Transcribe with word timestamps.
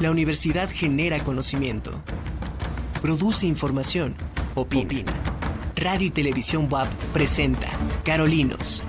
La 0.00 0.10
universidad 0.10 0.68
genera 0.72 1.22
conocimiento, 1.22 1.92
produce 3.00 3.46
información, 3.46 4.16
opina. 4.56 5.12
Radio 5.76 6.08
y 6.08 6.10
Televisión 6.10 6.66
WAP 6.68 6.88
presenta 7.12 7.68
Carolinos 8.04 8.82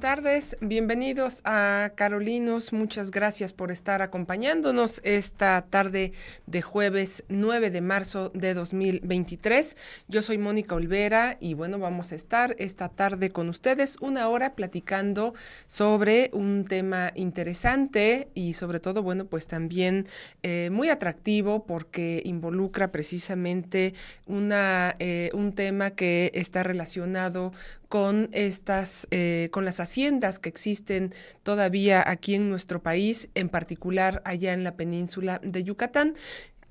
tardes, 0.00 0.56
bienvenidos 0.62 1.42
a 1.44 1.92
Carolinos, 1.94 2.72
muchas 2.72 3.10
gracias 3.10 3.52
por 3.52 3.70
estar 3.70 4.00
acompañándonos 4.00 5.02
esta 5.04 5.66
tarde 5.68 6.12
de 6.46 6.62
jueves 6.62 7.22
9 7.28 7.70
de 7.70 7.80
marzo 7.82 8.30
de 8.30 8.54
2023. 8.54 9.76
Yo 10.08 10.22
soy 10.22 10.38
Mónica 10.38 10.74
Olvera 10.74 11.36
y 11.38 11.52
bueno, 11.52 11.78
vamos 11.78 12.12
a 12.12 12.14
estar 12.14 12.56
esta 12.58 12.88
tarde 12.88 13.30
con 13.30 13.50
ustedes 13.50 13.98
una 14.00 14.26
hora 14.28 14.54
platicando 14.54 15.34
sobre 15.66 16.30
un 16.32 16.64
tema 16.64 17.12
interesante 17.14 18.28
y 18.34 18.54
sobre 18.54 18.80
todo, 18.80 19.02
bueno, 19.02 19.26
pues 19.26 19.46
también 19.46 20.06
eh, 20.42 20.70
muy 20.72 20.88
atractivo 20.88 21.66
porque 21.66 22.22
involucra 22.24 22.90
precisamente 22.90 23.92
una, 24.26 24.96
eh, 24.98 25.30
un 25.34 25.52
tema 25.52 25.90
que 25.90 26.30
está 26.32 26.62
relacionado 26.62 27.52
con 27.90 28.28
estas, 28.30 29.08
eh, 29.10 29.48
con 29.50 29.64
las 29.64 29.80
haciendas 29.80 30.38
que 30.38 30.48
existen 30.48 31.12
todavía 31.42 32.08
aquí 32.08 32.36
en 32.36 32.48
nuestro 32.48 32.80
país, 32.80 33.28
en 33.34 33.48
particular 33.48 34.22
allá 34.24 34.52
en 34.52 34.62
la 34.62 34.76
península 34.76 35.40
de 35.42 35.64
Yucatán. 35.64 36.14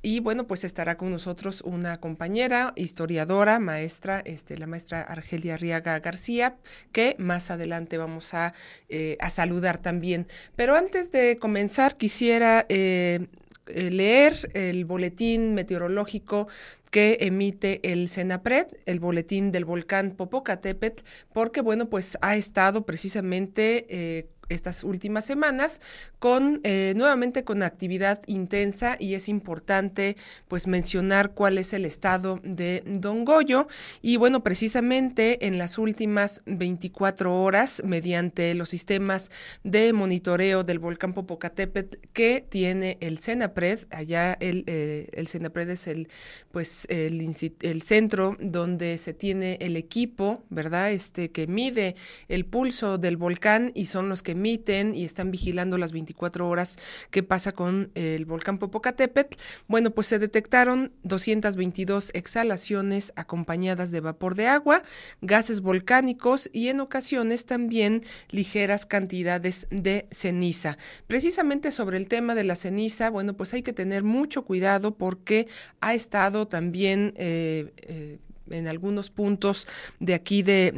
Y 0.01 0.21
bueno, 0.21 0.47
pues 0.47 0.63
estará 0.63 0.95
con 0.95 1.11
nosotros 1.11 1.59
una 1.59 1.99
compañera, 1.99 2.71
historiadora, 2.77 3.59
maestra, 3.59 4.21
este, 4.21 4.57
la 4.57 4.65
maestra 4.65 5.01
Argelia 5.01 5.55
Arriaga 5.55 5.99
García, 5.99 6.55
que 6.93 7.17
más 7.19 7.51
adelante 7.51 7.97
vamos 7.97 8.33
a, 8.33 8.53
eh, 8.87 9.17
a 9.19 9.29
saludar 9.29 9.77
también. 9.77 10.25
Pero 10.55 10.77
antes 10.77 11.11
de 11.11 11.37
comenzar, 11.37 11.97
quisiera 11.97 12.65
eh, 12.69 13.27
leer 13.73 14.51
el 14.53 14.85
boletín 14.85 15.53
meteorológico 15.53 16.47
que 16.91 17.17
emite 17.21 17.91
el 17.91 18.09
CENAPRED, 18.09 18.67
el 18.85 18.99
boletín 18.99 19.51
del 19.51 19.65
volcán 19.65 20.11
Popocatépetl, 20.11 21.03
porque, 21.33 21.61
bueno, 21.61 21.89
pues 21.89 22.17
ha 22.21 22.35
estado 22.35 22.85
precisamente 22.85 23.85
eh, 23.89 24.29
estas 24.49 24.83
últimas 24.83 25.25
semanas 25.25 25.81
con 26.19 26.59
eh, 26.63 26.93
nuevamente 26.95 27.43
con 27.43 27.63
actividad 27.63 28.21
intensa 28.25 28.97
y 28.99 29.13
es 29.13 29.29
importante 29.29 30.17
pues 30.47 30.67
mencionar 30.67 31.31
cuál 31.33 31.57
es 31.57 31.73
el 31.73 31.85
estado 31.85 32.39
de 32.43 32.83
Don 32.85 33.25
Goyo. 33.25 33.67
Y 34.01 34.17
bueno 34.17 34.43
precisamente 34.43 35.47
en 35.47 35.57
las 35.57 35.77
últimas 35.77 36.41
24 36.45 37.41
horas 37.41 37.81
mediante 37.85 38.53
los 38.55 38.69
sistemas 38.69 39.31
de 39.63 39.93
monitoreo 39.93 40.63
del 40.63 40.79
volcán 40.79 41.13
Popocatépetl 41.13 41.97
que 42.13 42.45
tiene 42.47 42.97
el 43.01 43.19
CENAPRED 43.19 43.87
allá 43.91 44.37
el, 44.39 44.63
eh, 44.67 45.09
el 45.13 45.27
CENAPRED 45.27 45.69
es 45.69 45.87
el 45.87 46.09
pues 46.51 46.87
el, 46.89 47.21
el 47.61 47.81
centro 47.81 48.35
donde 48.39 48.97
se 48.97 49.13
tiene 49.13 49.57
el 49.61 49.75
equipo 49.77 50.43
verdad 50.49 50.91
este 50.91 51.31
que 51.31 51.47
mide 51.47 51.95
el 52.27 52.45
pulso 52.45 52.97
del 52.97 53.17
volcán 53.17 53.71
y 53.75 53.85
son 53.85 54.09
los 54.09 54.23
que 54.23 54.35
emiten 54.39 54.95
y 54.95 55.05
están 55.05 55.31
vigilando 55.31 55.77
las 55.77 55.91
24 55.91 56.47
horas 56.47 56.77
qué 57.11 57.23
pasa 57.23 57.51
con 57.51 57.91
el 57.95 58.25
volcán 58.25 58.57
Popocatépetl. 58.57 59.37
Bueno, 59.67 59.91
pues 59.91 60.07
se 60.07 60.19
detectaron 60.19 60.91
222 61.03 62.11
exhalaciones 62.13 63.13
acompañadas 63.15 63.91
de 63.91 63.99
vapor 63.99 64.35
de 64.35 64.47
agua, 64.47 64.83
gases 65.21 65.61
volcánicos 65.61 66.49
y 66.53 66.69
en 66.69 66.79
ocasiones 66.79 67.45
también 67.45 68.03
ligeras 68.29 68.85
cantidades 68.85 69.67
de 69.69 70.07
ceniza. 70.11 70.77
Precisamente 71.07 71.71
sobre 71.71 71.97
el 71.97 72.07
tema 72.07 72.35
de 72.35 72.43
la 72.45 72.55
ceniza, 72.55 73.09
bueno, 73.09 73.35
pues 73.35 73.53
hay 73.53 73.61
que 73.61 73.73
tener 73.73 74.03
mucho 74.03 74.43
cuidado 74.43 74.95
porque 74.95 75.47
ha 75.81 75.93
estado 75.93 76.47
también 76.47 77.13
eh, 77.17 77.73
eh, 77.77 78.19
en 78.51 78.67
algunos 78.67 79.09
puntos 79.09 79.67
de 79.99 80.13
aquí 80.13 80.43
de, 80.43 80.71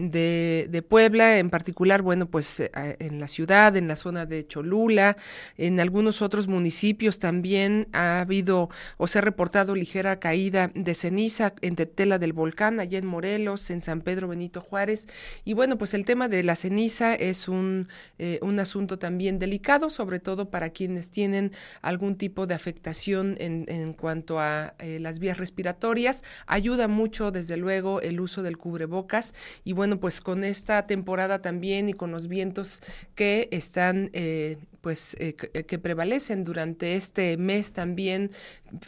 de, 0.70 0.82
Puebla, 0.82 1.38
en 1.38 1.50
particular, 1.50 2.02
bueno, 2.02 2.26
pues 2.26 2.60
eh, 2.60 2.72
en 3.00 3.20
la 3.20 3.28
ciudad, 3.28 3.76
en 3.78 3.88
la 3.88 3.96
zona 3.96 4.26
de 4.26 4.46
Cholula, 4.46 5.16
en 5.58 5.80
algunos 5.80 6.22
otros 6.22 6.48
municipios 6.48 7.20
también 7.20 7.88
ha 7.94 8.20
habido 8.22 8.70
o 8.98 9.08
se 9.08 9.20
ha 9.20 9.22
reportado 9.22 9.76
ligera 9.76 10.20
caída 10.20 10.72
de 10.74 10.94
ceniza 10.94 11.54
en 11.62 11.76
Tetela 11.76 12.18
del 12.18 12.34
Volcán, 12.34 12.80
allá 12.80 12.98
en 12.98 13.06
Morelos, 13.06 13.70
en 13.70 13.82
San 13.82 14.02
Pedro 14.02 14.28
Benito 14.28 14.62
Juárez. 14.62 15.08
Y 15.46 15.54
bueno, 15.54 15.78
pues 15.78 15.94
el 15.94 16.06
tema 16.06 16.28
de 16.28 16.44
la 16.44 16.56
ceniza 16.56 17.16
es 17.16 17.48
un, 17.48 17.88
eh, 18.18 18.40
un 18.42 18.60
asunto 18.60 18.98
también 19.00 19.40
delicado, 19.40 19.90
sobre 19.90 20.20
todo 20.20 20.50
para 20.50 20.72
quienes 20.72 21.12
tienen 21.12 21.52
algún 21.82 22.16
tipo 22.16 22.48
de 22.48 22.56
afectación 22.56 23.36
en, 23.40 23.66
en 23.68 23.94
cuanto 23.94 24.40
a 24.40 24.74
eh, 24.80 25.00
las 25.00 25.20
vías 25.20 25.38
respiratorias. 25.38 26.24
Ayuda 26.48 26.88
mucho, 26.88 27.32
desde 27.32 27.58
luego 27.62 28.02
el 28.02 28.20
uso 28.20 28.44
del 28.44 28.58
cubrebocas. 28.58 29.34
Y 29.64 29.74
bueno, 29.74 30.00
pues 30.00 30.22
con 30.22 30.44
esta 30.44 30.88
temporada 30.88 31.42
también 31.42 31.90
y 31.90 31.94
con 31.94 32.12
los 32.12 32.28
vientos 32.28 32.82
que 33.16 33.48
están 33.52 34.10
eh, 34.14 34.58
pues 34.82 35.16
eh, 35.20 35.36
eh, 35.54 35.64
que, 35.64 35.80
prevalecen 35.80 36.44
durante 36.44 36.96
este 36.96 37.38
mes 37.38 37.72
también, 37.72 38.32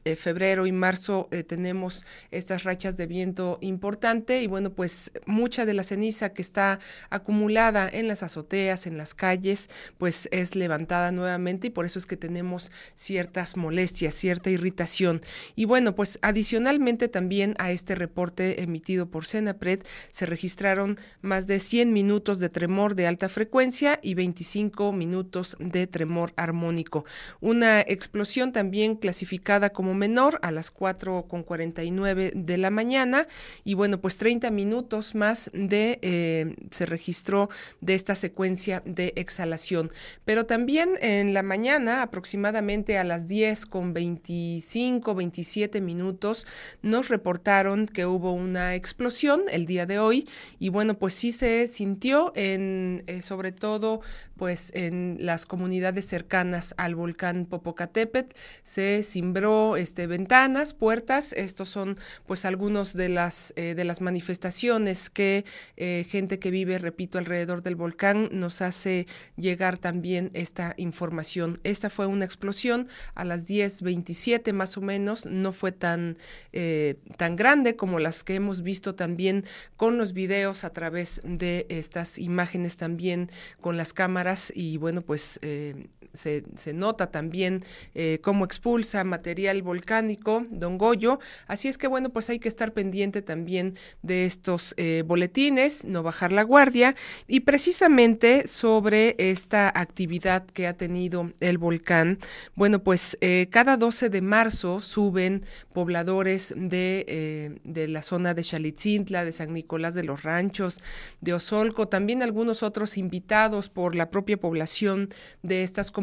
eh, 0.06 0.16
febrero 0.16 0.66
y 0.66 0.72
marzo, 0.72 1.30
tenemos 1.48 2.06
estas 2.32 2.64
rachas 2.64 2.98
de 2.98 3.08
viento 3.08 3.58
importante 3.62 4.42
y 4.42 4.48
bueno, 4.48 4.72
pues 4.72 5.12
mucha 5.26 5.66
de 5.66 5.74
la 5.74 5.84
ceniza 5.84 6.34
que 6.34 6.42
está 6.42 6.80
acumulada 7.10 7.90
en 7.92 8.08
las 8.08 8.24
azoteas, 8.24 8.88
en 8.88 8.98
las 8.98 9.14
calles, 9.14 9.70
pues 9.98 10.28
es 10.32 10.56
levantada 10.56 11.12
nuevamente 11.12 11.68
y 11.68 11.70
por 11.70 11.86
eso 11.86 12.00
es 12.00 12.06
que 12.06 12.18
tenemos 12.18 12.72
ciertas 12.96 13.58
molestias, 13.58 14.14
cierta 14.14 14.50
irritación. 14.50 15.22
Y 15.56 15.66
bueno, 15.66 15.96
pues 15.96 16.20
adicionalmente 16.22 17.08
también 17.08 17.56
a 17.60 17.72
este 17.72 17.96
reporte 17.96 18.62
emitido 18.62 19.10
por 19.10 19.26
Senapred 19.26 19.82
se 20.10 20.26
registraron 20.26 20.98
más 21.22 21.48
de 21.48 21.60
100 21.60 21.94
minutos 21.94 22.40
de 22.40 22.50
tremor 22.50 22.96
de 22.96 23.08
alta 23.08 23.30
frecuencia 23.30 24.00
y 24.02 24.14
25 24.14 24.92
minutos 24.92 25.58
de 25.60 25.88
tremor 25.88 26.34
armónico. 26.36 27.06
Una 27.42 27.82
explosión 27.82 28.52
también 28.52 28.96
clasificada 28.96 29.72
como 29.74 29.94
menor 29.94 30.40
a 30.42 30.52
las 30.52 30.74
4.49 30.74 32.34
de 32.34 32.58
la 32.58 32.70
mañana 32.70 33.28
y 33.64 33.74
bueno, 33.74 34.00
pues 34.00 34.18
30 34.18 34.52
minutos 34.52 35.16
más 35.16 35.52
de 35.54 36.00
eh, 36.02 36.56
se 36.72 36.86
registró 36.86 37.50
de 37.82 37.94
esta 37.94 38.16
secuencia 38.16 38.82
de 38.86 39.14
exhalación. 39.16 39.92
Pero 40.26 40.46
también 40.46 40.92
en 41.02 41.34
la 41.34 41.44
mañana, 41.44 42.02
aproximadamente 42.02 42.98
a 42.98 43.04
las 43.04 43.28
10 43.28 43.66
con 43.66 43.94
25, 43.94 45.16
27 45.16 45.82
minutos, 45.82 46.48
nos 46.82 47.10
reportaron 47.10 47.88
que 47.88 48.06
hubo 48.06 48.34
una 48.34 48.76
explosión 48.76 49.44
el 49.52 49.66
día 49.66 49.86
de 49.86 50.00
hoy 50.00 50.28
y 50.60 50.70
bueno, 50.70 50.98
pues 50.98 51.14
sí 51.14 51.32
se 51.32 51.68
sintió 51.68 52.32
en 52.36 53.04
eh, 53.08 53.22
sobre 53.22 53.52
todo 53.52 54.02
pues 54.44 54.74
en 54.76 55.16
las 55.22 55.46
comunidades 55.46 56.06
cercanas 56.06 56.76
al 56.76 56.96
volcán 56.96 57.46
Popocatépetl. 57.46 58.36
Se 58.62 59.02
cimbró 59.02 59.78
este 59.78 60.06
ventanas, 60.06 60.74
puertas, 60.74 61.32
estos 61.32 61.70
son 61.70 61.98
pues 62.28 62.44
algunos 62.44 62.92
de 62.92 63.08
las 63.08 63.54
eh, 63.56 63.74
de 63.74 63.86
las 63.86 64.02
manifestaciones 64.02 65.10
que 65.10 65.46
eh, 65.78 66.06
gente 66.10 66.40
que 66.40 66.52
vive, 66.52 66.78
repito, 66.78 67.20
alrededor 67.20 67.64
del 67.64 67.78
volcán 67.78 68.28
nos 68.34 68.62
hace 68.62 69.08
llegar 69.38 69.78
también 69.78 70.30
esta 70.34 70.74
información. 70.76 71.62
Esta 71.64 71.90
fue 71.90 72.06
una 72.06 72.26
explosión 72.26 72.90
a 73.16 73.24
las 73.24 73.48
10:27 73.48 74.52
más 74.52 74.76
o 74.76 74.82
menos, 74.82 75.26
no 75.26 75.54
fue 75.54 75.72
tan 75.72 76.18
eh, 76.52 76.98
tan 77.16 77.38
grande 77.38 77.78
como 77.78 77.98
las 77.98 78.26
que 78.26 78.36
hemos 78.36 78.62
visto 78.62 78.94
también 78.94 79.46
con 79.78 79.98
los 79.98 80.12
videos 80.12 80.66
a 80.66 80.72
través 80.72 81.22
de 81.24 81.66
estas 81.70 82.20
imágenes 82.20 82.76
también 82.76 83.30
con 83.62 83.78
las 83.78 83.94
cámaras 83.94 84.33
y 84.56 84.78
bueno, 84.78 85.02
pues 85.02 85.40
eh, 85.42 85.88
se, 86.14 86.44
nota 86.74 87.12
también 87.12 87.64
eh, 87.96 88.20
cómo 88.22 88.46
expulsa 88.46 89.04
material 89.04 89.62
volcánico 89.62 90.46
Don 90.50 90.78
Goyo. 90.78 91.20
Así 91.48 91.68
es 91.68 91.78
que 91.78 91.88
bueno, 91.88 92.10
pues 92.10 92.30
hay 92.30 92.40
que 92.40 92.48
estar 92.48 92.74
pendiente 92.74 93.22
también 93.22 93.76
de 94.02 94.26
estos 94.26 94.74
eh, 94.78 95.04
boletines, 95.06 95.86
no 95.86 96.04
bajar 96.04 96.32
la 96.32 96.44
guardia 96.44 96.96
y 97.28 97.42
precisamente 97.42 98.48
sobre 98.48 99.16
esta 99.18 99.70
actividad 99.70 100.46
que 100.46 100.68
ha 100.68 100.74
tenido 100.74 101.32
el 101.40 101.58
volcán. 101.58 102.20
Bueno, 102.56 102.84
pues 102.84 103.18
cada 103.50 103.78
12 103.78 104.10
de 104.10 104.22
marzo 104.22 104.80
suben 104.80 105.44
pobladores 105.74 106.54
de, 106.56 107.60
de 107.64 107.88
la 107.88 108.04
zona 108.04 108.34
de 108.34 108.44
Chalitzintla, 108.44 109.26
de 109.26 109.32
San 109.32 109.54
Nicolás 109.54 109.96
de 109.96 110.04
los 110.04 110.24
Ranchos, 110.24 110.82
de 111.22 111.34
Osolco, 111.34 111.88
también 111.88 112.24
algunos 112.24 112.64
otros 112.64 112.98
invitados 112.98 113.70
por 113.70 113.96
la 113.96 114.10
propia 114.10 114.38
población 114.38 115.10
de 115.42 115.64
estas 115.64 115.92
comunidades, 115.92 116.03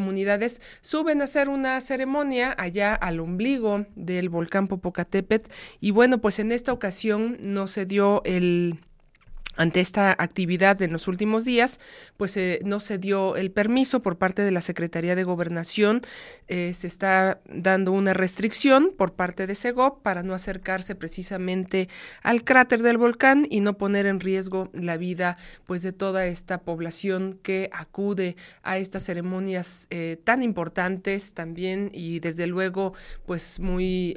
suben 0.81 1.21
a 1.21 1.25
hacer 1.25 1.49
una 1.49 1.79
ceremonia 1.81 2.53
allá 2.57 2.93
al 2.95 3.19
ombligo 3.19 3.85
del 3.95 4.29
volcán 4.29 4.67
Popocatépetl. 4.67 5.51
Y 5.79 5.91
bueno, 5.91 6.19
pues 6.19 6.39
en 6.39 6.51
esta 6.51 6.73
ocasión 6.73 7.37
no 7.41 7.67
se 7.67 7.85
dio 7.85 8.21
el 8.25 8.79
ante 9.61 9.79
esta 9.79 10.15
actividad 10.17 10.81
en 10.81 10.91
los 10.91 11.07
últimos 11.07 11.45
días, 11.45 11.79
pues 12.17 12.35
eh, 12.35 12.59
no 12.63 12.79
se 12.79 12.97
dio 12.97 13.35
el 13.35 13.51
permiso 13.51 14.01
por 14.01 14.17
parte 14.17 14.41
de 14.41 14.49
la 14.49 14.61
Secretaría 14.61 15.15
de 15.15 15.23
Gobernación. 15.23 16.01
Eh, 16.47 16.73
se 16.73 16.87
está 16.87 17.41
dando 17.45 17.91
una 17.91 18.15
restricción 18.15 18.91
por 18.97 19.13
parte 19.13 19.45
de 19.45 19.53
SEGOP 19.53 20.01
para 20.01 20.23
no 20.23 20.33
acercarse 20.33 20.95
precisamente 20.95 21.89
al 22.23 22.43
cráter 22.43 22.81
del 22.81 22.97
volcán 22.97 23.45
y 23.51 23.61
no 23.61 23.77
poner 23.77 24.07
en 24.07 24.19
riesgo 24.19 24.71
la 24.73 24.97
vida 24.97 25.37
pues 25.67 25.83
de 25.83 25.93
toda 25.93 26.25
esta 26.25 26.61
población 26.61 27.39
que 27.43 27.69
acude 27.71 28.37
a 28.63 28.79
estas 28.79 29.03
ceremonias 29.03 29.85
eh, 29.91 30.17
tan 30.23 30.41
importantes 30.41 31.35
también 31.35 31.91
y 31.93 32.19
desde 32.19 32.47
luego 32.47 32.93
pues 33.27 33.59
muy 33.59 34.15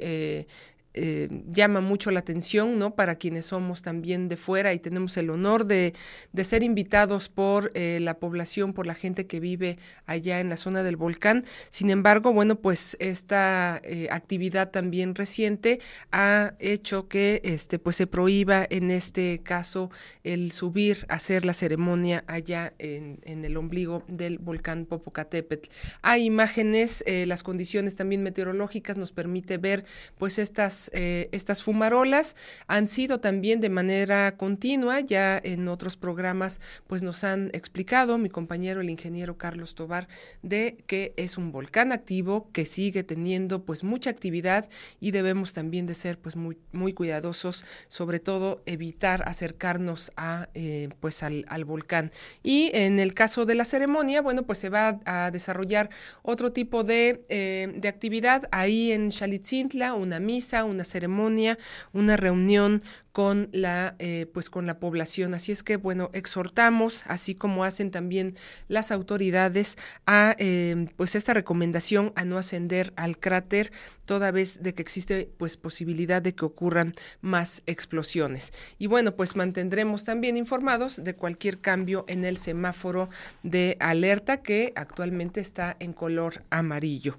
eh, 0.97 1.27
llama 1.51 1.81
mucho 1.81 2.09
la 2.09 2.21
atención, 2.21 2.79
¿no? 2.79 2.95
Para 2.95 3.15
quienes 3.15 3.47
somos 3.47 3.81
también 3.81 4.29
de 4.29 4.37
fuera 4.37 4.73
y 4.73 4.79
tenemos 4.79 5.17
el 5.17 5.29
honor 5.29 5.65
de, 5.65 5.93
ser 6.41 6.63
invitados 6.63 7.27
por 7.27 7.71
eh, 7.73 7.99
la 8.01 8.17
población, 8.17 8.71
por 8.71 8.87
la 8.87 8.93
gente 8.93 9.27
que 9.27 9.41
vive 9.41 9.77
allá 10.05 10.39
en 10.39 10.47
la 10.47 10.55
zona 10.55 10.83
del 10.83 10.95
volcán. 10.95 11.43
Sin 11.69 11.89
embargo, 11.89 12.31
bueno, 12.31 12.55
pues 12.55 12.95
esta 13.01 13.81
eh, 13.83 14.07
actividad 14.09 14.71
también 14.71 15.15
reciente 15.15 15.81
ha 16.13 16.53
hecho 16.59 17.09
que 17.09 17.41
este, 17.43 17.77
pues 17.77 17.97
se 17.97 18.07
prohíba 18.07 18.65
en 18.69 18.89
este 18.89 19.41
caso 19.43 19.91
el 20.23 20.53
subir 20.53 21.05
a 21.09 21.15
hacer 21.15 21.43
la 21.43 21.51
ceremonia 21.53 22.23
allá 22.27 22.73
en, 22.79 23.19
el 23.25 23.57
ombligo 23.57 24.03
del 24.07 24.37
volcán 24.37 24.85
Popocatépetl. 24.85 25.69
Hay 26.01 26.23
imágenes, 26.23 27.03
las 27.05 27.43
condiciones 27.43 27.97
también 27.97 28.23
meteorológicas 28.23 28.95
nos 28.97 29.11
permite 29.11 29.57
ver 29.57 29.83
pues 30.17 30.39
estas 30.39 30.84
eh, 30.93 31.29
estas, 31.31 31.63
fumarolas 31.63 32.35
han 32.67 32.87
sido 32.87 33.19
también 33.19 33.61
de 33.61 33.69
manera 33.69 34.35
continua, 34.37 34.99
ya 34.99 35.39
en 35.43 35.67
otros 35.67 35.97
programas 35.97 36.59
pues 36.87 37.03
nos 37.03 37.23
han 37.23 37.49
explicado 37.53 38.17
mi 38.17 38.29
compañero 38.29 38.81
el 38.81 38.89
ingeniero 38.89 39.37
Carlos 39.37 39.75
Tobar 39.75 40.07
de 40.41 40.77
que 40.87 41.13
es 41.17 41.37
un 41.37 41.51
volcán 41.51 41.91
activo 41.91 42.49
que 42.51 42.65
sigue 42.65 43.03
teniendo 43.03 43.63
pues 43.63 43.83
mucha 43.83 44.09
actividad 44.09 44.67
y 44.99 45.11
debemos 45.11 45.53
también 45.53 45.85
de 45.85 45.95
ser 45.95 46.17
pues 46.17 46.35
muy, 46.35 46.93
cuidadosos, 46.93 47.65
sobre 47.87 48.19
todo 48.19 48.61
evitar 48.65 49.27
acercarnos 49.27 50.11
a 50.15 50.49
eh, 50.53 50.89
pues 50.99 51.23
al, 51.23 51.45
volcán. 51.65 52.11
Y 52.43 52.69
en 52.73 52.99
el 52.99 53.13
caso 53.13 53.45
de 53.45 53.55
la 53.55 53.65
ceremonia, 53.65 54.21
bueno, 54.21 54.43
pues 54.43 54.59
se 54.59 54.69
va 54.69 54.99
a 55.05 55.31
desarrollar 55.31 55.89
otro 56.21 56.51
tipo 56.51 56.83
de, 56.83 57.25
eh, 57.29 57.73
de 57.75 57.87
actividad 57.87 58.47
ahí 58.51 58.91
en 58.91 59.11
Xalitzintla, 59.11 59.93
una 59.93 60.19
misa, 60.19 60.63
una 60.75 60.85
ceremonia, 60.85 61.57
una 61.93 62.17
reunión 62.17 62.81
con 63.15 63.47
la 63.53 63.95
eh, 63.99 64.29
pues 64.33 64.49
con 64.49 64.65
la 64.65 64.77
población. 64.77 65.33
Así 65.33 65.53
es 65.53 65.63
que 65.63 65.77
bueno 65.77 66.09
exhortamos 66.11 67.05
así 67.07 67.33
como 67.33 67.63
hacen 67.63 67.89
también 67.89 68.35
las 68.67 68.91
autoridades 68.91 69.77
a 70.05 70.35
eh, 70.37 70.87
pues 70.97 71.15
esta 71.15 71.33
recomendación 71.33 72.11
a 72.17 72.25
no 72.25 72.37
ascender 72.37 72.91
al 72.97 73.17
cráter 73.17 73.71
toda 74.03 74.31
vez 74.31 74.61
de 74.61 74.73
que 74.73 74.81
existe 74.81 75.29
pues 75.37 75.55
posibilidad 75.55 76.21
de 76.21 76.35
que 76.35 76.43
ocurran 76.43 76.93
más 77.21 77.63
explosiones. 77.67 78.51
Y 78.77 78.87
bueno 78.87 79.15
pues 79.15 79.37
mantendremos 79.37 80.03
también 80.03 80.35
informados 80.35 81.01
de 81.01 81.15
cualquier 81.15 81.59
cambio 81.59 82.03
en 82.09 82.25
el 82.25 82.35
semáforo 82.35 83.09
de 83.43 83.77
alerta 83.79 84.41
que 84.41 84.73
actualmente 84.75 85.39
está 85.39 85.77
en 85.79 85.93
color 85.93 86.43
amarillo 86.49 87.17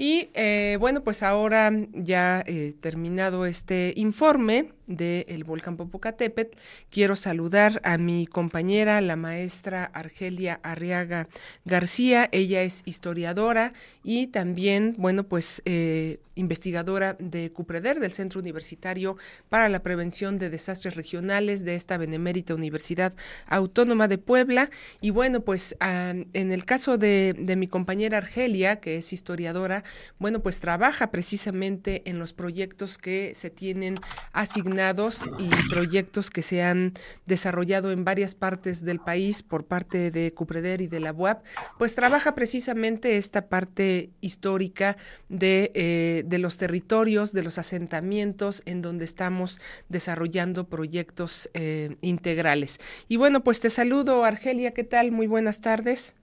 y 0.00 0.30
eh, 0.32 0.78
bueno, 0.80 1.02
pues 1.02 1.22
ahora 1.22 1.70
ya 1.92 2.42
terminado 2.80 3.44
este 3.44 3.92
informe 3.96 4.72
del 4.90 5.44
volcán 5.44 5.76
Popocatépetl, 5.76 6.58
quiero 6.90 7.14
saludar 7.14 7.80
a 7.84 7.96
mi 7.96 8.26
compañera, 8.26 9.00
la 9.00 9.16
maestra 9.16 9.84
Argelia 9.84 10.58
Arriaga 10.62 11.28
García. 11.64 12.28
Ella 12.32 12.62
es 12.62 12.82
historiadora 12.84 13.72
y 14.02 14.26
también, 14.26 14.96
bueno, 14.98 15.24
pues 15.24 15.62
eh, 15.64 16.18
investigadora 16.34 17.16
de 17.20 17.52
CUPREDER, 17.52 18.00
del 18.00 18.10
Centro 18.10 18.40
Universitario 18.40 19.16
para 19.48 19.68
la 19.68 19.82
Prevención 19.82 20.38
de 20.38 20.50
Desastres 20.50 20.96
Regionales 20.96 21.64
de 21.64 21.76
esta 21.76 21.96
Benemérita 21.98 22.54
Universidad 22.54 23.14
Autónoma 23.46 24.08
de 24.08 24.18
Puebla. 24.18 24.70
Y 25.00 25.10
bueno, 25.10 25.42
pues 25.42 25.76
en 25.80 26.52
el 26.52 26.64
caso 26.64 26.98
de, 26.98 27.36
de 27.38 27.56
mi 27.56 27.68
compañera 27.68 28.18
Argelia, 28.18 28.80
que 28.80 28.96
es 28.96 29.12
historiadora, 29.12 29.84
bueno, 30.18 30.40
pues 30.40 30.58
trabaja 30.58 31.12
precisamente 31.12 32.02
en 32.06 32.18
los 32.18 32.32
proyectos 32.32 32.98
que 32.98 33.34
se 33.36 33.50
tienen 33.50 33.96
asignados 34.32 34.79
y 35.38 35.50
proyectos 35.68 36.30
que 36.30 36.42
se 36.42 36.62
han 36.62 36.94
desarrollado 37.26 37.90
en 37.90 38.04
varias 38.04 38.34
partes 38.34 38.84
del 38.84 39.00
país 39.00 39.42
por 39.42 39.64
parte 39.64 40.10
de 40.10 40.32
CUPREDER 40.32 40.80
y 40.80 40.86
de 40.86 41.00
la 41.00 41.12
UAP, 41.12 41.44
pues 41.78 41.94
trabaja 41.94 42.34
precisamente 42.34 43.16
esta 43.16 43.48
parte 43.48 44.10
histórica 44.20 44.96
de, 45.28 45.72
eh, 45.74 46.22
de 46.26 46.38
los 46.38 46.56
territorios, 46.56 47.32
de 47.32 47.42
los 47.42 47.58
asentamientos 47.58 48.62
en 48.66 48.82
donde 48.82 49.04
estamos 49.04 49.60
desarrollando 49.88 50.68
proyectos 50.68 51.50
eh, 51.54 51.96
integrales. 52.00 52.78
Y 53.08 53.16
bueno, 53.16 53.42
pues 53.42 53.60
te 53.60 53.70
saludo, 53.70 54.24
Argelia, 54.24 54.72
¿qué 54.72 54.84
tal? 54.84 55.12
Muy 55.12 55.26
buenas 55.26 55.60
tardes. 55.60 56.14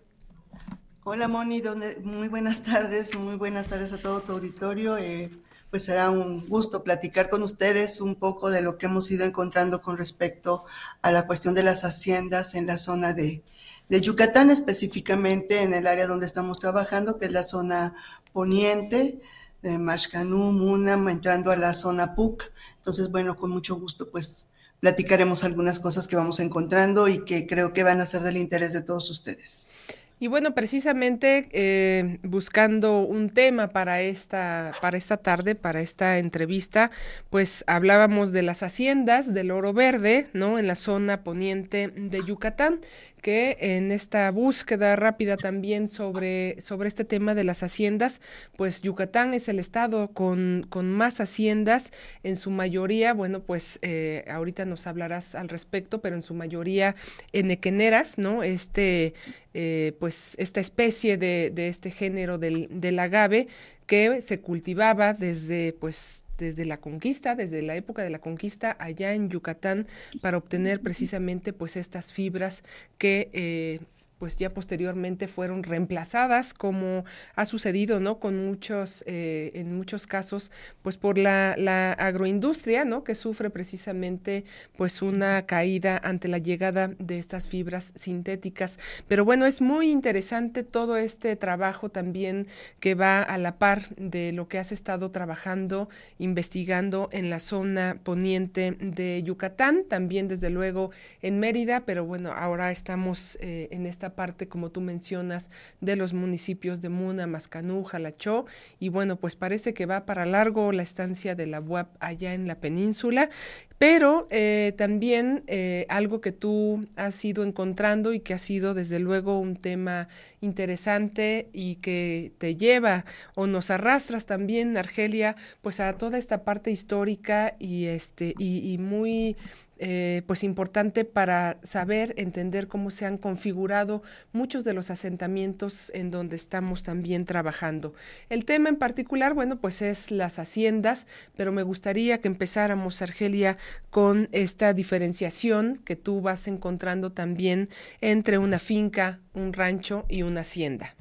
Hola 1.04 1.30
Moni, 1.30 1.63
muy 2.04 2.27
buenas 2.27 2.63
tardes, 2.63 3.18
muy 3.18 3.36
buenas 3.36 3.68
tardes 3.68 3.94
a 3.94 3.98
todo 3.98 4.19
tu 4.21 4.33
auditorio. 4.33 4.98
Eh, 4.98 5.30
pues 5.69 5.84
será 5.84 6.10
un 6.10 6.48
gusto 6.48 6.84
platicar 6.84 7.30
con 7.30 7.44
ustedes 7.44 8.02
un 8.02 8.16
poco 8.16 8.50
de 8.50 8.62
lo 8.62 8.78
que 8.78 8.86
hemos 8.86 9.12
ido 9.12 9.25
encontrando 9.25 9.81
con 9.81 9.98
respecto 9.98 10.66
a 11.02 11.12
la 11.12 11.28
cuestión 11.28 11.56
de 11.56 11.64
las 11.64 11.84
haciendas 11.84 12.56
en 12.56 12.68
la 12.68 12.78
zona 12.78 13.14
de, 13.14 13.44
de 13.90 14.02
Yucatán, 14.02 14.50
específicamente 14.50 15.62
en 15.64 15.74
el 15.74 15.88
área 15.88 16.08
donde 16.08 16.25
estamos 16.25 16.60
trabajando, 16.60 17.18
que 17.18 17.25
es 17.25 17.31
la 17.31 17.44
zona 17.44 17.96
poniente 18.34 19.22
de 19.62 19.78
Mashcanú, 19.78 20.52
Munam, 20.52 21.10
entrando 21.10 21.52
a 21.52 21.58
la 21.58 21.74
zona 21.74 22.16
PUC. 22.16 22.52
Entonces, 22.78 23.12
bueno, 23.12 23.36
con 23.36 23.50
mucho 23.50 23.75
gusto, 23.75 24.10
pues 24.10 24.48
platicaremos 24.80 25.44
algunas 25.44 25.80
cosas 25.80 26.08
que 26.08 26.16
vamos 26.16 26.40
encontrando 26.40 27.08
y 27.08 27.25
que 27.25 27.48
creo 27.48 27.74
que 27.74 27.84
van 27.84 28.00
a 28.00 28.06
ser 28.06 28.22
del 28.22 28.38
interés 28.38 28.74
de 28.74 28.81
todos 28.81 29.10
ustedes. 29.10 29.75
Y 30.19 30.25
bueno, 30.25 30.56
precisamente 30.56 31.48
eh, 31.52 32.18
buscando 32.24 33.02
un 33.02 33.30
tema 33.30 33.68
para 33.68 34.02
esta, 34.02 34.72
para 34.81 34.98
esta 34.98 35.18
tarde, 35.18 35.54
para 35.54 35.80
esta 35.80 36.18
entrevista, 36.18 36.90
pues 37.30 37.64
hablábamos 37.68 38.31
de 38.31 38.42
las 38.42 38.64
haciendas 38.64 39.31
del 39.31 39.52
oro 39.52 39.74
verde, 39.74 40.30
¿no? 40.34 40.58
En 40.58 40.66
la 40.66 40.74
zona 40.74 41.24
poniente 41.24 41.90
de 41.90 42.24
Yucatán, 42.25 42.80
que 43.21 43.57
en 43.59 43.92
esta 43.92 44.31
búsqueda 44.31 44.95
rápida 44.95 45.38
también 45.38 45.88
sobre, 45.88 46.59
sobre 46.62 46.88
este 46.88 47.04
tema 47.04 47.36
de 47.36 47.44
las 47.44 47.62
haciendas, 47.62 48.19
pues 48.56 48.81
Yucatán 48.81 49.36
es 49.36 49.50
el 49.50 49.59
estado 49.59 50.07
con, 50.14 50.66
con 50.69 50.90
más 50.90 51.19
haciendas, 51.19 51.92
en 52.24 52.38
su 52.38 52.50
mayoría, 52.50 53.14
bueno, 53.14 53.42
pues 53.42 53.78
eh, 53.83 54.26
ahorita 54.30 54.66
nos 54.66 54.88
hablarás 54.88 55.36
al 55.36 55.50
respecto, 55.50 56.02
pero 56.02 56.16
en 56.16 56.24
su 56.24 56.33
mayoría 56.33 56.95
en 57.33 57.52
equeneras, 57.52 58.18
¿no? 58.18 58.44
Este, 58.44 59.14
eh, 59.54 59.94
pues 60.00 60.06
esta 60.07 60.59
especie 60.59 61.18
de, 61.18 61.52
de 61.54 61.68
este 61.68 61.92
género 61.92 62.37
del, 62.37 62.68
del 62.69 62.99
agave 62.99 63.47
que 63.85 64.21
se 64.21 64.40
cultivaba 64.40 65.14
desde 65.14 65.73
pues 65.73 66.23
desde 66.37 66.66
la 66.66 66.78
conquista, 66.78 67.35
desde 67.35 67.61
la 67.61 67.76
época 67.76 68.04
de 68.04 68.09
la 68.09 68.19
conquista 68.19 68.76
allá 68.80 69.14
en 69.14 69.30
Yucatán 69.30 69.87
para 70.21 70.37
obtener 70.37 70.81
precisamente 70.81 71.52
pues 71.52 71.76
estas 71.76 72.14
fibras 72.14 72.64
que 72.97 73.30
eh, 73.33 73.80
pues 74.19 74.38
ya 74.38 74.54
posteriormente 74.54 75.28
fueron 75.28 75.64
reemplazadas, 75.64 76.54
como 76.54 77.06
ha 77.36 77.45
sucedido, 77.45 78.00
¿no? 78.00 78.19
Con 78.19 78.45
muchos, 78.45 79.04
eh, 79.07 79.52
en 79.54 79.76
muchos 79.76 80.07
casos, 80.07 80.52
pues 80.81 80.97
por 80.97 81.18
la, 81.18 81.56
la, 81.57 81.94
agroindustria, 81.94 82.86
¿no? 82.86 83.04
Que 83.04 83.16
sufre 83.16 83.50
precisamente, 83.50 84.45
pues 84.76 85.02
una 85.02 85.45
caída 85.45 86.00
ante 86.04 86.28
la 86.28 86.38
llegada 86.38 86.90
de 87.00 87.19
estas 87.19 87.47
fibras 87.47 87.94
sintéticas. 87.95 88.80
Pero 89.07 89.26
bueno, 89.26 89.45
es 89.45 89.62
muy 89.62 89.92
interesante 89.92 90.64
todo 90.64 90.97
este 90.97 91.36
trabajo 91.36 91.90
también 91.90 92.47
que 92.80 92.95
va 92.95 93.21
a 93.21 93.38
la 93.38 93.57
par 93.57 93.90
de 93.95 94.31
lo 94.31 94.47
que 94.47 94.57
has 94.57 94.71
estado 94.71 95.12
trabajando, 95.12 95.90
investigando 96.18 97.09
en 97.12 97.30
la 97.30 97.40
zona 97.40 98.00
poniente 98.04 98.78
de 98.80 99.21
Yucatán, 99.24 99.83
también 99.88 100.28
desde 100.28 100.50
luego 100.50 100.92
en 101.21 101.40
Mérida, 101.40 101.86
pero 101.86 102.06
bueno, 102.06 102.31
ahora 102.31 102.71
estamos 102.71 103.38
eh, 103.42 103.68
en 103.71 103.86
esta 103.86 104.06
parte, 104.16 104.47
como 104.47 104.71
tú 104.71 104.81
mencionas, 104.81 105.49
de 105.81 105.95
los 105.95 106.14
municipios 106.14 106.81
de 106.81 106.90
Muna, 106.90 107.28
Mascanú, 107.28 107.83
Jalachó, 107.83 108.45
y 108.80 108.90
bueno, 108.90 109.18
pues 109.18 109.35
parece 109.35 109.73
que 109.73 109.85
va 109.85 110.06
para 110.06 110.26
largo 110.26 110.71
la 110.71 110.83
estancia 110.83 111.35
de 111.35 111.47
la 111.47 111.59
UAP 111.59 111.95
allá 111.99 112.33
en 112.33 112.47
la 112.47 112.59
península, 112.59 113.30
pero 113.78 114.28
eh, 114.31 114.73
también 114.78 115.44
eh, 115.47 115.85
algo 115.90 116.19
que 116.19 116.31
tú 116.31 116.87
has 116.95 117.23
ido 117.23 117.44
encontrando 117.44 118.14
y 118.14 118.19
que 118.19 118.33
ha 118.33 118.37
sido 118.40 118.73
desde 118.73 118.99
luego 118.99 119.40
un 119.40 119.56
tema 119.56 120.07
interesante 120.42 121.49
y 121.54 121.76
que 121.76 122.31
te 122.40 122.56
lleva 122.56 123.06
o 123.35 123.45
nos 123.45 123.69
arrastras 123.69 124.26
también, 124.26 124.78
Argelia, 124.78 125.35
pues 125.61 125.80
a 125.80 125.94
toda 125.97 126.18
esta 126.18 126.44
parte 126.44 126.71
histórica 126.71 127.56
y 127.59 127.85
este 127.85 128.33
y 128.37 128.78
muy 128.80 129.35
eh, 129.80 130.24
pues 130.26 130.44
importante 130.44 131.06
para 131.06 131.57
saber, 131.64 132.14
entender 132.18 132.68
cómo 132.68 132.92
se 132.92 133.06
han 133.06 133.18
configurado 133.18 134.02
muchos 134.31 134.64
de 134.64 134.74
los 134.74 134.90
asentamientos 134.90 135.92
en 135.94 136.12
donde 136.12 136.36
estamos 136.36 136.84
también 136.84 137.26
trabajando. 137.26 137.94
El 138.30 138.46
tema 138.46 138.69
en 138.69 138.78
particular, 138.78 139.34
bueno, 139.34 139.57
pues 139.57 139.81
es 139.81 140.12
las 140.12 140.40
haciendas, 140.40 141.07
pero 141.36 141.52
me 141.52 141.64
gustaría 141.64 142.22
que 142.22 142.28
empezáramos, 142.28 143.02
Argelia, 143.02 143.57
con 143.90 144.30
esta 144.31 144.74
diferenciación 144.74 145.81
que 145.86 145.96
tú 145.96 146.22
vas 146.22 146.48
encontrando 146.48 147.12
también 147.12 147.69
entre 148.02 148.38
una 148.38 148.60
finca, 148.60 149.19
un 149.34 149.54
rancho 149.54 150.06
y 150.10 150.24
una 150.24 150.42
hacienda. 150.42 150.96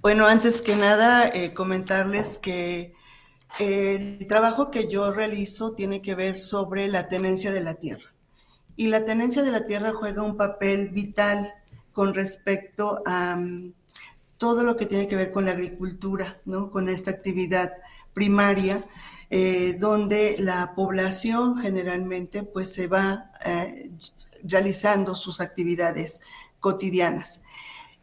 Bueno, 0.00 0.26
antes 0.26 0.62
que 0.62 0.76
nada, 0.76 1.28
eh, 1.28 1.52
comentarles 1.52 2.38
que 2.38 2.94
el 3.58 4.26
trabajo 4.26 4.70
que 4.70 4.88
yo 4.88 5.12
realizo 5.12 5.72
tiene 5.72 6.02
que 6.02 6.14
ver 6.14 6.38
sobre 6.38 6.88
la 6.88 7.08
tenencia 7.08 7.52
de 7.52 7.60
la 7.60 7.74
tierra. 7.74 8.12
Y 8.76 8.86
la 8.86 9.04
tenencia 9.04 9.42
de 9.42 9.50
la 9.50 9.66
tierra 9.66 9.92
juega 9.92 10.22
un 10.22 10.36
papel 10.36 10.88
vital 10.88 11.52
con 11.92 12.14
respecto 12.14 13.02
a 13.04 13.36
mm, 13.36 13.72
todo 14.38 14.62
lo 14.62 14.76
que 14.76 14.86
tiene 14.86 15.06
que 15.06 15.16
ver 15.16 15.32
con 15.32 15.44
la 15.44 15.52
agricultura, 15.52 16.40
¿no? 16.46 16.70
con 16.70 16.88
esta 16.88 17.10
actividad 17.10 17.74
primaria, 18.14 18.84
eh, 19.28 19.76
donde 19.78 20.36
la 20.38 20.74
población 20.74 21.56
generalmente 21.56 22.42
pues, 22.42 22.72
se 22.72 22.86
va 22.86 23.30
eh, 23.44 23.90
realizando 24.42 25.14
sus 25.14 25.40
actividades 25.40 26.20
cotidianas. 26.58 27.42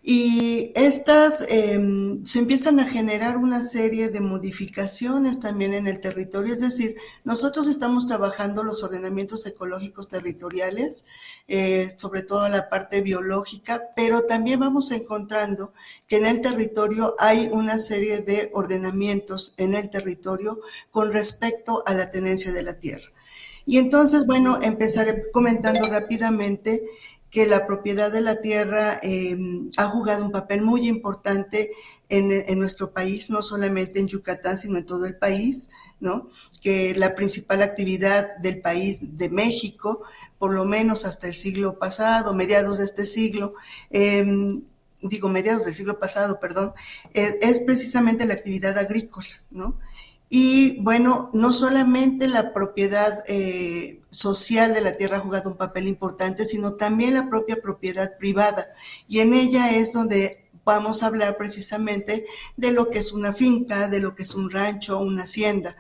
Y 0.10 0.72
estas 0.74 1.46
em, 1.50 2.26
se 2.26 2.40
empiezan 2.40 2.80
a 2.80 2.86
generar 2.86 3.36
una 3.36 3.62
serie 3.62 4.08
de 4.08 4.22
modificaciones 4.22 5.42
también 5.42 5.74
en 5.74 5.86
el 5.86 6.00
territorio, 6.00 6.54
es 6.54 6.62
decir, 6.62 6.96
nosotros 7.26 7.68
estamos 7.68 8.08
trabajando 8.08 8.64
los 8.64 8.84
ordenamientos 8.84 9.46
ecológicos 9.46 10.08
territoriales, 10.08 11.04
eh, 11.50 11.92
sobre 11.98 12.22
todo 12.24 12.48
la 12.48 12.70
parte 12.70 13.02
biológica, 13.02 13.90
pero 13.98 14.22
también 14.22 14.62
vamos 14.62 14.92
encontrando 14.92 15.74
que 16.08 16.16
en 16.16 16.26
el 16.26 16.40
territorio 16.40 17.16
hay 17.20 17.50
una 17.52 17.78
serie 17.78 18.20
de 18.20 18.50
ordenamientos 18.54 19.56
en 19.58 19.76
el 19.76 19.90
territorio 19.90 20.62
con 20.90 21.12
respecto 21.12 21.84
a 21.86 21.94
la 21.94 22.12
tenencia 22.12 22.54
de 22.54 22.64
la 22.64 22.80
tierra. 22.80 23.12
Y 23.66 23.78
entonces, 23.78 24.26
bueno, 24.26 24.60
empezaré 24.62 25.30
comentando 25.34 25.86
rápidamente 25.88 26.86
que 27.30 27.46
la 27.46 27.68
propiedad 27.68 28.12
de 28.12 28.22
la 28.22 28.42
tierra 28.42 29.00
em, 29.02 29.70
ha 29.78 29.86
jugado 29.88 30.24
un 30.24 30.32
papel 30.32 30.62
muy 30.62 30.88
importante 30.88 31.72
en, 32.10 32.60
nuestro 32.60 32.92
país, 32.92 33.30
no 33.30 33.42
solamente 33.42 34.00
en 34.00 34.08
Yucatán, 34.08 34.58
sino 34.58 34.78
en 34.78 34.86
todo 34.86 35.06
el 35.06 35.18
país, 35.18 35.70
¿no? 36.00 36.30
Que 36.62 36.96
la 36.96 37.16
principal 37.16 37.62
actividad 37.62 38.38
del 38.38 38.62
país 38.62 39.00
de 39.02 39.30
México, 39.30 40.04
por 40.40 40.54
lo 40.54 40.64
menos 40.66 41.04
hasta 41.04 41.28
el 41.28 41.34
siglo 41.34 41.80
pasado, 41.80 42.34
mediados 42.34 42.78
de 42.78 42.86
este 42.86 43.06
siglo, 43.06 43.56
em, 43.90 44.62
digo 45.02 45.28
mediados 45.30 45.66
del 45.66 45.76
siglo 45.76 46.00
pasado, 46.00 46.40
perdón, 46.40 46.72
es, 47.14 47.36
es 47.42 47.60
precisamente 47.60 48.26
la 48.26 48.36
actividad 48.36 48.78
agrícola, 48.78 49.28
¿no? 49.52 49.78
Y 50.30 50.82
bueno, 50.82 51.30
no 51.34 51.54
solamente 51.54 52.28
la 52.28 52.54
propiedad 52.54 53.24
eh, 53.28 54.02
social 54.10 54.74
de 54.74 54.82
la 54.82 54.98
tierra 54.98 55.18
ha 55.18 55.22
jugado 55.22 55.50
un 55.50 55.58
papel 55.58 55.88
importante, 55.88 56.46
sino 56.46 56.74
también 56.74 57.14
la 57.14 57.30
propia 57.30 57.62
propiedad 57.62 58.18
privada. 58.18 58.68
Y 59.08 59.20
en 59.20 59.34
ella 59.34 59.72
es 59.76 59.94
donde 59.94 60.48
vamos 60.66 61.02
a 61.02 61.08
hablar 61.08 61.38
precisamente 61.38 62.26
de 62.58 62.72
lo 62.72 62.90
que 62.90 63.00
es 63.00 63.14
una 63.14 63.32
finca, 63.32 63.88
de 63.88 64.02
lo 64.02 64.16
que 64.16 64.24
es 64.24 64.36
un 64.36 64.50
rancho, 64.50 65.00
una 65.00 65.24
hacienda. 65.24 65.78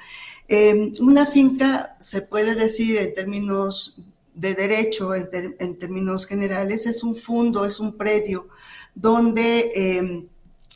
Em, 0.47 0.93
una 1.01 1.25
finca 1.25 1.97
se 1.99 2.21
puede 2.21 2.55
decir 2.55 2.97
en 2.97 3.13
términos 3.13 3.99
de 4.33 4.53
derecho, 4.53 5.13
en, 5.13 5.77
términos 5.77 6.25
generales, 6.25 6.85
es 6.85 7.03
un 7.03 7.15
fondo, 7.15 7.65
es 7.65 7.79
un 7.81 7.97
predio 7.97 8.47
donde 8.95 9.71
em, 9.75 10.27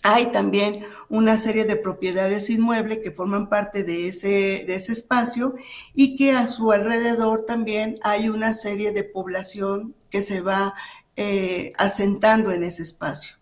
hay 0.04 0.32
también 0.32 0.86
una 1.10 1.38
serie 1.38 1.66
de 1.66 1.76
propiedades 1.76 2.50
inmuebles 2.50 3.00
que 3.00 3.12
forman 3.12 3.50
parte 3.50 3.84
de 3.84 4.08
ese, 4.08 4.64
de 4.66 4.76
ese 4.76 4.94
espacio 4.94 5.56
y 5.94 6.16
que 6.16 6.32
a 6.32 6.48
su 6.48 6.72
alrededor 6.72 7.46
también 7.46 8.00
hay 8.04 8.30
una 8.30 8.54
serie 8.54 8.92
de 8.92 9.04
población 9.04 9.96
que 10.10 10.22
se 10.22 10.42
va 10.42 10.74
eh, 11.16 11.74
asentando 11.78 12.52
en 12.52 12.64
ese 12.64 12.84
espacio. 12.84 13.36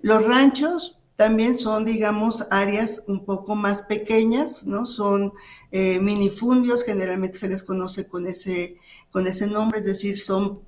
Los 0.00 0.24
ranchos 0.24 0.98
también 1.16 1.56
son, 1.56 1.84
digamos, 1.84 2.46
áreas 2.50 3.04
un 3.06 3.26
poco 3.26 3.54
más 3.54 3.82
pequeñas, 3.82 4.66
¿no? 4.66 4.86
Son 4.86 5.34
eh, 5.70 6.00
minifundios, 6.00 6.82
generalmente 6.82 7.36
se 7.36 7.48
les 7.48 7.62
conoce 7.62 8.08
con 8.08 8.26
ese, 8.26 8.78
con 9.12 9.26
ese 9.26 9.46
nombre, 9.46 9.80
es 9.80 9.84
decir, 9.84 10.18
son 10.18 10.62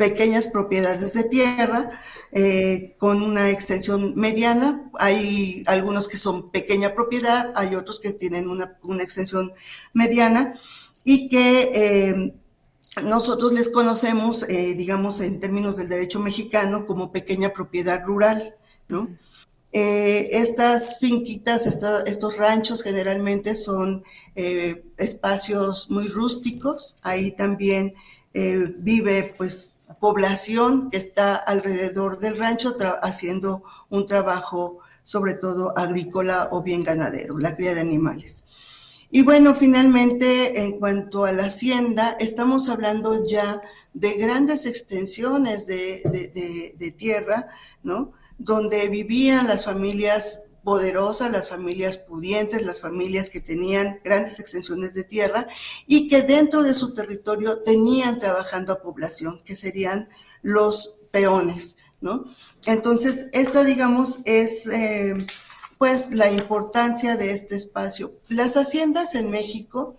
pequeñas 0.00 0.48
propiedades 0.48 1.12
de 1.12 1.24
tierra 1.24 2.00
eh, 2.32 2.94
con 2.96 3.22
una 3.22 3.50
extensión 3.50 4.14
mediana. 4.16 4.90
Hay 4.98 5.62
algunos 5.66 6.08
que 6.08 6.16
son 6.16 6.50
pequeña 6.50 6.94
propiedad, 6.94 7.52
hay 7.54 7.74
otros 7.74 8.00
que 8.00 8.14
tienen 8.14 8.48
una, 8.48 8.78
extensión 9.02 9.52
mediana 9.92 10.58
y 11.04 11.28
que 11.28 11.70
eh, 11.74 12.34
nosotros 13.02 13.52
les 13.52 13.68
conocemos, 13.68 14.42
eh, 14.44 14.74
digamos, 14.74 15.20
en 15.20 15.38
términos 15.38 15.76
del 15.76 15.90
derecho 15.90 16.18
mexicano 16.18 16.86
como 16.86 17.12
pequeña 17.12 17.52
propiedad 17.52 18.02
rural, 18.02 18.54
¿no? 18.88 19.06
estas 19.72 20.98
finquitas, 20.98 21.64
estos 21.64 22.36
ranchos 22.36 22.82
generalmente 22.82 23.54
son 23.54 24.02
espacios 24.34 25.88
muy 25.90 26.08
rústicos, 26.08 26.96
ahí 27.02 27.30
también 27.30 27.94
vive 28.32 29.32
pues 29.38 29.74
población 30.00 30.90
que 30.90 30.96
está 30.96 31.36
alrededor 31.36 32.18
del 32.18 32.38
rancho 32.38 32.74
haciendo 33.02 33.62
un 33.90 34.06
trabajo 34.06 34.78
sobre 35.02 35.34
todo 35.34 35.76
agrícola 35.76 36.48
o 36.50 36.62
bien 36.62 36.82
ganadero, 36.82 37.38
la 37.38 37.54
cría 37.54 37.74
de 37.74 37.80
animales. 37.80 38.44
Y 39.10 39.22
bueno, 39.22 39.54
finalmente, 39.54 40.64
en 40.64 40.78
cuanto 40.78 41.24
a 41.24 41.32
la 41.32 41.46
hacienda, 41.46 42.16
estamos 42.20 42.68
hablando 42.68 43.26
ya 43.26 43.60
de 43.92 44.14
grandes 44.14 44.66
extensiones 44.66 45.66
de, 45.66 46.72
de 46.76 46.90
tierra, 46.92 47.48
¿no? 47.82 48.12
Donde 48.38 48.88
vivían 48.88 49.48
las 49.48 49.64
familias 49.64 50.44
poderosas, 50.62 51.30
las 51.32 51.48
familias 51.48 51.98
pudientes, 51.98 52.64
las 52.64 52.80
familias 52.80 53.30
que 53.30 53.40
tenían 53.40 54.00
grandes 54.04 54.40
extensiones 54.40 54.94
de 54.94 55.04
tierra 55.04 55.46
y 55.86 56.08
que 56.08 56.22
dentro 56.22 56.62
de 56.62 56.74
su 56.74 56.94
territorio 56.94 57.58
tenían 57.58 58.18
trabajando 58.18 58.72
a 58.72 58.82
población, 58.82 59.40
que 59.44 59.56
serían 59.56 60.08
los 60.42 60.98
peones, 61.10 61.76
¿no? 62.00 62.24
Entonces, 62.66 63.26
esta, 63.32 63.64
digamos, 63.64 64.20
es 64.24 64.66
eh, 64.66 65.14
pues 65.78 66.10
la 66.12 66.30
importancia 66.30 67.16
de 67.16 67.32
este 67.32 67.56
espacio. 67.56 68.14
Las 68.28 68.56
haciendas 68.56 69.14
en 69.14 69.30
México 69.30 69.96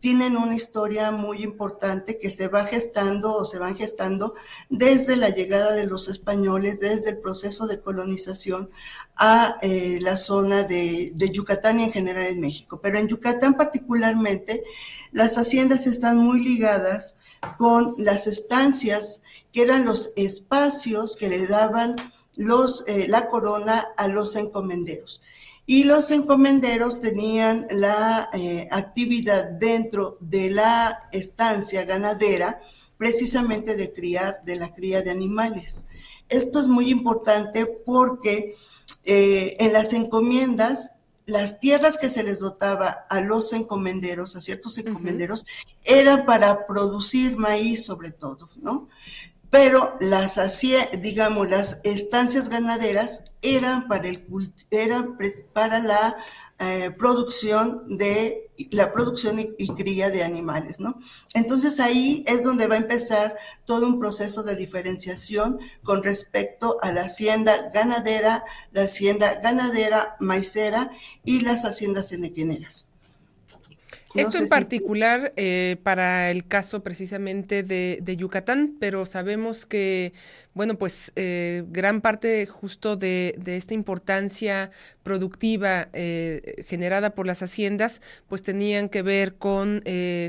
tienen 0.00 0.36
una 0.36 0.54
historia 0.54 1.10
muy 1.10 1.42
importante 1.42 2.18
que 2.18 2.30
se 2.30 2.48
va 2.48 2.64
gestando 2.64 3.34
o 3.34 3.44
se 3.44 3.58
van 3.58 3.76
gestando 3.76 4.34
desde 4.68 5.16
la 5.16 5.28
llegada 5.30 5.72
de 5.72 5.86
los 5.86 6.08
españoles, 6.08 6.80
desde 6.80 7.10
el 7.10 7.18
proceso 7.18 7.66
de 7.66 7.80
colonización 7.80 8.70
a 9.16 9.58
eh, 9.62 9.98
la 10.00 10.16
zona 10.16 10.64
de, 10.64 11.12
de, 11.14 11.30
Yucatán 11.30 11.80
y 11.80 11.84
en 11.84 11.92
general 11.92 12.26
en 12.26 12.40
México. 12.40 12.80
Pero 12.82 12.98
en 12.98 13.08
Yucatán 13.08 13.54
particularmente, 13.56 14.64
las 15.12 15.36
haciendas 15.38 15.86
están 15.86 16.18
muy 16.18 16.42
ligadas 16.42 17.16
con 17.58 17.94
las 17.98 18.26
estancias, 18.26 19.20
que 19.52 19.62
eran 19.62 19.84
los 19.84 20.12
espacios 20.16 21.16
que 21.16 21.28
le 21.28 21.46
daban 21.46 21.96
los, 22.36 22.84
eh, 22.88 23.06
la 23.08 23.28
corona 23.28 23.88
a 23.96 24.08
los 24.08 24.36
encomenderos. 24.36 25.22
Y 25.66 25.84
los 25.84 26.10
encomenderos 26.10 27.00
tenían 27.00 27.66
la 27.70 28.28
eh, 28.34 28.68
actividad 28.70 29.52
dentro 29.52 30.18
de 30.20 30.50
la 30.50 31.08
estancia 31.12 31.84
ganadera, 31.84 32.60
precisamente 32.98 33.76
de 33.76 33.92
criar, 33.92 34.42
de 34.44 34.56
la 34.56 34.74
cría 34.74 35.02
de 35.02 35.10
animales. 35.10 35.86
Esto 36.28 36.60
es 36.60 36.68
muy 36.68 36.90
importante 36.90 37.66
porque 37.66 38.56
eh, 39.04 39.56
en 39.60 39.72
las 39.72 39.92
encomiendas, 39.92 40.94
las 41.26 41.60
tierras 41.60 41.96
que 41.96 42.10
se 42.10 42.22
les 42.22 42.40
dotaba 42.40 43.06
a 43.08 43.20
los 43.20 43.52
encomenderos, 43.52 44.36
a 44.36 44.40
ciertos 44.40 44.76
encomenderos, 44.78 45.46
eran 45.84 46.26
para 46.26 46.66
producir 46.66 47.36
maíz 47.36 47.84
sobre 47.84 48.10
todo, 48.10 48.50
¿no? 48.56 48.88
pero 49.54 49.96
las 50.00 50.36
hacía, 50.36 50.86
digamos, 50.98 51.48
las 51.48 51.80
estancias 51.84 52.48
ganaderas 52.48 53.30
eran 53.40 53.86
para, 53.86 54.08
el, 54.08 54.26
eran 54.72 55.16
para 55.52 55.78
la 55.78 56.16
eh, 56.60 56.92
producción 56.96 57.98
de 57.98 58.48
la 58.70 58.92
producción 58.92 59.40
y, 59.58 59.68
cría 59.74 60.10
de 60.10 60.22
animales, 60.22 60.78
¿no? 60.78 61.00
Entonces 61.34 61.80
ahí 61.80 62.24
es 62.28 62.44
donde 62.44 62.68
va 62.68 62.76
a 62.76 62.78
empezar 62.78 63.36
todo 63.64 63.88
un 63.88 63.98
proceso 63.98 64.44
de 64.44 64.54
diferenciación 64.54 65.58
con 65.82 66.04
respecto 66.04 66.78
a 66.80 66.92
la 66.92 67.02
hacienda 67.02 67.70
ganadera, 67.74 68.44
la 68.70 68.82
hacienda 68.82 69.40
ganadera 69.42 70.14
maicera 70.20 70.92
y 71.24 71.40
las 71.40 71.64
haciendas 71.64 72.12
enequeneras. 72.12 72.86
Esto 74.14 74.38
en 74.38 74.48
particular 74.48 75.32
eh, 75.34 75.76
para 75.82 76.30
el 76.30 76.46
caso 76.46 76.84
precisamente 76.84 77.64
de, 77.64 77.98
de, 78.00 78.16
Yucatán, 78.16 78.76
pero 78.78 79.06
sabemos 79.06 79.66
que, 79.66 80.12
bueno, 80.54 80.76
pues 80.76 81.12
eh, 81.16 81.64
gran 81.68 82.00
parte 82.00 82.46
justo 82.46 82.96
de, 82.96 83.34
de, 83.38 83.56
esta 83.56 83.74
importancia 83.74 84.70
productiva 85.02 85.88
eh, 85.92 86.64
generada 86.66 87.14
por 87.14 87.26
las 87.26 87.42
haciendas, 87.42 88.00
pues 88.28 88.42
tenían 88.42 88.88
que 88.88 89.02
ver 89.02 89.34
con, 89.34 89.82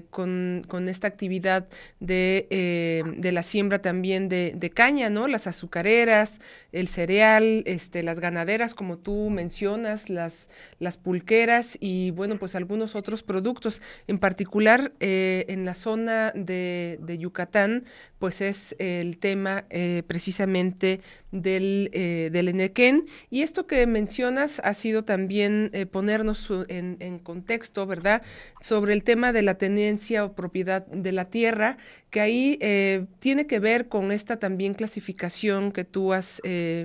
con, 0.09 0.65
con, 0.67 0.89
esta 0.89 1.07
actividad 1.07 1.67
de, 1.99 3.03
de 3.17 3.31
la 3.31 3.43
siembra 3.43 3.79
también 3.79 4.27
de, 4.27 4.53
de, 4.55 4.69
caña, 4.69 5.09
¿no? 5.09 5.27
Las 5.27 5.47
azucareras, 5.47 6.41
el 6.71 6.87
cereal, 6.87 7.63
este, 7.65 8.03
las 8.03 8.19
ganaderas, 8.19 8.75
como 8.75 8.97
tú 8.97 9.29
mencionas, 9.29 10.09
las, 10.09 10.49
las 10.79 10.97
pulqueras 10.97 11.77
y, 11.79 12.11
bueno, 12.11 12.37
pues 12.37 12.55
algunos 12.55 12.95
otros 12.95 13.23
productos 13.23 13.81
en 14.07 14.19
particular, 14.19 14.93
eh, 14.99 15.45
en 15.49 15.65
la 15.65 15.73
zona 15.73 16.31
de, 16.35 17.17
Yucatán, 17.19 17.85
pues 18.19 18.41
es 18.41 18.75
el 18.79 19.17
tema 19.19 19.65
eh, 19.69 20.03
precisamente 20.15 21.01
del, 21.33 21.89
eh, 21.91 22.29
del 22.31 22.47
Enequén. 22.47 23.03
Y 23.29 23.41
esto 23.41 23.67
que 23.67 23.85
mencionas 23.85 24.61
ha 24.63 24.73
sido 24.73 25.03
también 25.03 25.71
ponernos 25.91 26.49
en, 26.69 27.19
contexto, 27.19 27.85
¿verdad?, 27.85 28.21
sobre 28.61 28.93
el 28.93 29.03
tema 29.03 29.33
de 29.33 29.41
la 29.41 29.57
tenencia 29.57 30.23
o 30.23 30.33
propiedad 30.33 30.87
de 30.87 31.11
la 31.11 31.25
tierra, 31.25 31.77
que 32.11 32.21
ahí 32.21 32.57
tiene 33.19 33.45
que 33.45 33.59
ver 33.59 33.89
con 33.89 34.13
esta 34.13 34.39
también 34.39 34.73
clasificación 34.73 35.73
que 35.73 35.83
tú 35.83 36.13
has 36.13 36.41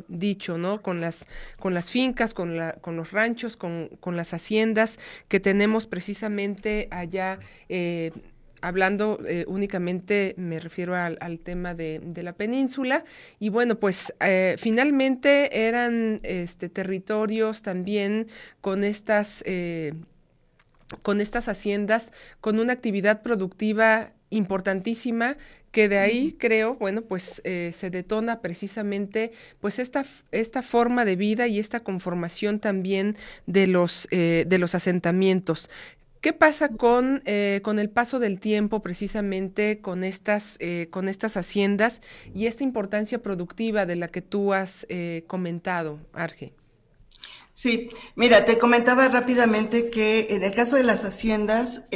dicho, 0.08 0.58
¿no?, 0.58 0.82
con 0.82 1.00
las, 1.00 1.26
con 1.60 1.72
las 1.72 1.92
fincas, 1.92 2.34
con, 2.34 2.56
la, 2.56 2.72
con 2.72 2.96
los 2.96 3.12
ranchos, 3.12 3.56
con, 3.56 3.90
con 4.00 4.16
las 4.16 4.34
haciendas 4.34 4.98
que 5.28 5.38
tenemos 5.38 5.86
precisamente 5.86 6.88
allá. 6.90 7.38
Eh, 8.60 8.66
hablando 8.70 9.18
eh, 9.26 9.44
únicamente, 9.48 10.34
me 10.36 10.60
refiero 10.60 10.94
al, 10.94 11.40
tema 11.40 11.74
de, 11.74 12.00
la 12.22 12.32
península. 12.32 13.04
Y 13.38 13.48
bueno, 13.48 13.76
pues 13.76 14.12
eh, 14.20 14.56
finalmente 14.58 15.66
eran 15.68 16.20
este, 16.22 16.68
territorios 16.68 17.62
también 17.62 18.26
con 18.60 18.84
estas, 18.84 19.44
con 21.02 21.20
estas 21.20 21.48
haciendas, 21.48 22.12
con 22.40 22.58
una 22.58 22.72
actividad 22.72 23.22
productiva 23.22 24.12
importantísima 24.32 25.36
que 25.72 25.88
de 25.88 25.98
ahí 25.98 26.36
creo, 26.38 26.76
bueno, 26.76 27.02
pues 27.02 27.42
se 27.44 27.90
detona 27.90 28.40
precisamente 28.40 29.32
pues 29.60 29.78
esta, 29.78 30.04
esta 30.30 30.62
forma 30.62 31.04
de 31.04 31.16
vida 31.16 31.46
y 31.48 31.58
esta 31.58 31.80
conformación 31.80 32.60
también 32.60 33.16
de 33.46 33.66
los, 33.66 34.08
de 34.10 34.58
los 34.58 34.74
asentamientos. 34.74 35.70
¿Qué 36.20 36.34
pasa 36.34 36.68
con, 36.68 37.22
eh, 37.24 37.60
con 37.62 37.78
el 37.78 37.88
paso 37.88 38.18
del 38.18 38.40
tiempo 38.40 38.80
precisamente 38.80 39.80
con 39.80 40.04
estas, 40.04 40.56
eh, 40.60 40.88
con 40.90 41.08
estas 41.08 41.38
haciendas 41.38 42.02
y 42.34 42.46
esta 42.46 42.62
importancia 42.62 43.22
productiva 43.22 43.86
de 43.86 43.96
la 43.96 44.08
que 44.08 44.20
tú 44.20 44.52
has 44.52 44.86
eh, 44.90 45.24
comentado, 45.26 45.98
Arge? 46.12 46.52
Sí, 47.54 47.88
mira, 48.16 48.44
te 48.44 48.58
comentaba 48.58 49.08
rápidamente 49.08 49.88
que 49.88 50.28
en 50.30 50.44
el 50.44 50.54
caso 50.54 50.76
de 50.76 50.82
las 50.82 51.04
haciendas, 51.04 51.86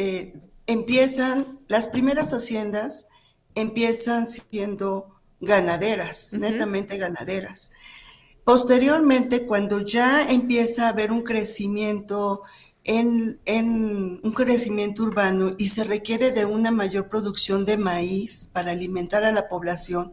empiezan, 0.67 1.61
las 1.69 1.89
primeras 1.89 2.33
haciendas 2.33 3.07
empiezan 3.55 4.27
siendo 4.27 5.21
ganaderas, 5.41 6.33
netamente 6.33 6.97
ganaderas. 6.99 7.71
Posteriormente, 8.45 9.47
cuando 9.47 9.81
ya 9.81 10.29
empieza 10.29 10.87
a 10.87 10.89
haber 10.91 11.13
un 11.13 11.23
crecimiento 11.23 12.43
en, 12.85 13.41
un 14.23 14.33
crecimiento 14.33 15.03
urbano 15.03 15.55
y 15.59 15.71
se 15.71 15.85
requiere 15.85 16.31
de 16.31 16.45
una 16.45 16.71
mayor 16.71 17.09
producción 17.09 17.65
de 17.65 17.77
maíz 17.77 18.51
para 18.53 18.73
alimentar 18.73 19.25
a 19.25 19.33
la 19.33 19.49
población, 19.49 20.13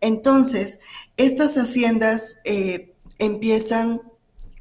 entonces 0.00 0.80
estas 1.16 1.56
haciendas 1.56 2.38
eh, 2.44 2.94
empiezan 3.18 4.02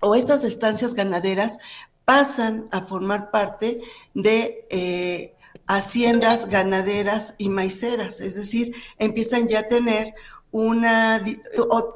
o 0.01 0.15
estas 0.15 0.43
estancias 0.43 0.95
ganaderas 0.95 1.60
pasan 2.06 2.67
a 2.71 2.82
formar 2.82 3.32
parte 3.32 3.82
de 4.13 4.65
eh, 4.69 5.36
haciendas 5.67 6.49
ganaderas 6.49 7.36
y 7.38 7.49
maiceras, 7.49 8.19
es 8.19 8.36
decir, 8.36 8.75
empiezan 8.97 9.47
ya 9.47 9.60
a 9.60 9.67
tener 9.69 10.13
una, 10.51 11.23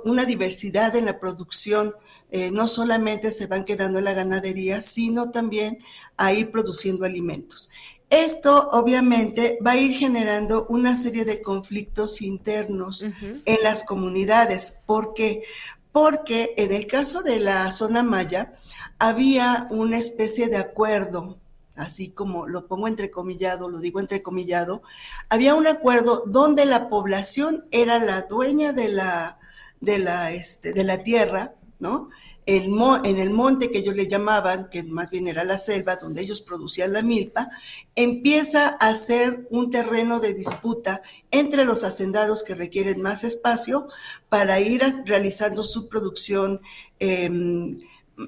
una 0.05 0.25
diversidad 0.25 0.95
en 0.95 1.05
la 1.05 1.19
producción 1.19 1.93
eh, 2.29 2.51
no 2.51 2.67
solamente 2.67 3.31
se 3.31 3.47
van 3.47 3.63
quedando 3.63 3.99
en 3.99 4.05
la 4.05 4.13
ganadería, 4.13 4.81
sino 4.81 5.31
también 5.31 5.79
a 6.17 6.33
ir 6.33 6.51
produciendo 6.51 7.05
alimentos. 7.05 7.69
Esto 8.09 8.69
obviamente 8.71 9.59
va 9.65 9.71
a 9.71 9.77
ir 9.77 9.93
generando 9.93 10.65
una 10.69 10.97
serie 10.97 11.25
de 11.25 11.41
conflictos 11.41 12.21
internos 12.21 13.03
en 13.03 13.57
las 13.63 13.83
comunidades. 13.83 14.79
¿Por 14.85 15.13
qué? 15.13 15.43
Porque 15.91 16.53
en 16.57 16.71
el 16.71 16.87
caso 16.87 17.21
de 17.21 17.39
la 17.39 17.69
zona 17.71 18.03
maya 18.03 18.53
había 18.97 19.67
una 19.71 19.97
especie 19.97 20.47
de 20.47 20.55
acuerdo, 20.55 21.37
así 21.75 22.09
como 22.09 22.47
lo 22.47 22.67
pongo 22.67 22.87
entrecomillado, 22.87 23.69
lo 23.69 23.79
digo 23.79 23.99
entrecomillado, 23.99 24.83
había 25.27 25.53
un 25.55 25.67
acuerdo 25.67 26.23
donde 26.25 26.65
la 26.65 26.87
población 26.87 27.65
era 27.71 27.99
la 27.99 28.21
dueña 28.21 28.71
de 28.71 28.87
la, 28.87 29.37
de 29.81 29.99
la, 29.99 30.31
este, 30.31 30.71
de 30.71 30.83
la 30.85 31.03
tierra 31.03 31.55
en 31.79 33.17
el 33.17 33.29
monte 33.31 33.71
que 33.71 33.79
ellos 33.79 33.95
le 33.95 34.07
llamaban, 34.07 34.69
que 34.69 34.83
más 34.83 35.09
bien 35.09 35.27
era 35.27 35.43
la 35.43 35.57
selva, 35.57 35.97
donde 35.97 36.21
ellos 36.21 36.41
producían 36.41 36.93
la 36.93 37.01
milpa, 37.01 37.49
empieza 37.95 38.69
a 38.69 38.95
ser 38.95 39.47
un 39.49 39.69
terreno 39.69 40.19
de 40.19 40.33
disputa 40.33 41.01
entre 41.31 41.65
los 41.65 41.83
hacendados 41.83 42.43
que 42.43 42.55
requieren 42.55 43.01
más 43.01 43.23
espacio 43.23 43.87
para 44.29 44.59
ir 44.59 44.81
realizando 45.05 45.63
su 45.63 45.89
producción 45.89 46.61
em, 46.99 47.77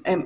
em, 0.04 0.24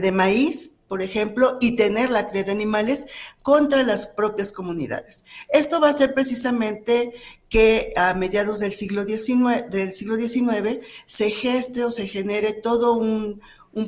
de 0.00 0.12
maíz 0.12 0.77
por 0.88 1.02
ejemplo, 1.02 1.58
y 1.60 1.76
tener 1.76 2.10
la 2.10 2.30
cría 2.30 2.44
de 2.44 2.52
animales 2.52 3.06
contra 3.42 3.82
las 3.82 4.06
propias 4.06 4.52
comunidades. 4.52 5.24
Esto 5.50 5.80
va 5.80 5.90
a 5.90 5.92
ser 5.92 6.14
precisamente 6.14 7.12
que 7.48 7.92
a 7.96 8.14
mediados 8.14 8.58
del 8.58 8.72
siglo 8.72 9.04
XIX, 9.04 9.70
del 9.70 9.92
siglo 9.92 10.16
XIX 10.16 10.80
se 11.06 11.30
geste 11.30 11.84
o 11.84 11.90
se 11.90 12.08
genere 12.08 12.52
todo 12.52 12.94
un, 12.94 13.40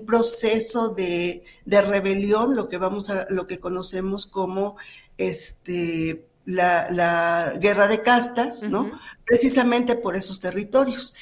proceso 0.07 0.91
de, 0.91 1.43
rebelión, 1.67 2.55
lo 2.55 2.69
que 2.69 2.79
vamos 2.79 3.11
a, 3.11 3.27
lo 3.29 3.49
que 3.49 3.59
conocemos 3.59 4.25
como 4.25 4.77
este, 5.19 6.30
la, 6.45 7.55
guerra 7.61 7.89
de 7.89 8.03
castas, 8.03 8.63
¿no? 8.63 8.91
Precisamente 9.25 9.95
por 9.95 10.17
esos 10.17 10.41
territorios. 10.41 11.15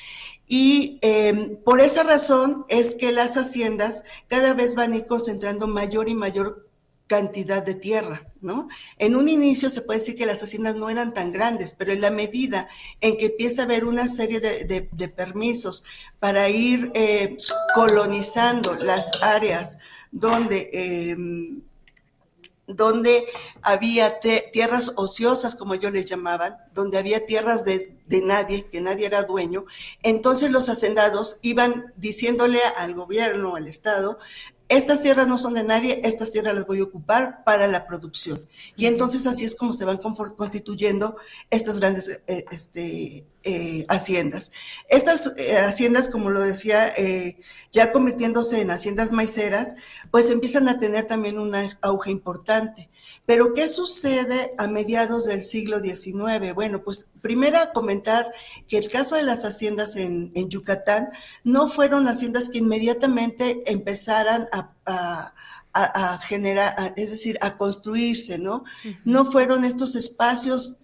Y 0.47 0.99
em, 1.03 1.57
por 1.57 1.81
esa 1.81 2.03
razón 2.05 2.65
es 2.69 2.95
que 2.95 3.13
las 3.13 3.37
haciendas 3.37 4.05
cada 4.29 4.55
vez 4.55 4.75
van 4.75 4.93
a 4.93 4.97
ir 4.97 5.07
concentrando 5.07 5.67
mayor 5.67 6.09
y 6.09 6.15
mayor 6.15 6.69
cantidad 7.07 7.63
de 7.63 7.75
tierra, 7.75 8.29
¿no? 8.41 8.69
En 8.99 9.17
un 9.17 9.29
inicio 9.29 9.71
se 9.71 9.81
puede 9.81 9.99
decir 9.99 10.17
que 10.17 10.27
las 10.27 10.43
haciendas 10.43 10.77
no 10.77 10.91
eran 10.91 11.15
tan 11.15 11.33
grandes, 11.33 11.75
pero 11.77 11.93
en 11.93 12.01
la 12.01 12.11
medida 12.11 12.69
en 13.01 13.17
que 13.17 13.27
empieza 13.27 13.63
a 13.63 13.65
haber 13.65 13.85
una 13.85 14.09
serie 14.09 14.41
de, 14.41 15.09
permisos 15.09 15.85
para 16.21 16.49
ir 16.51 16.91
eh, 16.95 17.37
colonizando 17.75 18.75
las 18.75 19.11
áreas 19.23 19.79
donde 20.13 20.71
em, 20.73 21.63
donde 22.69 23.27
había 23.63 24.21
tierras 24.21 24.93
ociosas, 24.97 25.57
como 25.57 25.75
ellos 25.75 25.91
les 25.91 26.05
llamaban, 26.05 26.59
donde 26.75 26.99
había 26.99 27.27
tierras 27.27 27.65
de, 27.65 27.97
de, 28.07 28.21
nadie, 28.21 28.67
que 28.67 28.81
nadie 28.81 29.07
era 29.07 29.23
dueño. 29.25 29.65
Entonces 30.03 30.51
los 30.51 30.69
hacendados 30.69 31.39
iban 31.43 31.93
diciéndole 31.97 32.61
al 32.77 32.95
gobierno, 32.95 33.57
al 33.57 33.67
Estado, 33.67 34.19
estas 34.69 35.03
tierras 35.03 35.27
no 35.27 35.39
son 35.39 35.55
de 35.55 35.65
nadie, 35.65 36.01
estas 36.05 36.31
tierras 36.31 36.55
las 36.55 36.67
voy 36.67 36.81
a 36.81 36.85
ocupar 36.85 37.43
para 37.45 37.67
la 37.67 37.87
producción. 37.87 38.45
Y 38.77 38.87
entonces 38.87 39.27
así 39.27 39.45
es 39.45 39.55
como 39.55 39.73
se 39.73 39.87
van 39.87 39.99
constituyendo 39.99 41.17
estas 41.51 41.81
grandes 41.81 42.21
eh, 42.27 42.45
este, 42.51 43.25
eh, 43.45 43.87
haciendas. 43.89 44.53
Estas 44.91 45.33
eh, 45.39 45.57
haciendas, 45.57 46.09
como 46.09 46.29
lo 46.29 46.41
decía, 46.41 46.93
ya 47.73 47.93
convirtiéndose 47.93 48.61
en 48.61 48.71
haciendas 48.71 49.11
maiceras, 49.11 49.75
pues 50.11 50.31
empiezan 50.31 50.69
a 50.69 50.79
tener 50.79 51.07
también 51.07 51.39
un 51.39 51.55
auge 51.81 52.11
importante. 52.11 52.91
Pero, 53.29 53.53
¿qué 53.53 53.69
sucede 53.69 54.55
a 54.57 54.69
mediados 54.69 55.27
del 55.27 55.45
siglo 55.45 55.81
XIX? 55.81 56.55
Bueno, 56.55 56.83
pues 56.83 57.09
primero 57.21 57.59
comentar 57.75 58.33
que 58.67 58.79
el 58.79 58.89
caso 58.89 59.17
de 59.17 59.23
las 59.23 59.45
haciendas 59.45 59.97
en, 59.97 60.33
Yucatán 60.49 61.11
no 61.45 61.69
fueron 61.69 62.09
haciendas 62.09 62.49
que 62.49 62.57
inmediatamente 62.57 63.71
empezaran 63.71 64.49
a, 64.53 65.35
generar, 66.23 66.95
es 66.97 67.11
decir, 67.11 67.37
a 67.43 67.59
construirse, 67.59 68.39
¿no? 68.39 68.65
No 69.05 69.31
fueron 69.31 69.67
estos 69.67 69.95
espacios 69.95 70.77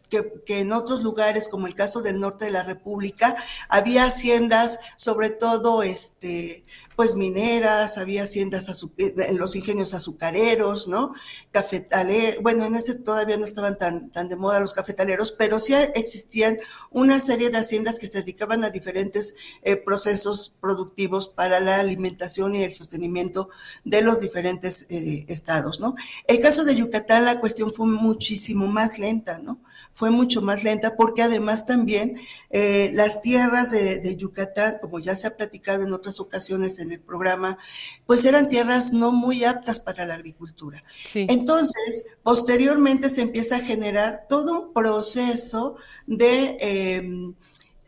que, 0.45 0.61
en 0.61 0.73
otros 0.73 1.03
lugares, 1.03 1.49
como 1.49 1.67
el 1.67 1.75
caso 1.75 2.03
del 2.03 2.21
norte 2.21 2.47
de 2.47 2.51
la 2.51 2.63
República, 2.63 3.37
había 3.69 4.05
haciendas, 4.05 4.79
sobre 4.97 5.31
todo 5.31 5.83
este, 5.83 6.65
pues 6.97 7.17
mineras, 7.17 7.99
había 7.99 8.23
haciendas 8.23 8.69
en 8.99 9.39
los 9.39 9.57
ingenios 9.57 9.95
azucareros, 9.95 10.87
¿no? 10.87 11.15
Cafetaleros, 11.51 12.43
bueno, 12.43 12.65
en 12.65 12.77
ese 12.77 12.95
todavía 12.95 13.37
no 13.37 13.45
estaban 13.45 13.79
tan, 13.79 14.11
tan 14.11 14.29
de 14.29 14.37
moda 14.37 14.61
los 14.61 14.73
cafetaleros, 14.73 15.33
pero 15.33 15.59
sí 15.59 15.75
existían 15.95 16.59
una 16.91 17.21
serie 17.21 17.51
de 17.51 17.59
haciendas 17.59 17.99
que 17.99 18.07
se 18.07 18.19
dedicaban 18.19 18.65
a 18.65 18.71
diferentes 18.71 19.35
eh, 19.63 19.77
procesos 19.77 20.55
productivos 20.61 21.29
para 21.29 21.59
la 21.61 21.81
alimentación 21.81 22.55
y 22.55 22.63
el 22.63 22.75
sostenimiento 22.75 23.49
de 23.85 24.03
los 24.03 24.21
diferentes 24.21 24.87
eh, 24.89 25.25
estados, 25.29 25.81
¿no? 25.81 25.97
El 26.27 26.41
caso 26.41 26.65
de 26.65 26.77
Yucatán, 26.77 27.25
la 27.25 27.41
cuestión 27.41 27.73
fue 27.75 27.87
muchísimo 27.87 28.67
más 28.69 28.99
lenta, 28.99 29.39
¿no? 29.39 29.59
Fue 29.95 30.11
mucho 30.11 30.43
más 30.43 30.65
lenta 30.65 30.97
porque 30.97 31.23
además 31.23 31.67
también 31.67 32.21
eh, 32.51 32.91
las 32.95 33.23
tierras 33.23 33.71
de, 33.71 34.17
Yucatán, 34.17 34.79
como 34.81 34.99
ya 34.99 35.15
se 35.15 35.29
ha 35.29 35.37
platicado 35.37 35.85
en 35.85 35.93
otras 35.93 36.21
ocasiones 36.21 36.81
en 36.81 36.93
el 36.93 37.01
programa, 37.01 37.59
pues 38.05 38.25
eran 38.25 38.49
tierras 38.49 38.93
no 38.93 39.13
muy 39.13 39.45
aptas 39.45 39.79
para 39.79 40.05
la 40.05 40.15
agricultura. 40.15 40.83
Entonces, 41.15 42.05
posteriormente 42.23 43.09
se 43.09 43.23
empieza 43.23 43.57
a 43.57 43.61
generar 43.61 44.27
todo 44.29 44.61
un 44.61 44.73
proceso 44.73 45.77
de... 46.07 46.57
Em, 46.61 47.35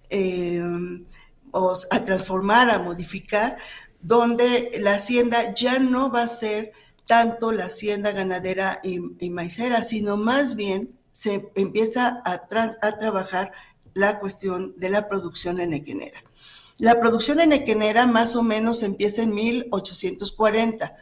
em, 0.08 1.04
a 1.90 2.04
transformar, 2.04 2.68
a 2.68 2.80
modificar, 2.80 3.56
donde 4.02 4.72
la 4.78 4.94
hacienda 4.94 5.54
ya 5.54 5.78
no 5.78 6.10
va 6.10 6.24
a 6.24 6.28
ser 6.28 6.72
tanto 7.06 7.50
la 7.50 7.64
hacienda 7.64 8.12
ganadera 8.12 8.80
y, 8.84 9.00
y 9.24 9.30
maicera, 9.30 9.82
sino 9.82 10.18
más 10.18 10.54
bien 10.54 10.95
se 11.16 11.50
empieza 11.54 12.20
a, 12.26 12.46
trabajar 12.46 13.52
la 13.94 14.18
cuestión 14.18 14.74
de 14.76 14.90
la 14.90 15.08
producción 15.08 15.58
enequenera. 15.58 16.22
La 16.78 17.00
producción 17.00 17.40
enequenera 17.40 18.06
más 18.06 18.36
o 18.36 18.42
menos 18.42 18.82
empieza 18.82 19.22
en 19.22 19.34
1840, 19.34 20.94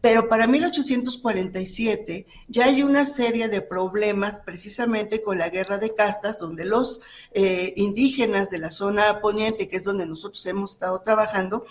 pero 0.00 0.26
para 0.30 0.46
1847 0.46 2.26
ya 2.48 2.64
hay 2.64 2.82
una 2.82 3.04
serie 3.04 3.48
de 3.48 3.60
problemas 3.60 4.40
precisamente 4.40 5.20
con 5.20 5.36
la 5.36 5.50
guerra 5.50 5.76
de 5.76 5.94
castas, 5.94 6.38
donde 6.38 6.64
los 6.64 7.02
eh, 7.32 7.74
indígenas 7.76 8.48
de 8.48 8.60
la 8.60 8.70
zona 8.70 9.20
poniente, 9.20 9.68
que 9.68 9.76
es 9.76 9.84
donde 9.84 10.06
nosotros 10.06 10.46
hemos 10.46 10.72
estado 10.72 11.02
trabajando, 11.02 11.66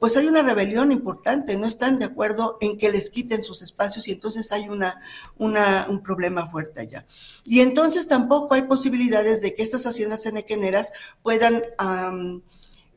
pues 0.00 0.16
hay 0.16 0.26
una 0.26 0.42
rebelión 0.42 0.92
importante, 0.92 1.56
no 1.56 1.66
están 1.66 1.98
de 1.98 2.06
acuerdo 2.06 2.56
en 2.60 2.78
que 2.78 2.90
les 2.90 3.10
quiten 3.10 3.44
sus 3.44 3.60
espacios 3.62 4.08
y 4.08 4.12
entonces 4.12 4.50
hay 4.50 4.68
una, 4.68 5.00
un 5.36 6.02
problema 6.02 6.50
fuerte 6.50 6.80
allá. 6.80 7.06
Y 7.44 7.60
entonces 7.60 8.08
tampoco 8.08 8.54
hay 8.54 8.62
posibilidades 8.62 9.42
de 9.42 9.54
que 9.54 9.62
estas 9.62 9.86
haciendas 9.86 10.24
enequeneras 10.26 10.92
puedan, 11.22 11.62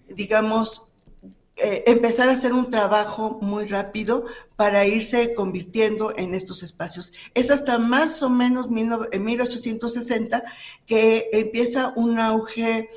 digamos, 0.08 0.92
eh, 1.60 1.84
empezar 1.88 2.30
a 2.30 2.34
hacer 2.34 2.54
un 2.54 2.70
trabajo 2.70 3.40
muy 3.42 3.66
rápido 3.66 4.26
para 4.56 4.86
irse 4.86 5.34
convirtiendo 5.34 6.14
en 6.16 6.36
estos 6.36 6.62
espacios. 6.62 7.14
Es 7.34 7.50
hasta 7.50 7.80
más 7.80 8.22
o 8.22 8.30
menos 8.30 8.68
en 9.12 9.26
1860 9.26 10.44
que 10.86 11.30
empieza 11.34 11.94
un 11.96 12.20
auge 12.20 12.92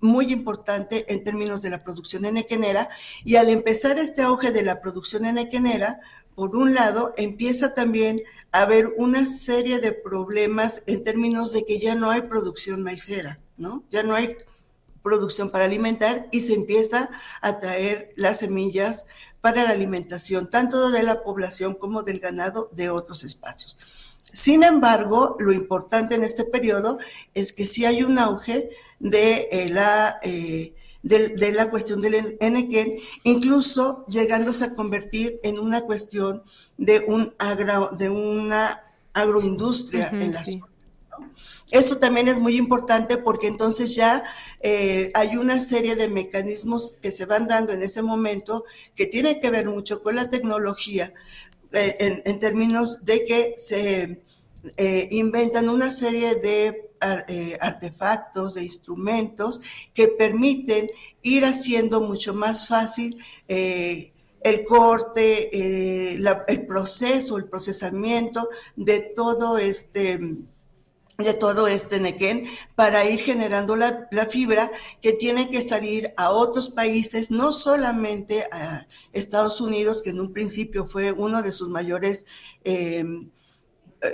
muy 0.00 0.32
importante 0.32 1.12
en 1.12 1.24
términos 1.24 1.62
de 1.62 1.70
la 1.70 1.84
producción 1.84 2.24
enequenera 2.24 2.88
y 3.24 3.36
al 3.36 3.50
empezar 3.50 3.98
este 3.98 4.22
auge 4.22 4.50
de 4.50 4.62
la 4.62 4.80
producción 4.80 5.24
enequenera, 5.24 6.00
por 6.34 6.56
un 6.56 6.74
lado, 6.74 7.12
empieza 7.16 7.74
también 7.74 8.22
a 8.52 8.62
haber 8.62 8.88
una 8.96 9.26
serie 9.26 9.78
de 9.78 9.92
problemas 9.92 10.82
en 10.86 11.04
términos 11.04 11.52
de 11.52 11.64
que 11.66 11.78
ya 11.78 11.94
no 11.94 12.10
hay 12.10 12.22
producción 12.22 12.82
maicera, 12.82 13.38
¿no? 13.58 13.84
Ya 13.90 14.02
no 14.02 14.14
hay 14.14 14.36
producción 15.02 15.50
para 15.50 15.64
alimentar 15.64 16.28
y 16.30 16.40
se 16.40 16.54
empieza 16.54 17.10
a 17.40 17.58
traer 17.58 18.12
las 18.16 18.38
semillas 18.38 19.06
para 19.40 19.64
la 19.64 19.70
alimentación, 19.70 20.50
tanto 20.50 20.90
de 20.90 21.02
la 21.02 21.22
población 21.22 21.74
como 21.74 22.02
del 22.02 22.20
ganado 22.20 22.70
de 22.72 22.90
otros 22.90 23.24
espacios. 23.24 23.78
Sin 24.22 24.62
embargo, 24.62 25.36
lo 25.40 25.52
importante 25.52 26.14
en 26.14 26.24
este 26.24 26.44
periodo 26.44 26.98
es 27.34 27.52
que 27.52 27.66
sí 27.66 27.84
hay 27.84 28.02
un 28.02 28.18
auge 28.18 28.70
de, 29.00 29.48
eh, 29.50 29.68
la, 29.70 30.20
eh, 30.22 30.74
de, 31.02 31.52
la 31.52 31.70
cuestión 31.70 32.00
del 32.00 32.36
Enequén, 32.38 32.98
incluso 33.24 34.04
llegándose 34.06 34.64
a 34.64 34.74
convertir 34.74 35.40
en 35.42 35.58
una 35.58 35.80
cuestión 35.80 36.44
de, 36.76 37.00
un 37.00 37.34
agro, 37.38 37.90
de 37.96 38.10
una 38.10 38.84
agroindustria 39.12 40.10
en 40.12 40.32
la 40.32 40.44
zona. 40.44 40.66
Eso 41.70 41.98
también 41.98 42.28
es 42.28 42.38
muy 42.38 42.56
importante 42.56 43.16
porque 43.16 43.46
entonces 43.46 43.94
ya 43.94 44.24
eh, 44.60 45.10
hay 45.14 45.36
una 45.36 45.60
serie 45.60 45.94
de 45.94 46.08
mecanismos 46.08 46.96
que 47.00 47.10
se 47.10 47.26
van 47.26 47.46
dando 47.48 47.72
en 47.72 47.82
ese 47.82 48.02
momento 48.02 48.64
que 48.94 49.06
tienen 49.06 49.40
que 49.40 49.50
ver 49.50 49.68
mucho 49.68 50.02
con 50.02 50.16
la 50.16 50.28
tecnología 50.28 51.12
en, 51.72 52.22
en, 52.24 52.38
términos 52.40 53.04
de 53.04 53.24
que 53.24 53.54
se 53.56 54.20
inventan 55.10 55.68
una 55.68 55.92
serie 55.92 56.34
de 56.34 56.89
artefactos, 57.60 58.54
de 58.54 58.64
instrumentos 58.64 59.60
que 59.94 60.08
permiten 60.08 60.90
ir 61.22 61.44
haciendo 61.44 62.00
mucho 62.00 62.34
más 62.34 62.68
fácil 62.68 63.18
eh, 63.48 64.12
el 64.42 64.64
corte, 64.64 66.14
eh, 66.14 66.18
el 66.48 66.66
proceso, 66.66 67.36
el 67.36 67.44
procesamiento 67.44 68.48
de 68.76 69.00
todo 69.00 69.58
este 69.58 70.18
de 71.18 71.34
todo 71.34 71.66
este 71.66 72.00
nequén 72.00 72.46
para 72.74 73.04
ir 73.04 73.20
generando 73.20 73.76
la, 73.76 74.08
fibra 74.30 74.72
que 75.02 75.12
tiene 75.12 75.50
que 75.50 75.60
salir 75.60 76.14
a 76.16 76.30
otros 76.30 76.70
países, 76.70 77.30
no 77.30 77.52
solamente 77.52 78.46
a 78.50 78.86
Estados 79.12 79.60
Unidos, 79.60 80.00
que 80.00 80.10
en 80.10 80.20
un 80.20 80.32
principio 80.32 80.86
fue 80.86 81.12
uno 81.12 81.42
de 81.42 81.52
sus 81.52 81.68
mayores 81.68 82.24
eh, 82.64 83.04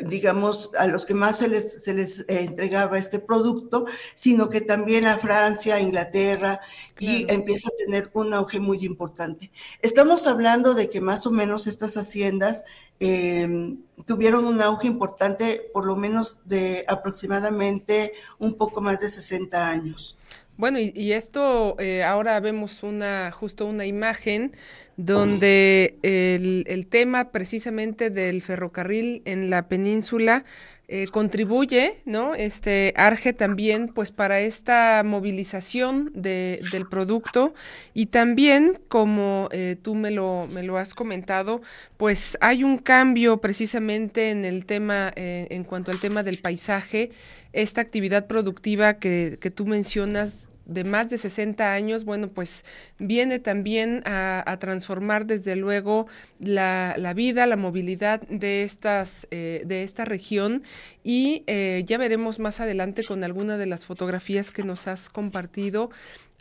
digamos, 0.05 0.71
a 0.79 0.87
los 0.87 1.07
que 1.07 1.15
más 1.15 1.39
se 1.39 1.49
les, 1.49 1.85
se 1.85 1.95
les 1.95 2.21
eh, 2.21 2.25
entregaba 2.29 2.99
este 2.99 3.19
producto, 3.19 3.87
sino 4.15 4.51
que 4.51 4.61
también 4.61 5.07
a 5.07 5.19
Francia, 5.19 5.77
a 5.77 5.81
Inglaterra, 5.81 6.61
y 6.99 7.31
empieza 7.31 7.69
a 7.69 7.77
tener 7.85 8.11
un 8.15 8.35
auge 8.35 8.59
muy 8.59 8.85
importante. 8.85 9.51
Estamos 9.83 10.27
hablando 10.27 10.75
de 10.75 10.89
que 10.89 11.01
más 11.01 11.27
o 11.27 11.31
menos 11.31 11.67
estas 11.67 11.97
haciendas 11.97 12.65
em, 13.01 13.79
tuvieron 14.07 14.47
un 14.47 14.61
auge 14.63 14.87
importante, 14.87 15.71
por 15.73 15.87
lo 15.87 15.97
menos 15.97 16.39
de 16.45 16.85
aproximadamente 16.89 18.15
un 18.39 18.55
poco 18.55 18.81
más 18.81 19.01
de 19.01 19.11
60 19.11 19.69
años. 19.69 20.17
Bueno, 20.57 20.79
y, 20.79 21.13
esto 21.13 21.79
eh, 21.79 22.03
ahora 22.03 22.41
vemos 22.41 22.83
una 22.83 23.31
justo 23.31 23.67
una 23.67 23.85
imagen 23.85 24.53
donde 24.97 25.99
el, 26.03 26.87
tema 26.89 27.31
precisamente 27.31 28.11
del 28.11 28.41
ferrocarril 28.41 29.23
en 29.25 29.51
la 29.51 29.69
península 29.69 30.45
eh, 30.89 31.07
contribuye, 31.09 31.95
¿no? 32.05 32.35
Este 32.35 32.95
Arge 32.97 33.33
también, 33.33 33.89
pues 33.89 34.13
para 34.13 34.41
esta 34.41 35.03
movilización 35.05 36.13
de, 36.15 36.61
del 36.71 36.87
producto 36.89 37.55
y 37.93 38.07
también, 38.07 38.79
como 38.89 39.49
eh, 39.51 39.77
tú 39.83 39.97
me 39.97 40.13
lo, 40.13 40.47
me 40.47 40.63
lo 40.63 40.79
has 40.79 40.95
comentado, 40.95 41.61
pues 41.97 42.39
hay 42.41 42.63
un 42.63 42.79
cambio 42.79 43.39
precisamente 43.39 44.31
en 44.31 44.45
el 44.45 44.65
tema, 44.65 45.13
en 45.17 45.65
cuanto 45.65 45.91
al 45.91 45.99
tema 45.99 46.23
del 46.23 46.39
paisaje, 46.39 47.11
esta 47.53 47.81
actividad 47.81 48.27
productiva 48.29 48.99
que, 48.99 49.39
que 49.41 49.51
tú 49.51 49.67
mencionas 49.67 50.49
de 50.67 50.85
más 50.85 51.11
de 51.11 51.19
60 51.19 51.73
años, 51.73 52.05
bueno, 52.05 52.29
pues 52.29 52.65
viene 52.99 53.39
también 53.39 54.03
a, 54.05 54.57
transformar 54.61 55.27
desde 55.27 55.55
luego 55.57 56.07
la, 56.39 56.95
la, 56.99 57.15
vida, 57.15 57.47
la 57.47 57.57
movilidad 57.57 58.21
de, 58.29 58.63
estas, 58.63 59.29
eh, 59.31 59.63
de 59.65 59.83
esta 59.83 60.05
región 60.05 60.63
y 61.05 61.45
eh, 61.47 61.85
ya 61.87 61.99
veremos 61.99 62.39
más 62.39 62.61
adelante 62.61 63.05
con 63.05 63.23
alguna 63.23 63.59
de 63.59 63.67
las 63.67 63.85
fotografías 63.85 64.51
que 64.51 64.63
nos 64.63 64.89
has 64.89 65.09
compartido. 65.11 65.91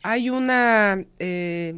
Hay 0.03 0.29
una... 0.29 1.03
Eh, 1.19 1.75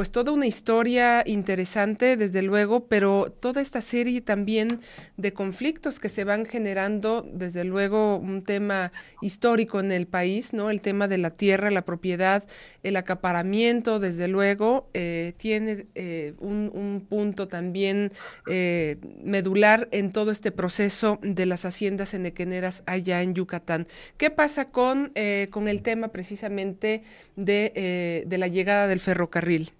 pues 0.00 0.12
toda 0.12 0.32
una 0.32 0.46
historia 0.46 1.22
interesante, 1.26 2.16
desde 2.16 2.40
luego, 2.40 2.86
pero 2.86 3.30
toda 3.38 3.60
esta 3.60 3.82
serie 3.82 4.22
también 4.22 4.80
de 5.18 5.34
conflictos 5.34 6.00
que 6.00 6.08
se 6.08 6.24
van 6.24 6.46
generando, 6.46 7.28
desde 7.30 7.64
luego, 7.64 8.16
un 8.16 8.42
tema 8.42 8.92
histórico 9.20 9.78
en 9.78 9.92
el 9.92 10.06
país, 10.06 10.54
¿no? 10.54 10.70
El 10.70 10.80
tema 10.80 11.06
de 11.06 11.18
la 11.18 11.28
tierra, 11.28 11.70
la 11.70 11.84
propiedad, 11.84 12.44
el 12.82 12.96
acaparamiento, 12.96 14.00
desde 14.00 14.26
luego, 14.26 14.88
eh, 14.94 15.34
tiene 15.36 15.86
eh, 15.94 16.32
un, 16.38 17.04
punto 17.06 17.46
también 17.46 18.10
eh, 18.48 18.96
medular 19.22 19.86
en 19.92 20.12
todo 20.12 20.30
este 20.30 20.50
proceso 20.50 21.18
de 21.20 21.44
las 21.44 21.66
haciendas 21.66 22.14
enequeneras 22.14 22.84
allá 22.86 23.20
en 23.20 23.34
Yucatán. 23.34 23.86
¿Qué 24.16 24.30
pasa 24.30 24.70
con, 24.70 25.12
con 25.50 25.68
el 25.68 25.82
tema 25.82 26.08
precisamente 26.08 27.02
de, 27.36 28.24
de 28.26 28.38
la 28.38 28.48
llegada 28.48 28.86
del 28.86 29.00
ferrocarril? 29.00 29.72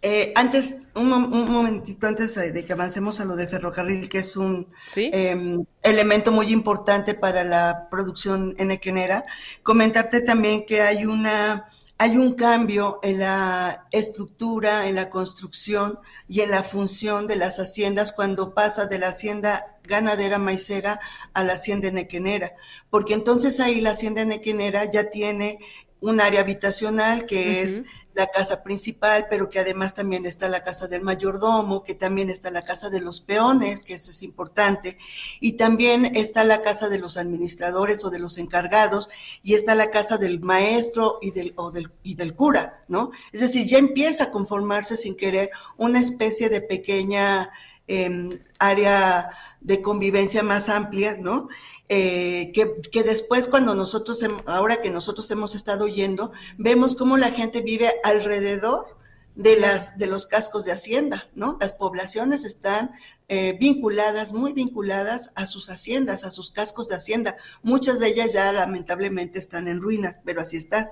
Eh, 0.00 0.32
antes, 0.36 0.78
un, 0.94 1.08
momentito 1.08 2.06
antes 2.06 2.34
de 2.36 2.64
que 2.64 2.72
avancemos 2.72 3.18
a 3.18 3.24
lo 3.24 3.34
del 3.34 3.48
ferrocarril, 3.48 4.08
que 4.08 4.18
es 4.18 4.36
un 4.36 4.68
em, 4.94 5.64
elemento 5.82 6.30
muy 6.30 6.52
importante 6.52 7.14
para 7.14 7.42
la 7.42 7.88
producción 7.90 8.54
enequenera, 8.58 9.24
comentarte 9.64 10.20
también 10.20 10.64
que 10.66 10.82
hay 10.82 11.04
una 11.04 11.68
hay 12.00 12.16
un 12.16 12.34
cambio 12.34 13.00
en 13.02 13.18
la 13.18 13.88
estructura, 13.90 14.86
en 14.86 14.94
la 14.94 15.10
construcción 15.10 15.98
y 16.28 16.42
en 16.42 16.52
la 16.52 16.62
función 16.62 17.26
de 17.26 17.34
las 17.34 17.58
haciendas 17.58 18.12
cuando 18.12 18.54
pasa 18.54 18.86
de 18.86 19.00
la 19.00 19.08
hacienda 19.08 19.78
ganadera 19.82 20.38
maicera 20.38 21.00
a 21.34 21.42
la 21.42 21.54
hacienda 21.54 21.90
nequenera, 21.90 22.52
porque 22.88 23.14
entonces 23.14 23.58
ahí 23.58 23.80
la 23.80 23.90
hacienda 23.90 24.24
nequenera 24.24 24.84
ya 24.84 25.10
tiene 25.10 25.58
un 26.00 26.20
área 26.20 26.40
habitacional 26.40 27.26
que 27.26 27.62
es 27.62 27.82
la 28.18 28.26
casa 28.26 28.64
principal, 28.64 29.26
pero 29.30 29.48
que 29.48 29.60
además 29.60 29.94
también 29.94 30.26
está 30.26 30.48
la 30.48 30.64
casa 30.64 30.88
del 30.88 31.02
mayordomo, 31.02 31.84
que 31.84 31.94
también 31.94 32.30
está 32.30 32.50
la 32.50 32.64
casa 32.64 32.90
de 32.90 33.00
los 33.00 33.20
peones, 33.20 33.84
que 33.84 33.94
eso 33.94 34.10
es 34.10 34.24
importante, 34.24 34.98
y 35.38 35.52
también 35.52 36.16
está 36.16 36.42
la 36.42 36.60
casa 36.60 36.88
de 36.88 36.98
los 36.98 37.16
administradores 37.16 38.04
o 38.04 38.10
de 38.10 38.18
los 38.18 38.36
encargados, 38.38 39.08
y 39.44 39.54
está 39.54 39.76
la 39.76 39.92
casa 39.92 40.18
del 40.18 40.40
maestro 40.40 41.18
y 41.22 41.30
del, 41.30 41.54
del, 41.72 41.92
y 42.02 42.16
del 42.16 42.34
cura, 42.34 42.84
¿no? 42.88 43.12
Es 43.32 43.40
decir, 43.40 43.66
ya 43.66 43.78
empieza 43.78 44.24
a 44.24 44.30
conformarse 44.32 44.96
sin 44.96 45.14
querer 45.14 45.50
una 45.76 46.00
especie 46.00 46.48
de 46.48 46.60
pequeña 46.60 47.50
em, 47.88 48.38
área 48.58 49.30
de 49.60 49.82
convivencia 49.82 50.42
más 50.42 50.68
amplia, 50.68 51.16
¿no? 51.18 51.48
Eh, 51.88 52.52
que, 52.52 53.02
después 53.02 53.48
cuando 53.48 53.74
nosotros, 53.74 54.22
ahora 54.46 54.82
que 54.82 54.90
nosotros 54.90 55.30
hemos 55.30 55.54
estado 55.54 55.88
yendo, 55.88 56.32
vemos 56.58 56.94
cómo 56.94 57.16
la 57.16 57.30
gente 57.30 57.62
vive 57.62 57.92
alrededor 58.04 58.96
de, 59.34 59.58
las, 59.58 59.98
de 59.98 60.06
los 60.06 60.26
cascos 60.26 60.64
de 60.64 60.72
hacienda, 60.72 61.28
¿no? 61.34 61.56
Las 61.60 61.72
poblaciones 61.72 62.44
están 62.44 62.92
eh, 63.30 63.58
vinculadas, 63.60 64.32
muy 64.32 64.54
vinculadas 64.54 65.32
a 65.34 65.46
sus 65.46 65.68
haciendas, 65.68 66.24
a 66.24 66.30
sus 66.30 66.50
cascos 66.50 66.88
de 66.88 66.94
hacienda. 66.94 67.36
Muchas 67.62 68.00
de 68.00 68.08
ellas 68.08 68.32
ya 68.32 68.50
lamentablemente 68.52 69.38
están 69.38 69.68
en 69.68 69.82
ruinas, 69.82 70.16
pero 70.24 70.40
así 70.40 70.56
están. 70.56 70.88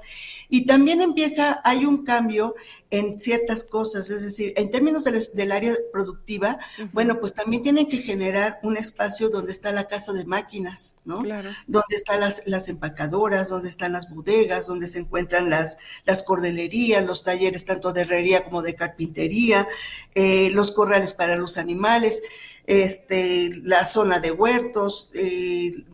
Y 0.51 0.67
también 0.67 1.01
empieza, 1.01 1.63
hay 1.65 1.87
un 1.87 2.05
cambio 2.05 2.55
en 2.91 3.19
ciertas 3.21 3.65
cosas, 3.65 4.11
es 4.11 4.23
decir, 4.23 4.53
en 4.57 4.71
términos 4.71 5.05
del, 5.05 5.53
área 5.53 5.75
productiva, 5.93 6.59
bueno, 6.93 7.21
pues 7.21 7.33
también 7.33 7.63
tienen 7.63 7.89
que 7.89 7.99
generar 7.99 8.61
un 8.63 8.77
espacio 8.77 9.29
donde 9.31 9.53
está 9.53 9.73
la 9.73 9.89
casa 9.89 10.13
de 10.13 10.25
máquinas, 10.25 10.95
¿no? 11.05 11.23
Claro. 11.23 11.51
Donde 11.67 11.97
están 11.97 12.21
las, 12.21 12.43
las 12.45 12.69
empacadoras, 12.69 13.49
donde 13.49 13.69
están 13.69 13.93
las 13.93 14.11
bodegas, 14.11 14.67
donde 14.67 14.89
se 14.89 14.99
encuentran 15.01 15.51
las, 15.51 15.79
las 16.05 16.23
cordelerías, 16.23 17.05
los 17.07 17.25
talleres 17.25 17.65
tanto 17.65 17.93
de 17.93 18.03
herrería 18.03 18.45
como 18.45 18.63
de 18.63 18.75
carpintería, 18.75 19.67
eh, 20.15 20.51
los 20.51 20.71
corrales 20.71 21.15
para 21.15 21.37
los 21.37 21.57
animales 21.57 22.23
este, 22.67 23.51
la 23.63 23.85
zona 23.85 24.21
de 24.21 24.33
huertos, 24.33 25.11
eh, 25.15 25.85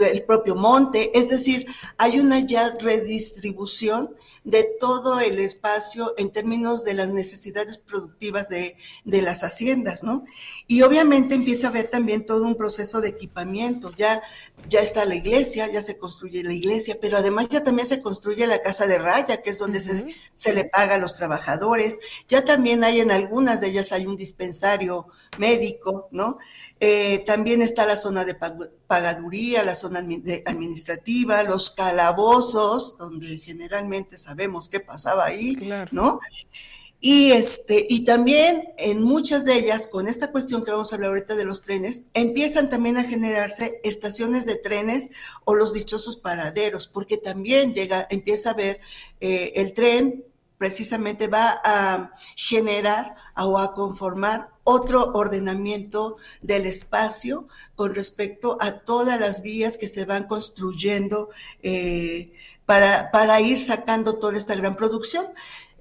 el 0.00 0.24
propio 0.24 0.54
monte, 0.54 1.16
es 1.18 1.28
decir, 1.28 1.66
hay 1.96 2.20
una 2.20 2.40
ya 2.40 2.76
redistribución 2.78 4.14
de 4.44 4.66
todo 4.80 5.20
el 5.20 5.38
espacio 5.38 6.14
en 6.18 6.30
términos 6.30 6.84
de 6.84 6.94
las 6.94 7.08
necesidades 7.08 7.78
productivas 7.78 8.48
de, 8.48 8.76
de, 9.04 9.22
las 9.22 9.44
haciendas, 9.44 10.02
¿no? 10.02 10.24
Y 10.66 10.82
obviamente 10.82 11.36
empieza 11.36 11.68
a 11.68 11.70
haber 11.70 11.88
también 11.88 12.26
todo 12.26 12.42
un 12.42 12.56
proceso 12.56 13.00
de 13.00 13.08
equipamiento, 13.08 13.92
ya, 13.96 14.20
ya 14.68 14.80
está 14.80 15.04
la 15.04 15.14
iglesia, 15.14 15.70
ya 15.70 15.82
se 15.82 15.98
construye 15.98 16.42
la 16.42 16.52
iglesia, 16.52 16.98
pero 17.00 17.18
además 17.18 17.48
ya 17.48 17.62
también 17.62 17.86
se 17.86 18.02
construye 18.02 18.46
la 18.46 18.62
casa 18.62 18.86
de 18.86 18.98
raya, 18.98 19.42
que 19.42 19.50
es 19.50 19.58
donde 19.58 19.80
se, 19.80 20.14
se, 20.34 20.54
le 20.54 20.64
paga 20.64 20.94
a 20.94 20.98
los 20.98 21.16
trabajadores, 21.16 21.98
ya 22.28 22.44
también 22.44 22.84
hay 22.84 23.00
en 23.00 23.10
algunas 23.10 23.60
de 23.60 23.68
ellas 23.68 23.92
hay 23.92 24.06
un 24.06 24.16
dispensario 24.16 25.06
médico, 25.38 26.08
¿no? 26.10 26.38
Eh, 26.80 27.20
también 27.26 27.62
está 27.62 27.86
la 27.86 27.96
zona 27.96 28.24
de 28.24 28.36
pagaduría, 28.86 29.62
la 29.62 29.74
zona 29.74 30.00
administrativa, 30.00 31.42
los 31.44 31.70
calabozos, 31.70 32.98
donde 32.98 33.38
generalmente 33.38 34.18
sabemos 34.18 34.68
qué 34.68 34.80
pasaba 34.80 35.26
ahí, 35.26 35.56
¿no? 35.90 36.20
Y, 37.04 37.32
este, 37.32 37.84
y 37.90 38.04
también 38.04 38.74
en 38.78 39.02
muchas 39.02 39.44
de 39.44 39.56
ellas, 39.56 39.88
con 39.88 40.06
esta 40.06 40.30
cuestión 40.30 40.64
que 40.64 40.70
vamos 40.70 40.92
a 40.92 40.94
hablar 40.94 41.10
ahorita 41.10 41.34
de 41.34 41.44
los 41.44 41.62
trenes, 41.62 42.04
empiezan 42.14 42.70
también 42.70 42.96
a 42.96 43.02
generarse 43.02 43.80
estaciones 43.82 44.46
de 44.46 44.54
trenes 44.54 45.10
o 45.44 45.56
los 45.56 45.72
dichosos 45.72 46.16
paraderos, 46.16 46.86
porque 46.86 47.16
también 47.16 47.74
llega, 47.74 48.06
empieza 48.08 48.50
a 48.50 48.54
ver 48.54 48.80
eh, 49.20 49.52
el 49.56 49.74
tren 49.74 50.24
precisamente 50.58 51.26
va 51.26 51.60
a 51.64 52.12
generar 52.36 53.16
o 53.36 53.58
a 53.58 53.74
conformar 53.74 54.50
otro 54.62 55.10
ordenamiento 55.12 56.18
del 56.40 56.66
espacio 56.66 57.48
con 57.74 57.96
respecto 57.96 58.58
a 58.60 58.78
todas 58.78 59.18
las 59.18 59.42
vías 59.42 59.76
que 59.76 59.88
se 59.88 60.04
van 60.04 60.28
construyendo 60.28 61.30
eh, 61.64 62.32
para, 62.64 63.10
para 63.10 63.40
ir 63.40 63.58
sacando 63.58 64.20
toda 64.20 64.38
esta 64.38 64.54
gran 64.54 64.76
producción. 64.76 65.26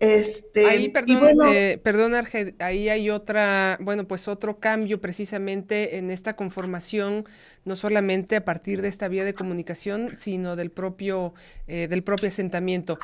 Este, 0.01 0.65
ahí, 0.65 0.89
perdón, 0.89 1.29
eh, 1.53 1.79
perdón 1.83 2.13
ahí 2.57 2.89
hay 2.89 3.11
otra, 3.11 3.77
bueno, 3.81 4.07
pues 4.07 4.27
otro 4.27 4.59
cambio 4.59 4.99
precisamente 4.99 5.97
en 5.99 6.09
esta 6.09 6.35
conformación, 6.35 7.23
no 7.65 7.75
solamente 7.75 8.35
a 8.35 8.43
partir 8.43 8.81
de 8.81 8.87
esta 8.87 9.07
vía 9.09 9.23
de 9.23 9.35
comunicación, 9.35 10.15
sino 10.15 10.55
del 10.55 10.71
propio, 10.71 11.35
eh, 11.67 11.87
del 11.87 12.01
propio 12.03 12.29
asentamiento. 12.29 12.97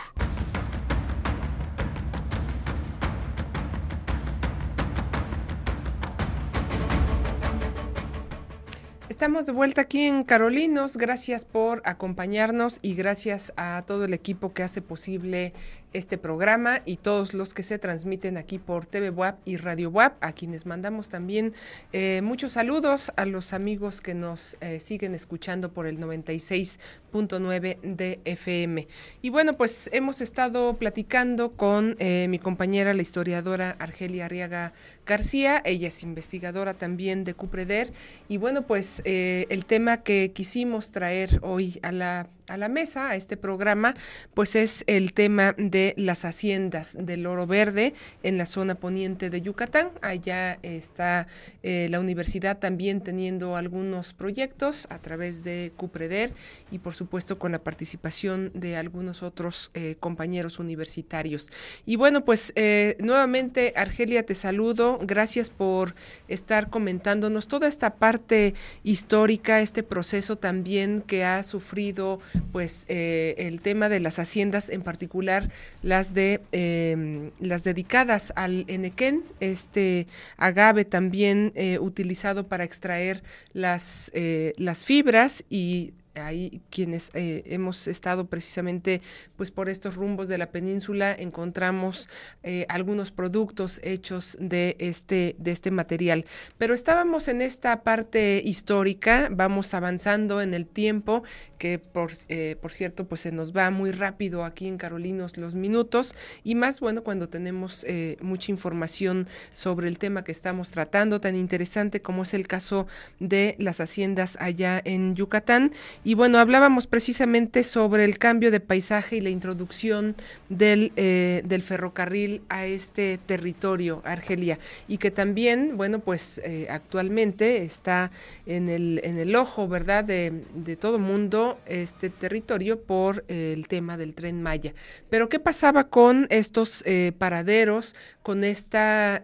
Estamos 9.17 9.47
de 9.47 9.51
vuelta 9.51 9.81
aquí 9.81 10.05
en 10.05 10.23
Carolinos. 10.23 10.95
Gracias 10.95 11.43
por 11.43 11.81
acompañarnos 11.85 12.77
y 12.83 12.93
gracias 12.93 13.51
a 13.57 13.83
todo 13.87 14.05
el 14.05 14.13
equipo 14.13 14.53
que 14.53 14.61
hace 14.61 14.83
posible 14.83 15.53
este 15.97 16.17
programa 16.17 16.81
y 16.85 16.97
todos 16.97 17.33
los 17.33 17.53
que 17.53 17.63
se 17.63 17.79
transmiten 17.79 18.37
aquí 18.37 18.59
por 18.59 18.85
TV 18.85 19.09
WAP 19.09 19.39
y 19.45 19.57
Radio 19.57 19.89
WAP, 19.89 20.23
a 20.23 20.31
quienes 20.31 20.65
mandamos 20.65 21.09
también 21.09 21.53
eh, 21.91 22.21
muchos 22.23 22.53
saludos 22.53 23.11
a 23.15 23.25
los 23.25 23.53
amigos 23.53 24.01
que 24.01 24.13
nos 24.13 24.57
eh, 24.61 24.79
siguen 24.79 25.15
escuchando 25.15 25.73
por 25.73 25.87
el 25.87 25.99
96.9 25.99 27.79
de 27.81 28.19
FM. 28.25 28.87
Y 29.21 29.29
bueno, 29.29 29.53
pues 29.53 29.89
hemos 29.91 30.21
estado 30.21 30.77
platicando 30.77 31.53
con 31.53 31.95
eh, 31.99 32.27
mi 32.29 32.39
compañera, 32.39 32.93
la 32.93 33.01
historiadora 33.01 33.75
Argelia 33.79 34.25
Arriaga 34.25 34.73
García, 35.05 35.61
ella 35.65 35.87
es 35.87 36.03
investigadora 36.03 36.75
también 36.75 37.23
de 37.23 37.33
Cupreder, 37.33 37.91
y 38.27 38.37
bueno, 38.37 38.67
pues 38.67 39.01
el 39.05 39.65
tema 39.65 40.03
que 40.03 40.31
quisimos 40.33 40.91
traer 40.91 41.39
hoy 41.41 41.79
a 41.81 41.91
la 41.91 42.29
a 42.47 42.57
la 42.57 42.69
mesa, 42.69 43.09
a 43.09 43.15
este 43.15 43.37
programa, 43.37 43.93
pues 44.33 44.55
es 44.55 44.83
el 44.87 45.13
tema 45.13 45.53
de 45.57 45.86
las 45.97 46.25
haciendas 46.25 46.97
del 46.99 47.25
oro 47.25 47.47
verde 47.47 47.93
en 48.23 48.37
la 48.37 48.45
zona 48.45 48.75
poniente 48.75 49.29
de 49.29 49.41
Yucatán. 49.41 49.91
Allá 50.01 50.59
está 50.63 51.27
eh, 51.63 51.87
la 51.89 51.99
universidad 51.99 52.57
también 52.57 53.01
teniendo 53.01 53.55
algunos 53.55 54.13
proyectos 54.13 54.87
a 54.89 54.99
través 54.99 55.43
de 55.43 55.71
Cupreder 55.75 56.33
y 56.71 56.79
por 56.79 56.93
supuesto 56.93 57.37
con 57.39 57.51
la 57.51 57.59
participación 57.59 58.51
de 58.53 58.75
algunos 58.75 59.23
otros 59.23 59.71
eh, 59.73 59.95
compañeros 59.99 60.59
universitarios. 60.59 61.49
Y 61.85 61.95
bueno, 61.95 62.25
pues 62.25 62.53
eh, 62.55 62.97
nuevamente, 62.99 63.73
Argelia, 63.75 64.25
te 64.25 64.35
saludo. 64.35 64.99
Gracias 65.01 65.49
por 65.49 65.95
estar 66.27 66.69
comentándonos 66.69 67.47
toda 67.47 67.67
esta 67.67 67.95
parte 67.95 68.53
histórica, 68.83 69.61
este 69.61 69.83
proceso 69.83 70.37
también 70.37 71.01
que 71.01 71.23
ha 71.23 71.43
sufrido 71.43 72.19
pues 72.51 72.85
el 72.87 73.61
tema 73.61 73.89
de 73.89 73.99
las 73.99 74.19
haciendas, 74.19 74.69
en 74.69 74.81
particular 74.81 75.49
las 75.81 76.13
de 76.13 76.41
em, 76.51 77.31
las 77.39 77.63
dedicadas 77.63 78.33
al 78.35 78.65
enequén, 78.67 79.23
este 79.39 80.07
agave 80.37 80.85
también 80.85 81.51
eh, 81.55 81.79
utilizado 81.79 82.47
para 82.47 82.63
extraer 82.63 83.23
las, 83.53 84.11
eh, 84.13 84.53
las 84.57 84.83
fibras 84.83 85.43
y 85.49 85.93
ahí 86.19 86.61
quienes 86.69 87.11
eh, 87.13 87.43
hemos 87.45 87.87
estado 87.87 88.27
precisamente 88.27 89.01
pues 89.35 89.51
por 89.51 89.69
estos 89.69 89.95
rumbos 89.95 90.27
de 90.27 90.37
la 90.37 90.51
península 90.51 91.13
encontramos 91.13 92.09
eh, 92.43 92.65
algunos 92.69 93.11
productos 93.11 93.79
hechos 93.83 94.37
de 94.39 94.75
este 94.79 95.35
de 95.39 95.51
este 95.51 95.71
material. 95.71 96.25
Pero 96.57 96.73
estábamos 96.73 97.27
en 97.27 97.41
esta 97.41 97.83
parte 97.83 98.41
histórica 98.43 99.29
vamos 99.31 99.73
avanzando 99.73 100.41
en 100.41 100.53
el 100.53 100.65
tiempo 100.65 101.23
que 101.57 101.79
por, 101.79 102.11
eh, 102.29 102.55
por 102.61 102.71
cierto 102.71 103.07
pues 103.07 103.21
se 103.21 103.31
nos 103.31 103.55
va 103.55 103.69
muy 103.71 103.91
rápido 103.91 104.43
aquí 104.43 104.67
en 104.67 104.77
Carolinos 104.77 105.37
los 105.37 105.55
minutos 105.55 106.15
y 106.43 106.55
más 106.55 106.79
bueno 106.79 107.03
cuando 107.03 107.29
tenemos 107.29 107.85
mucha 108.21 108.51
información 108.51 109.27
sobre 109.51 109.87
el 109.87 109.97
tema 109.97 110.23
que 110.23 110.31
estamos 110.31 110.71
tratando 110.71 111.21
tan 111.21 111.35
interesante 111.35 112.01
como 112.01 112.23
es 112.23 112.33
el 112.33 112.47
caso 112.47 112.87
de 113.19 113.55
las 113.59 113.79
haciendas 113.79 114.37
allá 114.39 114.81
en 114.83 115.15
Yucatán 115.15 115.71
Y 116.07 116.13
bueno, 116.13 116.37
hablábamos 116.39 116.87
precisamente 116.87 117.65
sobre 117.65 118.05
el 118.05 118.17
cambio 118.17 118.49
de 118.49 118.61
paisaje 118.61 119.17
y 119.17 119.19
la 119.19 119.29
introducción 119.29 120.15
del, 120.47 120.93
eh, 120.95 121.43
ferrocarril 121.61 122.43
a 122.47 122.65
este 122.65 123.17
territorio, 123.17 124.01
Argelia, 124.05 124.57
y 124.87 124.99
que 124.99 125.11
también, 125.11 125.75
bueno, 125.75 125.99
pues 125.99 126.39
eh, 126.45 126.67
actualmente 126.69 127.61
está 127.63 128.09
en 128.45 128.69
el, 128.69 129.35
ojo, 129.35 129.67
¿verdad?, 129.67 130.05
de, 130.05 130.45
de 130.55 130.77
todo 130.77 130.97
mundo 130.97 131.59
este 131.65 132.09
territorio 132.09 132.81
por 132.81 133.25
el 133.27 133.67
tema 133.67 133.97
del 133.97 134.15
tren 134.15 134.41
Maya. 134.41 134.73
Pero 135.09 135.27
¿qué 135.27 135.41
pasaba 135.41 135.89
con 135.89 136.27
estos 136.29 136.85
paraderos, 137.17 137.97
con 138.23 138.45
esta 138.45 139.21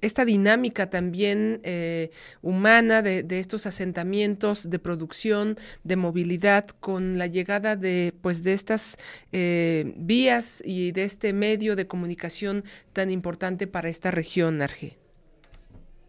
esta 0.00 0.24
dinámica 0.24 0.90
también 0.90 1.60
eh, 1.62 2.10
humana 2.42 3.02
de, 3.02 3.24
estos 3.38 3.66
asentamientos 3.66 4.68
de 4.70 4.78
producción, 4.78 5.56
de 5.84 5.96
movilidad, 5.96 6.68
con 6.68 7.18
la 7.18 7.26
llegada 7.26 7.76
de, 7.76 8.14
pues, 8.22 8.42
de 8.42 8.52
estas 8.52 8.98
eh, 9.32 9.92
vías 9.96 10.62
y 10.64 10.92
de 10.92 11.04
este 11.04 11.32
medio 11.32 11.76
de 11.76 11.86
comunicación 11.86 12.64
tan 12.92 13.10
importante 13.10 13.66
para 13.66 13.88
esta 13.88 14.10
región, 14.10 14.62
Arge. 14.62 14.98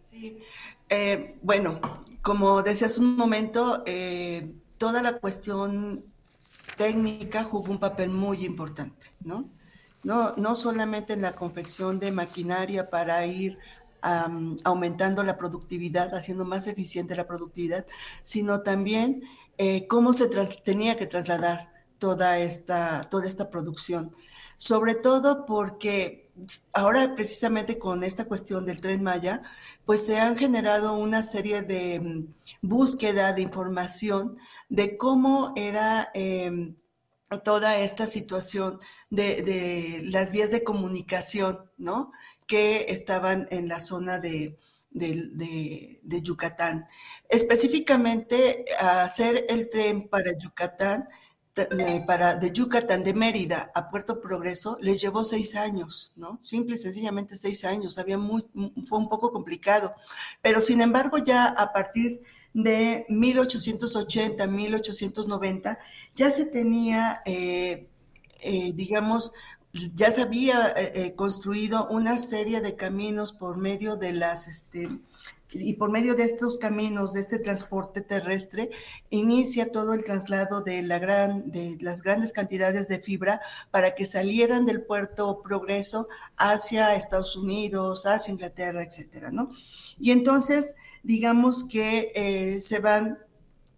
Sí, 0.09 0.37
eh, 0.89 1.35
bueno, 1.41 1.79
como 2.21 2.61
decía 2.63 2.87
hace 2.87 3.01
un 3.01 3.15
momento, 3.15 3.83
toda 4.77 5.01
la 5.01 5.17
cuestión 5.19 6.05
técnica 6.77 7.43
jugó 7.43 7.71
un 7.71 7.79
papel 7.79 8.09
muy 8.09 8.45
importante, 8.45 9.07
¿no? 9.19 9.49
No, 10.03 10.33
no 10.35 10.55
solamente 10.55 11.13
en 11.13 11.21
la 11.21 11.33
confección 11.33 11.99
de 11.99 12.11
maquinaria 12.11 12.89
para 12.89 13.23
ir 13.27 13.59
aumentando 14.01 15.23
la 15.23 15.37
productividad, 15.37 16.13
haciendo 16.15 16.45
más 16.45 16.67
eficiente 16.67 17.15
la 17.15 17.27
productividad, 17.27 17.85
sino 18.23 18.61
también 18.61 19.23
eh, 19.57 19.87
cómo 19.87 20.13
se 20.13 20.27
tenía 20.63 20.97
que 20.97 21.07
trasladar 21.07 21.71
toda 21.99 22.39
esta, 22.39 23.07
toda 23.09 23.27
esta 23.27 23.49
producción. 23.49 24.11
Sobre 24.57 24.95
todo 24.95 25.45
porque 25.45 26.21
ahora 26.73 27.13
precisamente 27.15 27.77
con 27.77 28.03
esta 28.03 28.25
cuestión 28.25 28.65
del 28.65 28.81
tren 28.81 29.03
Maya, 29.03 29.43
pues 29.85 30.05
se 30.05 30.19
han 30.19 30.37
generado 30.37 30.97
una 30.97 31.21
serie 31.23 31.61
de 31.61 31.99
mm, 31.99 32.33
búsqueda 32.61 33.33
de 33.33 33.41
información 33.41 34.37
de 34.69 34.97
cómo 34.97 35.53
era 35.55 36.09
em, 36.13 36.75
toda 37.43 37.77
esta 37.77 38.07
situación 38.07 38.79
de, 39.09 39.41
de, 39.43 40.01
las 40.05 40.31
vías 40.31 40.51
de 40.51 40.63
comunicación, 40.63 41.69
¿no? 41.77 42.11
Que 42.47 42.85
estaban 42.89 43.47
en 43.51 43.67
la 43.67 43.79
zona 43.79 44.19
de, 44.19 44.57
Yucatán. 46.03 46.85
Específicamente, 47.29 48.65
hacer 48.79 49.45
el 49.49 49.69
tren 49.69 50.09
para 50.09 50.37
Yucatán, 50.37 51.07
para, 52.07 52.35
de 52.35 52.51
Yucatán, 52.51 53.03
de 53.03 53.13
Mérida 53.13 53.71
a 53.75 53.89
Puerto 53.89 54.21
Progreso, 54.21 54.77
les 54.81 55.01
llevó 55.01 55.25
seis 55.25 55.55
años, 55.55 56.13
¿no? 56.15 56.39
Simple 56.41 56.75
y 56.75 56.77
sencillamente 56.77 57.35
seis 57.35 57.65
años. 57.65 57.97
Había 57.97 58.17
fue 58.17 58.97
un 58.97 59.09
poco 59.09 59.31
complicado. 59.31 59.93
Pero 60.41 60.61
sin 60.61 60.81
embargo, 60.81 61.17
ya 61.17 61.45
a 61.45 61.73
partir 61.73 62.21
de 62.53 63.05
1880, 63.09 64.47
1890, 64.47 65.79
ya 66.15 66.31
se 66.31 66.45
tenía, 66.45 67.21
eh, 67.25 67.89
eh, 68.41 68.71
digamos, 68.73 69.33
ya 69.73 70.11
se 70.11 70.21
había 70.21 70.69
eh, 70.75 70.91
eh, 70.95 71.15
construido 71.15 71.87
una 71.87 72.17
serie 72.17 72.61
de 72.61 72.75
caminos 72.75 73.31
por 73.31 73.57
medio 73.57 73.95
de 73.95 74.13
las, 74.13 74.47
este, 74.47 74.89
y 75.53 75.73
por 75.73 75.91
medio 75.91 76.15
de 76.15 76.23
estos 76.23 76.57
caminos, 76.57 77.13
de 77.13 77.21
este 77.21 77.39
transporte 77.39 78.01
terrestre, 78.01 78.69
inicia 79.09 79.71
todo 79.71 79.93
el 79.93 80.03
traslado 80.03 80.61
de, 80.61 80.81
la 80.81 80.99
gran, 80.99 81.51
de 81.51 81.77
las 81.79 82.03
grandes 82.03 82.33
cantidades 82.33 82.87
de 82.87 82.99
fibra 82.99 83.41
para 83.69 83.95
que 83.95 84.05
salieran 84.05 84.65
del 84.65 84.83
puerto 84.83 85.41
Progreso 85.41 86.07
hacia 86.37 86.95
Estados 86.95 87.35
Unidos, 87.35 88.05
hacia 88.05 88.31
Inglaterra, 88.31 88.83
etcétera, 88.83 89.31
¿no? 89.31 89.51
Y 89.99 90.11
entonces, 90.11 90.75
digamos 91.03 91.65
que 91.65 92.11
eh, 92.15 92.61
se 92.61 92.79
van 92.79 93.19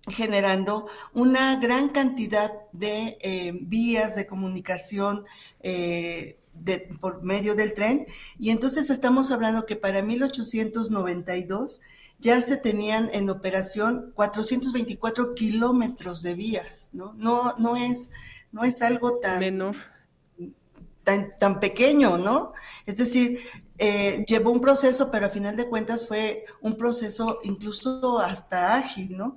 generando 0.07 0.87
una 1.13 1.57
gran 1.57 1.89
cantidad 1.89 2.51
de 2.71 3.17
eh, 3.21 3.53
vías 3.61 4.15
de 4.15 4.27
comunicación 4.27 5.25
eh, 5.61 6.37
por 6.99 7.23
medio 7.23 7.55
del 7.55 7.73
tren. 7.73 8.05
Y 8.37 8.49
entonces 8.49 8.89
estamos 8.89 9.31
hablando 9.31 9.65
que 9.65 9.75
para 9.75 10.01
1892 10.01 11.81
ya 12.19 12.41
se 12.41 12.57
tenían 12.57 13.09
en 13.13 13.29
operación 13.29 14.11
424 14.15 15.35
kilómetros 15.35 16.21
de 16.21 16.35
vías, 16.35 16.89
¿no? 16.93 17.13
No, 17.17 17.55
no, 17.57 17.75
es, 17.75 18.11
no 18.51 18.63
es 18.63 18.81
algo 18.81 19.19
tan... 19.19 19.39
Menor. 19.39 19.75
Tan, 21.03 21.35
tan 21.35 21.59
pequeño, 21.59 22.17
¿no? 22.17 22.53
Es 22.85 22.95
decir, 22.95 23.41
eh, 23.77 24.23
llevó 24.25 24.51
un 24.51 24.61
proceso, 24.61 25.11
pero 25.11 25.25
a 25.25 25.29
final 25.29 25.57
de 25.57 25.67
cuentas 25.67 26.07
fue 26.07 26.45
un 26.61 26.77
proceso 26.77 27.39
incluso 27.43 28.19
hasta 28.19 28.77
ágil, 28.77 29.17
¿no? 29.17 29.35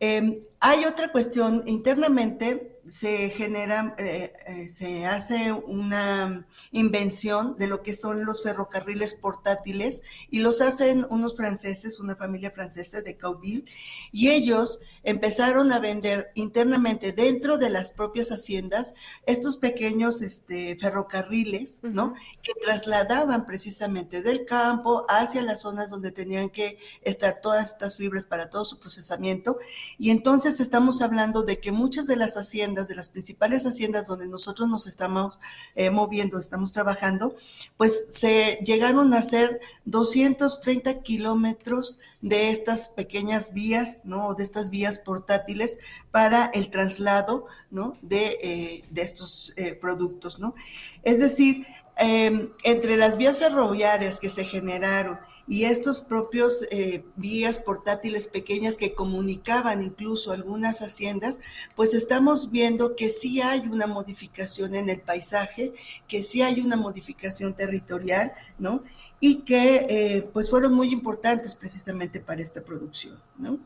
Em, 0.00 0.38
hay 0.60 0.86
otra 0.86 1.12
cuestión, 1.12 1.62
internamente 1.66 2.80
se 2.88 3.28
genera, 3.30 3.94
eh, 3.98 4.32
eh, 4.46 4.68
se 4.68 5.06
hace 5.06 5.52
una 5.52 6.46
invención 6.72 7.56
de 7.58 7.68
lo 7.68 7.82
que 7.82 7.94
son 7.94 8.24
los 8.24 8.42
ferrocarriles 8.42 9.14
portátiles 9.14 10.02
y 10.30 10.40
los 10.40 10.60
hacen 10.60 11.06
unos 11.10 11.36
franceses, 11.36 12.00
una 12.00 12.16
familia 12.16 12.50
francesa 12.50 13.02
de 13.02 13.16
Cauville, 13.16 13.64
y 14.10 14.30
ellos 14.30 14.80
empezaron 15.02 15.72
a 15.72 15.78
vender 15.78 16.30
internamente 16.34 17.12
dentro 17.12 17.56
de 17.56 17.70
las 17.70 17.90
propias 17.90 18.30
haciendas 18.30 18.94
estos 19.24 19.56
pequeños 19.56 20.20
este, 20.20 20.76
ferrocarriles, 20.76 21.80
¿no? 21.82 22.14
Que 22.42 22.52
trasladaban 22.62 23.46
precisamente 23.46 24.22
del 24.22 24.44
campo 24.44 25.06
hacia 25.08 25.42
las 25.42 25.60
zonas 25.60 25.90
donde 25.90 26.12
tenían 26.12 26.50
que 26.50 26.78
estar 27.02 27.40
todas 27.40 27.72
estas 27.72 27.96
fibras 27.96 28.26
para 28.26 28.50
todo 28.50 28.64
su 28.64 28.78
procesamiento. 28.78 29.58
Y 29.98 30.10
entonces 30.10 30.60
estamos 30.60 31.00
hablando 31.00 31.42
de 31.42 31.60
que 31.60 31.72
muchas 31.72 32.06
de 32.06 32.16
las 32.16 32.36
haciendas, 32.36 32.88
de 32.88 32.94
las 32.94 33.08
principales 33.08 33.64
haciendas 33.64 34.06
donde 34.06 34.28
nosotros 34.28 34.68
nos 34.68 34.86
estamos 34.86 35.38
eh, 35.76 35.90
moviendo, 35.90 36.38
estamos 36.38 36.72
trabajando, 36.72 37.36
pues 37.76 38.08
se 38.10 38.58
llegaron 38.64 39.14
a 39.14 39.18
hacer 39.18 39.60
230 39.86 41.00
kilómetros 41.00 41.98
de 42.20 42.50
estas 42.50 42.90
pequeñas 42.90 43.52
vías, 43.54 44.02
¿no? 44.04 44.34
De 44.34 44.44
estas 44.44 44.70
vías 44.70 44.98
portátiles 44.98 45.78
para 46.10 46.46
el 46.52 46.70
traslado, 46.70 47.46
¿no? 47.70 47.96
De, 48.02 48.38
eh, 48.42 48.84
estos 48.94 49.52
eh, 49.56 49.74
productos, 49.74 50.38
¿no? 50.38 50.54
Es 51.02 51.18
decir, 51.18 51.66
em, 51.96 52.50
entre 52.62 52.96
las 52.96 53.16
vías 53.16 53.38
ferroviarias 53.38 54.20
que 54.20 54.28
se 54.28 54.44
generaron 54.44 55.18
y 55.50 55.64
estos 55.64 56.00
propios 56.00 56.64
eh, 56.70 57.04
vías 57.16 57.58
portátiles 57.58 58.28
pequeñas 58.28 58.76
que 58.76 58.94
comunicaban 58.94 59.82
incluso 59.82 60.30
algunas 60.30 60.80
haciendas, 60.80 61.40
pues 61.74 61.92
estamos 61.92 62.52
viendo 62.52 62.94
que 62.94 63.10
sí 63.10 63.40
hay 63.40 63.60
una 63.60 63.88
modificación 63.88 64.76
en 64.76 64.88
el 64.88 65.00
paisaje, 65.00 65.72
que 66.06 66.22
sí 66.22 66.42
hay 66.42 66.60
una 66.60 66.76
modificación 66.76 67.54
territorial, 67.54 68.32
¿no? 68.60 68.84
Y 69.20 69.42
que 69.42 69.86
eh, 69.88 70.28
pues 70.32 70.48
fueron 70.50 70.72
muy 70.72 70.90
importantes 70.90 71.54
precisamente 71.54 72.20
para 72.20 72.40
esta 72.40 72.62
producción, 72.62 73.20
¿no? 73.38 73.60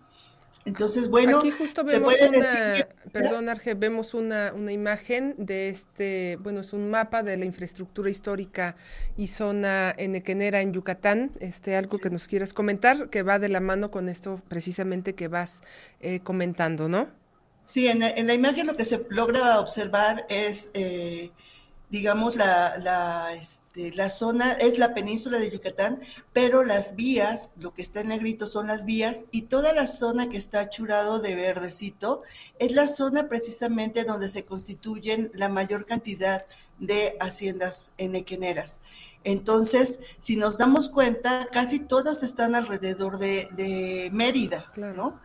Entonces, 0.64 1.10
bueno, 1.10 1.38
Aquí 1.40 1.50
justo 1.50 1.84
vemos 1.84 2.14
una, 2.26 2.86
perdón, 3.12 3.48
Arge, 3.50 3.74
vemos 3.74 4.14
una, 4.14 4.52
una, 4.54 4.72
imagen 4.72 5.34
de 5.36 5.68
este, 5.68 6.38
bueno, 6.40 6.60
es 6.60 6.72
un 6.72 6.88
mapa 6.90 7.22
de 7.22 7.36
la 7.36 7.44
infraestructura 7.44 8.08
histórica 8.08 8.76
y 9.16 9.26
zona 9.26 9.94
enequenera 9.96 10.62
en 10.62 10.72
Yucatán, 10.72 11.32
este, 11.40 11.76
algo 11.76 11.98
que 11.98 12.08
nos 12.08 12.28
quieras 12.28 12.54
comentar, 12.54 13.10
que 13.10 13.22
va 13.22 13.38
de 13.38 13.50
la 13.50 13.60
mano 13.60 13.90
con 13.90 14.08
esto 14.08 14.40
precisamente 14.48 15.14
que 15.14 15.28
vas 15.28 15.62
eh, 16.00 16.20
comentando, 16.20 16.88
¿no? 16.88 17.08
Sí, 17.60 17.86
en, 17.86 18.02
en, 18.02 18.26
la 18.26 18.34
imagen 18.34 18.66
lo 18.66 18.76
que 18.76 18.84
se 18.86 19.06
logra 19.10 19.60
observar 19.60 20.24
es 20.30 20.70
eh, 20.72 21.30
digamos, 21.90 22.36
la, 22.36 22.76
la, 22.78 23.34
este, 23.34 23.92
la 23.92 24.10
zona 24.10 24.52
es 24.52 24.78
la 24.78 24.94
península 24.94 25.38
de 25.38 25.50
Yucatán, 25.50 26.00
pero 26.32 26.64
las 26.64 26.96
vías, 26.96 27.50
lo 27.58 27.72
que 27.72 27.82
está 27.82 28.00
en 28.00 28.08
negrito 28.08 28.46
son 28.46 28.66
las 28.66 28.84
vías, 28.84 29.26
y 29.30 29.42
toda 29.42 29.72
la 29.72 29.86
zona 29.86 30.28
que 30.28 30.36
está 30.36 30.70
churado 30.70 31.20
de 31.20 31.34
verdecito 31.34 32.22
es 32.58 32.72
la 32.72 32.88
zona 32.88 33.28
precisamente 33.28 34.04
donde 34.04 34.28
se 34.28 34.44
constituyen 34.44 35.30
la 35.34 35.48
mayor 35.48 35.86
cantidad 35.86 36.46
de 36.78 37.16
haciendas 37.20 37.92
enequeneras. 37.98 38.80
Entonces, 39.22 40.00
si 40.18 40.36
nos 40.36 40.58
damos 40.58 40.90
cuenta, 40.90 41.48
casi 41.50 41.80
todas 41.80 42.22
están 42.22 42.54
alrededor 42.54 43.18
de, 43.18 43.48
de 43.52 44.10
Mérida, 44.12 44.70
¿no? 44.76 45.18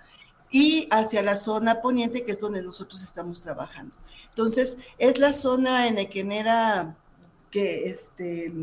Y 0.51 0.87
hacia 0.89 1.21
la 1.21 1.35
zona 1.35 1.81
poniente, 1.81 2.23
que 2.23 2.31
es 2.31 2.39
donde 2.39 2.61
nosotros 2.61 3.03
estamos 3.03 3.41
trabajando. 3.41 3.93
Entonces, 4.39 4.77
es 4.97 5.17
la 5.17 5.33
zona 5.33 5.85
en 5.87 5.97
enequenera 5.97 6.95
que, 7.51 7.89
este, 7.89 8.53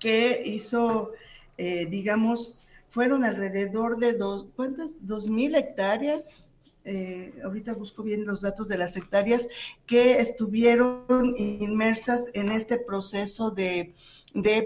que 0.00 0.42
hizo, 0.44 1.12
eh, 1.56 1.86
digamos, 1.86 2.66
fueron 2.90 3.24
alrededor 3.24 3.98
de 3.98 4.14
dos, 4.14 4.48
¿cuántas? 4.56 5.06
Dos 5.06 5.30
mil 5.30 5.54
hectáreas 5.54 6.50
eh, 6.84 7.32
ahorita 7.44 7.72
busco 7.74 8.02
bien 8.02 8.26
los 8.26 8.40
datos 8.40 8.66
de 8.66 8.76
las 8.76 8.96
hectáreas, 8.96 9.48
que 9.86 10.20
estuvieron 10.20 11.34
inmersas 11.38 12.32
en 12.34 12.50
este 12.50 12.76
proceso 12.76 13.52
de, 13.52 13.94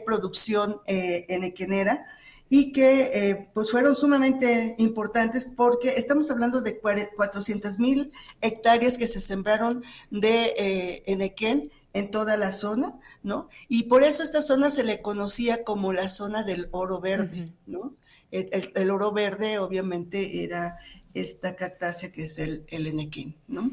producción 0.06 0.80
eh, 0.86 1.26
en 1.28 1.44
equenera 1.44 2.06
y 2.50 2.72
que 2.72 3.10
eh, 3.12 3.48
pues 3.52 3.70
fueron 3.70 3.94
sumamente 3.94 4.74
importantes 4.78 5.44
porque 5.44 5.94
estamos 5.96 6.30
hablando 6.30 6.60
de 6.60 6.78
400 6.78 7.78
mil 7.78 8.12
hectáreas 8.40 8.96
que 8.96 9.06
se 9.06 9.20
sembraron 9.20 9.82
de 10.10 10.54
eh, 10.56 11.02
enequén 11.06 11.70
en 11.92 12.10
toda 12.10 12.36
la 12.36 12.52
zona, 12.52 12.98
¿no? 13.22 13.48
Y 13.68 13.84
por 13.84 14.02
eso 14.02 14.22
esta 14.22 14.42
zona 14.42 14.70
se 14.70 14.84
le 14.84 15.02
conocía 15.02 15.64
como 15.64 15.92
la 15.92 16.08
zona 16.08 16.42
del 16.42 16.68
oro 16.70 17.00
verde, 17.00 17.52
¿no? 17.66 17.94
El, 18.30 18.90
oro 18.90 19.12
verde 19.12 19.58
obviamente 19.58 20.44
era 20.44 20.78
esta 21.14 21.56
cactácea 21.56 22.12
que 22.12 22.24
es 22.24 22.38
el, 22.38 22.64
el 22.68 22.86
enequén, 22.86 23.36
¿no? 23.48 23.72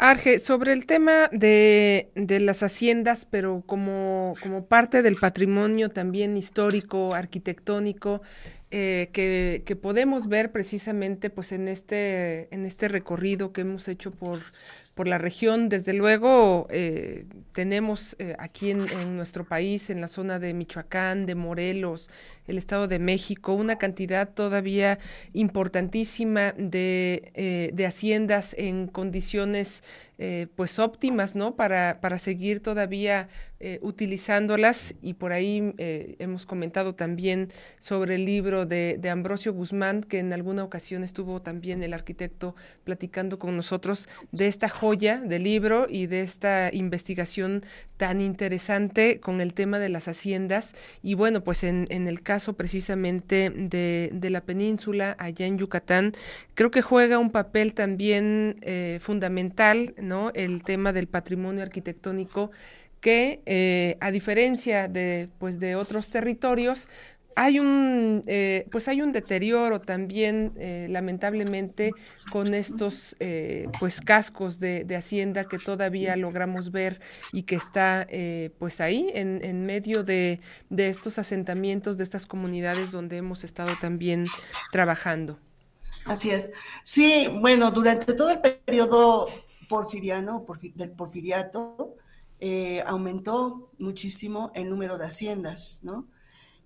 Arge, 0.00 0.38
sobre 0.38 0.72
el 0.72 0.86
tema 0.86 1.28
de, 1.32 2.12
de 2.14 2.38
las 2.38 2.62
haciendas, 2.62 3.26
pero 3.28 3.64
como, 3.66 4.34
como, 4.40 4.64
parte 4.66 5.02
del 5.02 5.16
patrimonio 5.16 5.88
también 5.88 6.36
histórico, 6.36 7.14
arquitectónico, 7.14 8.22
eh, 8.70 9.08
que, 9.12 9.76
podemos 9.76 10.28
ver 10.28 10.52
precisamente 10.52 11.30
pues 11.30 11.52
en 11.52 11.68
este, 11.68 12.52
en 12.54 12.66
este 12.66 12.88
recorrido 12.88 13.52
que 13.52 13.62
hemos 13.62 13.88
hecho 13.88 14.10
por, 14.10 14.40
por 14.98 15.06
la 15.06 15.18
región. 15.18 15.68
Desde 15.68 15.92
luego, 15.92 16.66
eh, 16.70 17.24
tenemos 17.52 18.16
eh, 18.18 18.34
aquí 18.40 18.72
en, 18.72 19.16
nuestro 19.16 19.44
país, 19.44 19.90
en 19.90 20.00
la 20.00 20.08
zona 20.08 20.40
de 20.40 20.52
Michoacán, 20.54 21.24
de 21.24 21.36
Morelos, 21.36 22.10
el 22.48 22.58
Estado 22.58 22.88
de 22.88 22.98
México, 22.98 23.52
una 23.52 23.78
cantidad 23.78 24.28
todavía 24.28 24.98
importantísima 25.34 26.52
de, 26.58 27.30
eh, 27.34 27.70
de 27.72 27.86
haciendas 27.86 28.56
en 28.58 28.88
condiciones 28.88 29.84
pues 30.56 30.80
óptimas, 30.80 31.36
¿no? 31.36 31.54
Para, 31.54 32.00
para 32.00 32.18
seguir 32.18 32.58
todavía 32.58 33.28
utilizándolas 33.82 34.96
y 35.00 35.14
por 35.14 35.30
ahí 35.30 35.72
hemos 35.78 36.44
comentado 36.44 36.96
también 36.96 37.52
sobre 37.78 38.16
el 38.16 38.24
libro 38.24 38.57
de, 38.66 39.00
Ambrosio 39.10 39.52
Guzmán, 39.52 40.02
que 40.02 40.18
en 40.18 40.32
alguna 40.32 40.64
ocasión 40.64 41.04
estuvo 41.04 41.40
también 41.40 41.82
el 41.82 41.94
arquitecto 41.94 42.54
platicando 42.84 43.38
con 43.38 43.56
nosotros 43.56 44.08
de 44.32 44.46
esta 44.46 44.68
joya 44.68 45.20
del 45.20 45.44
libro 45.44 45.86
y 45.88 46.06
de 46.06 46.20
esta 46.20 46.70
investigación 46.72 47.64
tan 47.96 48.20
interesante 48.20 49.20
con 49.20 49.40
el 49.40 49.54
tema 49.54 49.78
de 49.78 49.88
las 49.88 50.08
haciendas. 50.08 50.74
Y 51.02 51.14
bueno, 51.14 51.42
pues 51.42 51.64
en, 51.64 51.86
el 51.90 52.22
caso 52.22 52.54
precisamente 52.54 53.50
de, 53.50 54.30
la 54.30 54.40
península, 54.42 55.16
allá 55.18 55.46
en 55.46 55.58
Yucatán, 55.58 56.12
creo 56.54 56.70
que 56.70 56.82
juega 56.82 57.18
un 57.18 57.30
papel 57.30 57.74
también 57.74 58.56
eh, 58.62 58.98
fundamental, 59.00 59.94
¿no? 59.98 60.30
El 60.34 60.62
tema 60.62 60.92
del 60.92 61.06
patrimonio 61.06 61.62
arquitectónico 61.62 62.50
que 63.00 63.42
eh, 63.46 63.96
a 64.00 64.10
diferencia 64.10 64.88
de 64.88 65.28
pues 65.38 65.60
de 65.60 65.76
otros 65.76 66.10
territorios 66.10 66.88
hay 67.40 67.60
un, 67.60 68.24
eh, 68.26 68.66
pues 68.72 68.88
hay 68.88 69.00
un 69.00 69.12
deterioro 69.12 69.80
también, 69.80 70.54
eh, 70.56 70.88
lamentablemente, 70.90 71.92
con 72.32 72.52
estos 72.52 73.14
eh, 73.20 73.68
pues 73.78 74.00
cascos 74.00 74.58
de, 74.58 74.84
hacienda 74.96 75.44
que 75.44 75.60
todavía 75.60 76.16
logramos 76.16 76.72
ver 76.72 77.00
y 77.32 77.44
que 77.44 77.54
está 77.54 78.08
pues 78.58 78.80
ahí 78.80 79.08
en, 79.14 79.44
en 79.44 79.64
medio 79.64 80.02
de, 80.02 80.40
de, 80.68 80.88
estos 80.88 81.20
asentamientos, 81.20 81.96
de 81.96 82.02
estas 82.02 82.26
comunidades 82.26 82.90
donde 82.90 83.18
hemos 83.18 83.44
estado 83.44 83.76
también 83.80 84.26
trabajando. 84.72 85.38
Así 86.06 86.30
es. 86.30 86.50
Sí, 86.82 87.28
bueno, 87.40 87.70
durante 87.70 88.14
todo 88.14 88.30
el 88.30 88.40
periodo 88.40 89.28
porfiriano, 89.68 90.44
del 90.74 90.90
porfiriato, 90.90 91.94
aumentó 92.84 93.70
muchísimo 93.78 94.50
el 94.56 94.68
número 94.68 94.98
de 94.98 95.06
haciendas, 95.06 95.78
¿no? 95.82 96.08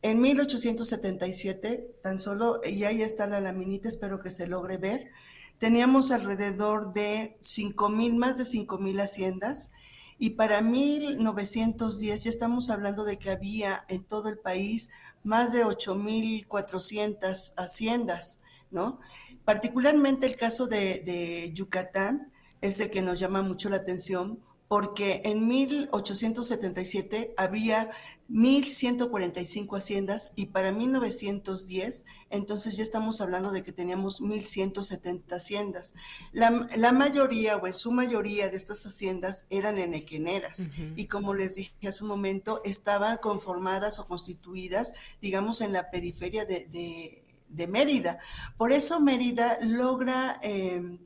En 0.02 0.20
1877, 0.20 1.98
tan 2.02 2.18
solo, 2.18 2.60
y 2.64 2.82
ahí 2.82 3.02
está 3.02 3.28
la 3.28 3.40
laminita, 3.40 3.88
espero 3.88 4.20
que 4.20 4.30
se 4.30 4.48
logre 4.48 4.76
ver, 4.76 5.12
teníamos 5.58 6.10
alrededor 6.10 6.92
de 6.92 7.36
5 7.40 7.88
mil, 7.88 8.16
más 8.16 8.36
de 8.36 8.44
5 8.44 8.78
mil 8.78 8.98
haciendas, 8.98 9.70
y 10.18 10.30
para 10.30 10.60
1910 10.60 12.24
ya 12.24 12.30
estamos 12.30 12.68
hablando 12.68 13.04
de 13.04 13.16
que 13.18 13.30
había 13.30 13.84
en 13.88 14.02
todo 14.02 14.28
el 14.28 14.38
país 14.38 14.90
más 15.22 15.52
de 15.52 15.64
8.400 15.64 17.52
haciendas, 17.56 18.40
¿no? 18.72 18.98
Particularmente 19.44 20.26
el 20.26 20.34
caso 20.34 20.66
de 20.66 21.52
Yucatán 21.54 22.32
es 22.60 22.80
el 22.80 22.90
que 22.90 23.02
nos 23.02 23.20
llama 23.20 23.42
mucho 23.42 23.68
la 23.68 23.76
atención 23.76 24.40
porque 24.72 25.20
en 25.26 25.48
1877 25.48 27.34
había 27.36 27.90
1.145 28.30 29.76
haciendas 29.76 30.30
y 30.34 30.46
para 30.46 30.72
1910, 30.72 32.06
entonces 32.30 32.78
ya 32.78 32.82
estamos 32.82 33.20
hablando 33.20 33.50
de 33.50 33.62
que 33.62 33.72
teníamos 33.72 34.22
1.170 34.22 35.30
haciendas. 35.30 35.92
La, 36.32 36.66
la, 36.74 36.92
mayoría 36.92 37.58
o 37.58 37.66
en 37.66 37.74
su 37.74 37.92
mayoría 37.92 38.48
de 38.48 38.56
estas 38.56 38.86
haciendas 38.86 39.44
eran 39.50 39.76
enequeneras 39.76 40.66
y 40.96 41.04
como 41.04 41.34
les 41.34 41.56
dije 41.56 41.74
hace 41.86 42.04
un 42.04 42.08
momento, 42.08 42.62
estaban 42.64 43.18
conformadas 43.18 43.98
o 43.98 44.08
constituidas, 44.08 44.94
digamos, 45.20 45.60
en 45.60 45.74
la 45.74 45.90
periferia 45.90 46.46
de, 46.46 47.22
Mérida. 47.68 48.20
Por 48.56 48.72
eso 48.72 49.00
Mérida 49.00 49.58
logra... 49.60 50.40
Eh, 50.42 50.98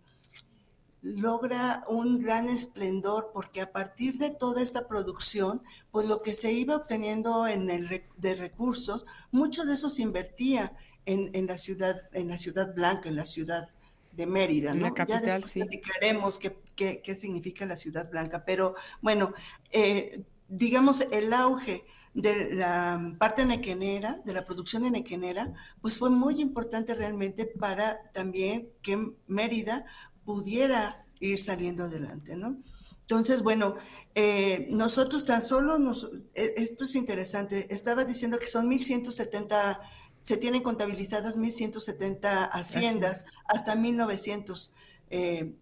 logra 1.03 1.84
un 1.88 2.20
gran 2.20 2.49
esplendor 2.49 3.30
porque 3.32 3.61
a 3.61 3.72
partir 3.72 4.18
de 4.18 4.30
toda 4.30 4.62
esta 4.62 4.88
producción, 4.88 5.62
pues 5.90 6.09
lo 6.09 6.22
que 6.22 6.34
se 6.34 6.53
iba 6.53 6.76
obteniendo 6.76 7.47
en 7.47 7.70
el 7.70 8.05
de 8.16 8.34
recursos, 8.34 9.07
mucho 9.30 9.64
de 9.64 9.74
eso 9.74 9.90
se 9.90 10.03
invertía 10.03 10.76
en, 11.07 11.47
la 11.47 11.57
ciudad, 11.57 12.03
en 12.12 12.28
la 12.28 12.38
ciudad 12.38 12.74
blanca, 12.74 13.09
en 13.09 13.16
la 13.16 13.24
ciudad 13.24 13.68
de 14.12 14.26
Mérida, 14.26 14.72
¿no? 14.72 14.86
La 14.86 14.94
capital, 14.94 15.24
ya 15.24 15.34
después 15.34 15.53
platicaremos 15.53 16.38
qué, 16.38 16.57
qué, 16.74 17.14
significa 17.14 17.64
la 17.66 17.76
ciudad 17.76 18.11
blanca, 18.11 18.44
pero 18.44 18.74
bueno, 19.01 19.32
eh, 19.70 20.24
digamos 20.49 21.07
el 21.12 21.32
auge 21.32 21.84
de 22.14 22.55
la 22.55 23.14
parte 23.18 23.44
nequenera, 23.44 24.20
de 24.24 24.32
la 24.32 24.47
producción 24.47 24.86
enequenera, 24.86 25.53
pues 25.82 25.99
fue 25.99 26.09
muy 26.09 26.40
importante 26.40 26.94
realmente 26.94 27.44
para 27.44 28.11
también 28.12 28.70
que 28.80 29.12
Mérida 29.26 29.84
pudiera 30.26 31.06
ir 31.20 31.40
saliendo 31.40 31.84
adelante, 31.84 32.36
¿no? 32.36 32.58
Entonces, 33.00 33.42
bueno, 33.42 33.76
eh, 34.14 34.66
nosotros 34.70 35.24
tan 35.24 35.40
solo, 35.40 35.78
nos, 35.78 36.10
e, 36.34 36.54
esto 36.56 36.84
es 36.84 36.96
interesante, 36.96 37.72
estaba 37.72 38.04
diciendo 38.04 38.38
que 38.38 38.48
son 38.48 38.68
1.170, 38.68 39.78
se 40.20 40.36
tienen 40.36 40.62
contabilizadas 40.62 41.36
1.170 41.36 42.50
haciendas 42.50 43.24
hasta 43.46 43.76
1900, 43.76 44.72
eh, 45.10 45.54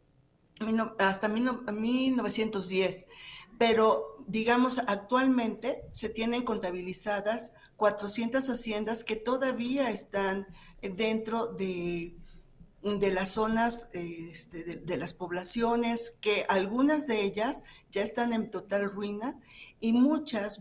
hasta 0.99 1.29
1910, 1.29 3.07
pero 3.59 4.17
digamos, 4.27 4.79
actualmente 4.87 5.83
se 5.93 6.09
tienen 6.09 6.45
contabilizadas 6.45 7.53
400 7.77 8.49
haciendas 8.49 9.05
que 9.05 9.17
todavía 9.17 9.91
están 9.91 10.47
dentro 10.81 11.49
de 11.49 12.17
de 12.85 13.11
las 13.11 13.31
zonas 13.31 13.89
este, 13.93 14.77
de, 14.77 14.97
las 14.99 15.15
poblaciones, 15.15 16.19
que 16.21 16.45
algunas 16.51 17.07
de 17.07 17.23
ellas 17.23 17.65
ya 17.91 18.03
están 18.03 18.35
en 18.35 18.51
total 18.51 18.91
ruina 18.91 19.41
y 19.81 19.95
muchas, 19.95 20.61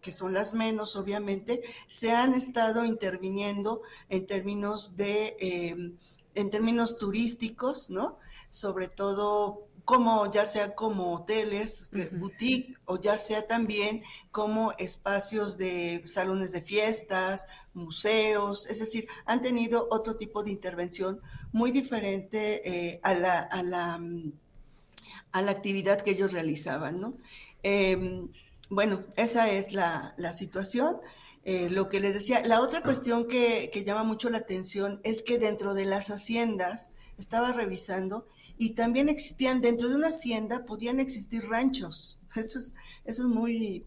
que 0.00 0.10
son 0.10 0.32
las 0.32 0.52
menos 0.52 0.96
obviamente, 0.96 1.62
se 1.86 2.10
han 2.10 2.34
estado 2.34 2.84
interviniendo 2.84 3.82
en 4.08 4.26
términos 4.26 4.96
de, 4.96 5.36
em, 5.38 5.96
en 6.34 6.50
términos 6.50 6.98
turísticos, 6.98 7.88
¿no? 7.88 8.18
Sobre 8.48 8.88
todo 8.88 9.68
como 9.84 10.30
ya 10.30 10.46
sea 10.46 10.74
como 10.74 11.14
hoteles, 11.14 11.88
eh, 11.92 12.10
boutique 12.12 12.76
o 12.84 13.00
ya 13.00 13.16
sea 13.18 13.46
también 13.46 14.02
como 14.30 14.72
espacios 14.78 15.56
de 15.56 16.02
salones 16.04 16.52
de 16.52 16.62
fiestas, 16.62 17.46
museos, 17.74 18.66
es 18.68 18.78
decir, 18.78 19.08
han 19.24 19.42
tenido 19.42 19.88
otro 19.90 20.16
tipo 20.16 20.42
de 20.42 20.50
intervención 20.50 21.20
muy 21.52 21.70
diferente 21.70 22.62
eh, 22.68 23.00
a, 23.02 23.14
la, 23.14 23.40
a, 23.40 23.62
la, 23.62 23.98
mm, 23.98 24.32
a, 25.32 25.42
la, 25.42 25.50
actividad 25.50 26.00
que 26.00 26.12
ellos 26.12 26.32
realizaban, 26.32 27.00
¿no? 27.00 27.16
Em, 27.62 28.28
bueno, 28.68 29.04
esa 29.16 29.50
es 29.50 29.72
la, 29.72 30.14
la 30.16 30.32
situación. 30.32 30.98
Eh, 31.44 31.70
lo 31.70 31.88
que 31.88 32.00
les 32.00 32.14
decía, 32.14 32.42
la 32.44 32.60
otra 32.60 32.82
cuestión 32.82 33.26
que, 33.26 33.70
que, 33.72 33.84
llama 33.84 34.04
mucho 34.04 34.28
la 34.28 34.38
atención 34.38 35.00
es 35.04 35.22
que 35.22 35.38
dentro 35.38 35.74
de 35.74 35.86
las 35.86 36.10
haciendas, 36.10 36.92
estaba 37.18 37.52
revisando, 37.52 38.26
y 38.58 38.70
también 38.70 39.08
existían, 39.08 39.62
dentro 39.62 39.88
de 39.88 39.96
una 39.96 40.08
hacienda 40.08 40.66
podían 40.66 41.00
existir 41.00 41.48
ranchos. 41.48 42.18
Eso 42.36 42.58
es, 42.58 42.74
eso 43.04 43.22
es 43.22 43.28
muy, 43.28 43.84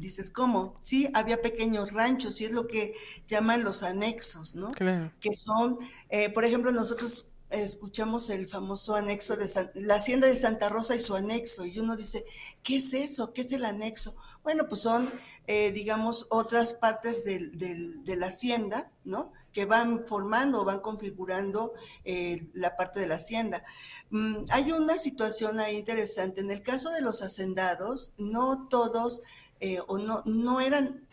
dices, 0.00 0.30
¿cómo? 0.30 0.76
Sí, 0.80 1.08
había 1.14 1.40
pequeños 1.40 1.92
ranchos 1.92 2.40
y 2.40 2.46
es 2.46 2.52
lo 2.52 2.66
que 2.66 2.94
llaman 3.26 3.64
los 3.64 3.82
anexos, 3.82 4.54
¿no? 4.54 4.72
Claro. 4.72 5.12
Que 5.20 5.34
son, 5.34 5.78
eh, 6.08 6.30
por 6.30 6.44
ejemplo, 6.44 6.72
nosotros 6.72 7.30
escuchamos 7.50 8.30
el 8.30 8.48
famoso 8.48 8.94
anexo 8.94 9.36
de 9.36 9.48
la 9.74 9.96
hacienda 9.96 10.26
de 10.26 10.36
Santa 10.36 10.68
Rosa 10.68 10.94
y 10.94 11.00
su 11.00 11.14
anexo, 11.14 11.66
y 11.66 11.78
uno 11.78 11.96
dice, 11.96 12.24
¿qué 12.62 12.76
es 12.76 12.94
eso? 12.94 13.32
¿Qué 13.32 13.42
es 13.42 13.52
el 13.52 13.64
anexo? 13.64 14.14
Bueno, 14.42 14.68
pues 14.68 14.80
son, 14.80 15.12
eh, 15.46 15.72
digamos, 15.72 16.26
otras 16.30 16.72
partes 16.74 17.24
de 17.24 18.16
la 18.16 18.26
hacienda, 18.26 18.90
¿no? 19.04 19.32
Que 19.52 19.64
van 19.64 20.06
formando, 20.06 20.64
van 20.64 20.80
configurando 20.80 21.74
eh, 22.04 22.48
la 22.54 22.76
parte 22.76 23.00
de 23.00 23.08
la 23.08 23.16
hacienda. 23.16 23.64
Mm, 24.10 24.44
hay 24.50 24.72
una 24.72 24.96
situación 24.96 25.58
ahí 25.58 25.76
interesante. 25.76 26.40
En 26.40 26.50
el 26.50 26.62
caso 26.62 26.90
de 26.90 27.02
los 27.02 27.20
hacendados, 27.20 28.12
no 28.16 28.68
todos 28.68 29.22
eh, 29.60 29.80
o 29.86 29.98
no, 29.98 30.22
no 30.24 30.60
eran 30.60 31.06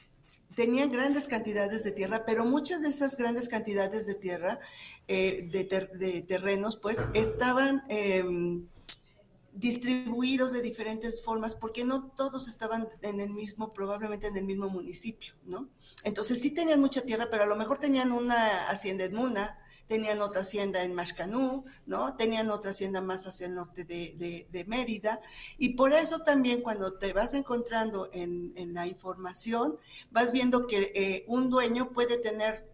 tenían 0.57 0.91
grandes 0.91 1.27
cantidades 1.27 1.83
de 1.83 1.91
tierra, 1.91 2.25
pero 2.25 2.43
muchas 2.43 2.81
de 2.81 2.89
esas 2.89 3.15
grandes 3.15 3.47
cantidades 3.47 4.07
de 4.07 4.15
tierra, 4.15 4.59
eh, 5.07 5.47
de, 5.51 6.23
terrenos, 6.23 6.77
pues 6.77 7.07
estaban 7.13 7.83
em, 7.89 8.67
distribuidos 9.53 10.53
de 10.53 10.63
diferentes 10.63 11.23
formas 11.23 11.53
porque 11.53 11.83
no 11.83 12.07
todos 12.09 12.47
estaban 12.47 12.89
en 13.03 13.19
el 13.19 13.29
mismo, 13.29 13.71
probablemente 13.71 14.27
en 14.27 14.37
el 14.37 14.45
mismo 14.45 14.67
municipio, 14.67 15.35
¿no? 15.45 15.69
Entonces 16.03 16.41
sí 16.41 16.49
tenían 16.49 16.81
mucha 16.81 17.01
tierra, 17.01 17.27
pero 17.29 17.43
a 17.43 17.47
lo 17.47 17.55
mejor 17.55 17.77
tenían 17.77 18.11
una 18.11 18.67
hacienda 18.67 19.05
en 19.05 19.13
Muna, 19.13 19.59
tenían 19.88 20.21
otra 20.21 20.41
hacienda 20.41 20.83
en 20.83 20.93
Mashcanú, 20.93 21.65
¿no? 21.85 22.15
Tenían 22.15 22.49
otra 22.49 22.71
hacienda 22.71 23.01
más 23.01 23.25
hacia 23.25 23.47
el 23.47 23.55
norte 23.55 23.85
de, 23.85 24.65
Mérida. 24.67 25.21
Y 25.57 25.69
por 25.69 25.93
eso 25.93 26.19
también 26.19 26.61
cuando 26.61 26.93
te 26.93 27.13
vas 27.13 27.33
encontrando 27.33 28.09
en, 28.13 28.53
la 28.73 28.85
información, 28.85 29.77
vas 30.11 30.31
viendo 30.31 30.67
que 30.67 30.91
eh, 30.93 31.23
un 31.27 31.49
dueño 31.49 31.91
puede 31.91 32.17
tener 32.17 32.67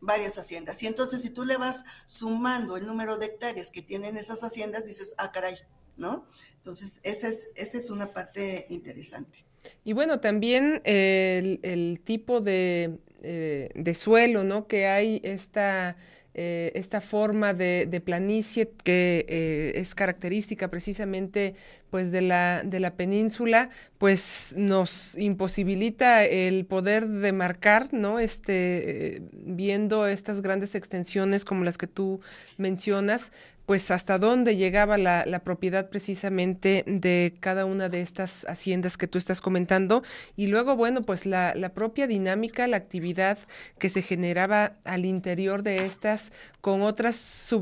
varias 0.00 0.38
haciendas. 0.38 0.82
Y 0.82 0.86
entonces 0.86 1.22
si 1.22 1.30
tú 1.30 1.44
le 1.44 1.56
vas 1.56 1.84
sumando 2.04 2.76
el 2.76 2.86
número 2.86 3.16
de 3.16 3.26
hectáreas 3.26 3.70
que 3.70 3.82
tienen 3.82 4.16
esas 4.16 4.44
haciendas, 4.44 4.86
dices, 4.86 5.14
ah, 5.16 5.32
caray, 5.32 5.56
¿no? 5.96 6.26
Entonces, 6.58 7.00
esa 7.02 7.28
es, 7.28 7.48
esa 7.54 7.78
es 7.78 7.90
una 7.90 8.12
parte 8.12 8.66
interesante. 8.68 9.44
Y 9.84 9.94
bueno, 9.94 10.20
también 10.20 10.82
el, 10.84 12.00
tipo 12.04 12.40
de, 12.40 12.98
eh, 13.22 13.70
de, 13.74 13.94
suelo, 13.94 14.44
¿no? 14.44 14.66
Que 14.66 14.86
hay 14.86 15.20
esta 15.24 15.96
eh, 16.40 16.70
esta 16.76 17.00
forma 17.00 17.52
de, 17.52 18.00
planicie 18.04 18.70
que 18.84 19.26
eh, 19.28 19.72
es 19.74 19.96
característica 19.96 20.68
precisamente 20.68 21.56
pues 21.90 22.12
de 22.12 22.22
la, 22.22 22.62
de 22.64 22.80
la 22.80 22.94
península, 22.94 23.70
pues 23.98 24.54
nos 24.56 25.16
imposibilita 25.16 26.24
el 26.24 26.66
poder 26.66 27.08
demarcar, 27.08 27.92
¿no? 27.92 28.18
Este, 28.18 29.16
eh, 29.16 29.22
viendo 29.32 30.06
estas 30.06 30.40
grandes 30.40 30.74
extensiones 30.74 31.44
como 31.44 31.64
las 31.64 31.78
que 31.78 31.86
tú 31.86 32.20
mencionas, 32.56 33.32
pues 33.68 33.90
hasta 33.90 34.18
dónde 34.18 34.56
llegaba 34.56 34.96
la, 34.96 35.42
propiedad 35.44 35.90
precisamente 35.90 36.84
de 36.86 37.34
cada 37.38 37.66
una 37.66 37.90
de 37.90 38.00
estas 38.00 38.46
haciendas 38.48 38.96
que 38.96 39.06
tú 39.06 39.18
estás 39.18 39.42
comentando. 39.42 40.02
Y 40.36 40.46
luego, 40.46 40.74
bueno, 40.74 41.02
pues 41.02 41.26
la, 41.26 41.52
propia 41.74 42.06
dinámica, 42.06 42.66
la 42.66 42.78
actividad 42.78 43.38
que 43.78 43.90
se 43.90 44.00
generaba 44.00 44.72
al 44.84 45.04
interior 45.04 45.62
de 45.62 45.84
estas 45.84 46.32
con 46.62 46.80
otras 46.80 47.54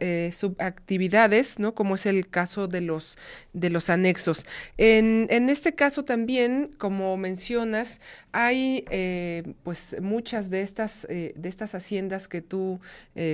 eh, 0.00 0.30
subactividades, 0.34 1.58
¿no? 1.58 1.74
Como 1.74 1.94
es 1.94 2.04
el 2.04 2.28
caso 2.28 2.68
de 2.68 2.82
los, 2.82 3.16
los 3.70 3.88
anexos. 3.88 4.44
En, 4.76 5.48
este 5.48 5.74
caso 5.74 6.04
también, 6.04 6.74
como 6.76 7.16
mencionas, 7.16 8.00
hay 8.32 8.84
eh, 8.90 9.54
pues 9.62 9.96
muchas 10.02 10.50
de 10.50 10.60
estas, 10.60 11.06
eh, 11.08 11.32
de 11.34 11.48
estas 11.48 11.74
haciendas 11.74 12.28
que 12.28 12.42
tú 12.42 12.80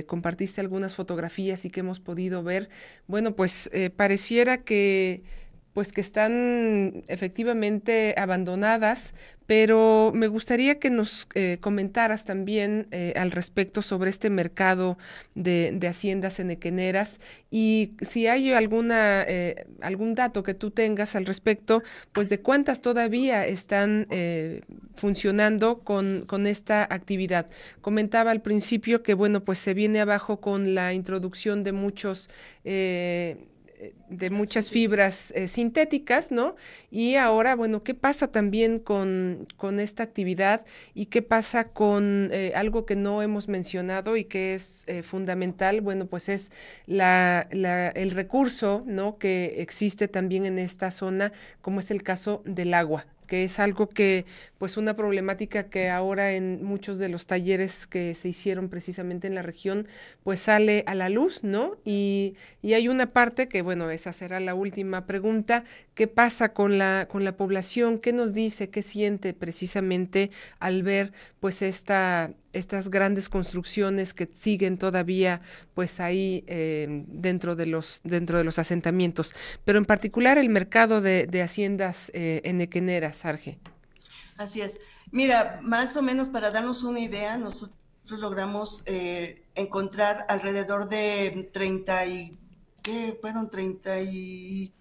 compartiste 0.07 0.61
algunas 0.61 0.95
fotografías 0.95 1.65
y 1.65 1.69
que 1.69 1.81
hemos 1.81 1.99
podido 1.99 2.13
podido 2.13 2.43
ver, 2.43 2.69
bueno, 3.07 3.35
pues 3.35 3.71
eh, 3.73 3.89
pareciera 3.89 4.59
que 4.59 5.23
pues 5.73 5.91
que 5.91 6.01
están 6.01 7.03
efectivamente 7.07 8.15
abandonadas, 8.17 9.13
pero 9.45 10.11
me 10.13 10.27
gustaría 10.27 10.79
que 10.79 10.89
nos 10.89 11.27
eh, 11.35 11.57
comentaras 11.59 12.23
también 12.23 12.87
eh, 12.91 13.13
al 13.17 13.31
respecto 13.31 13.81
sobre 13.81 14.09
este 14.09 14.29
mercado 14.29 14.97
de, 15.35 15.77
haciendas 15.87 16.39
enequeneras 16.39 17.19
y 17.51 17.93
si 18.01 18.27
hay 18.27 18.53
alguna 18.53 19.25
algún 19.81 20.15
dato 20.15 20.43
que 20.43 20.53
tú 20.53 20.71
tengas 20.71 21.15
al 21.15 21.25
respecto, 21.25 21.83
pues 22.13 22.29
de 22.29 22.39
cuántas 22.39 22.81
todavía 22.81 23.45
están 23.45 24.07
funcionando 24.95 25.79
con, 25.79 26.25
con 26.25 26.47
esta 26.47 26.83
actividad. 26.83 27.47
Comentaba 27.81 28.31
al 28.31 28.41
principio 28.41 29.03
que, 29.03 29.13
bueno, 29.13 29.43
pues 29.43 29.59
se 29.59 29.73
viene 29.73 29.99
abajo 29.99 30.39
con 30.39 30.75
la 30.75 30.93
introducción 30.93 31.63
de 31.63 31.71
muchos 31.71 32.29
eh, 32.63 33.37
de 34.09 34.29
muchas 34.29 34.69
fibras 34.69 35.31
eh, 35.35 35.47
sintéticas, 35.47 36.31
¿no? 36.31 36.55
Y 36.91 37.15
ahora, 37.15 37.55
bueno, 37.55 37.83
¿qué 37.83 37.93
pasa 37.93 38.31
también 38.31 38.79
con, 38.79 39.47
con 39.57 39.79
esta 39.79 40.03
actividad 40.03 40.65
y 40.93 41.07
qué 41.07 41.21
pasa 41.21 41.69
con 41.69 42.29
eh, 42.31 42.53
algo 42.55 42.85
que 42.85 42.95
no 42.95 43.21
hemos 43.21 43.47
mencionado 43.47 44.17
y 44.17 44.25
que 44.25 44.53
es 44.53 44.85
fundamental? 45.03 45.81
Bueno, 45.81 46.05
pues 46.05 46.29
es 46.29 46.51
la, 46.85 47.47
la, 47.51 47.89
el 47.89 48.11
recurso, 48.11 48.83
¿no? 48.85 49.17
Que 49.17 49.55
existe 49.57 50.07
también 50.07 50.45
en 50.45 50.59
esta 50.59 50.91
zona, 50.91 51.31
como 51.61 51.79
es 51.79 51.91
el 51.91 52.03
caso 52.03 52.41
del 52.45 52.73
agua 52.73 53.05
que 53.23 53.43
es 53.43 53.59
algo 53.59 53.89
que, 53.89 54.25
pues 54.57 54.77
una 54.77 54.95
problemática 54.95 55.63
que 55.69 55.89
ahora 55.89 56.33
en 56.33 56.63
muchos 56.63 56.97
de 56.99 57.09
los 57.09 57.27
talleres 57.27 57.87
que 57.87 58.15
se 58.15 58.29
hicieron 58.29 58.69
precisamente 58.69 59.27
en 59.27 59.35
la 59.35 59.41
región, 59.41 59.87
pues 60.23 60.39
sale 60.41 60.83
a 60.87 60.95
la 60.95 61.09
luz, 61.09 61.43
¿no? 61.43 61.77
Y, 61.85 62.35
y 62.61 62.73
hay 62.73 62.87
una 62.87 63.07
parte 63.13 63.47
que, 63.47 63.61
bueno, 63.61 63.89
esa 63.89 64.13
será 64.13 64.39
la 64.39 64.55
última 64.55 65.05
pregunta, 65.05 65.63
¿qué 65.95 66.07
pasa 66.07 66.53
con 66.53 66.77
la, 66.77 67.07
con 67.09 67.23
la 67.23 67.37
población? 67.37 67.99
¿Qué 67.99 68.13
nos 68.13 68.33
dice? 68.33 68.69
¿Qué 68.69 68.81
siente 68.81 69.33
precisamente 69.33 70.31
al 70.59 70.83
ver, 70.83 71.13
pues, 71.39 71.61
esta, 71.61 72.31
estas 72.53 72.89
grandes 72.89 73.29
construcciones 73.29 74.13
que 74.13 74.29
siguen 74.31 74.77
todavía 74.77 75.41
pues 75.73 75.99
ahí 75.99 76.43
eh, 76.47 77.03
dentro 77.07 77.55
de 77.55 77.65
los 77.65 78.01
dentro 78.03 78.37
de 78.37 78.43
los 78.43 78.59
asentamientos. 78.59 79.33
Pero 79.65 79.79
en 79.79 79.85
particular 79.85 80.37
el 80.37 80.49
mercado 80.49 81.01
de, 81.01 81.27
haciendas 81.43 82.09
eh, 82.13 82.41
en 82.45 82.55
enequeneras 82.55 83.17
Sarge. 83.17 83.59
Así 84.37 84.61
es. 84.61 84.79
Mira 85.11 85.59
más 85.61 85.95
o 85.97 86.01
menos 86.01 86.29
para 86.29 86.51
darnos 86.51 86.83
una 86.83 86.99
idea 86.99 87.37
nosotros 87.37 87.77
logramos 88.07 88.83
eh, 88.85 89.43
encontrar 89.55 90.25
alrededor 90.29 90.89
de 90.89 91.49
30 91.51 92.05
y 92.05 92.37
qué 92.81 93.17
fueron 93.19 93.49
30 93.49 94.01
y 94.01 94.73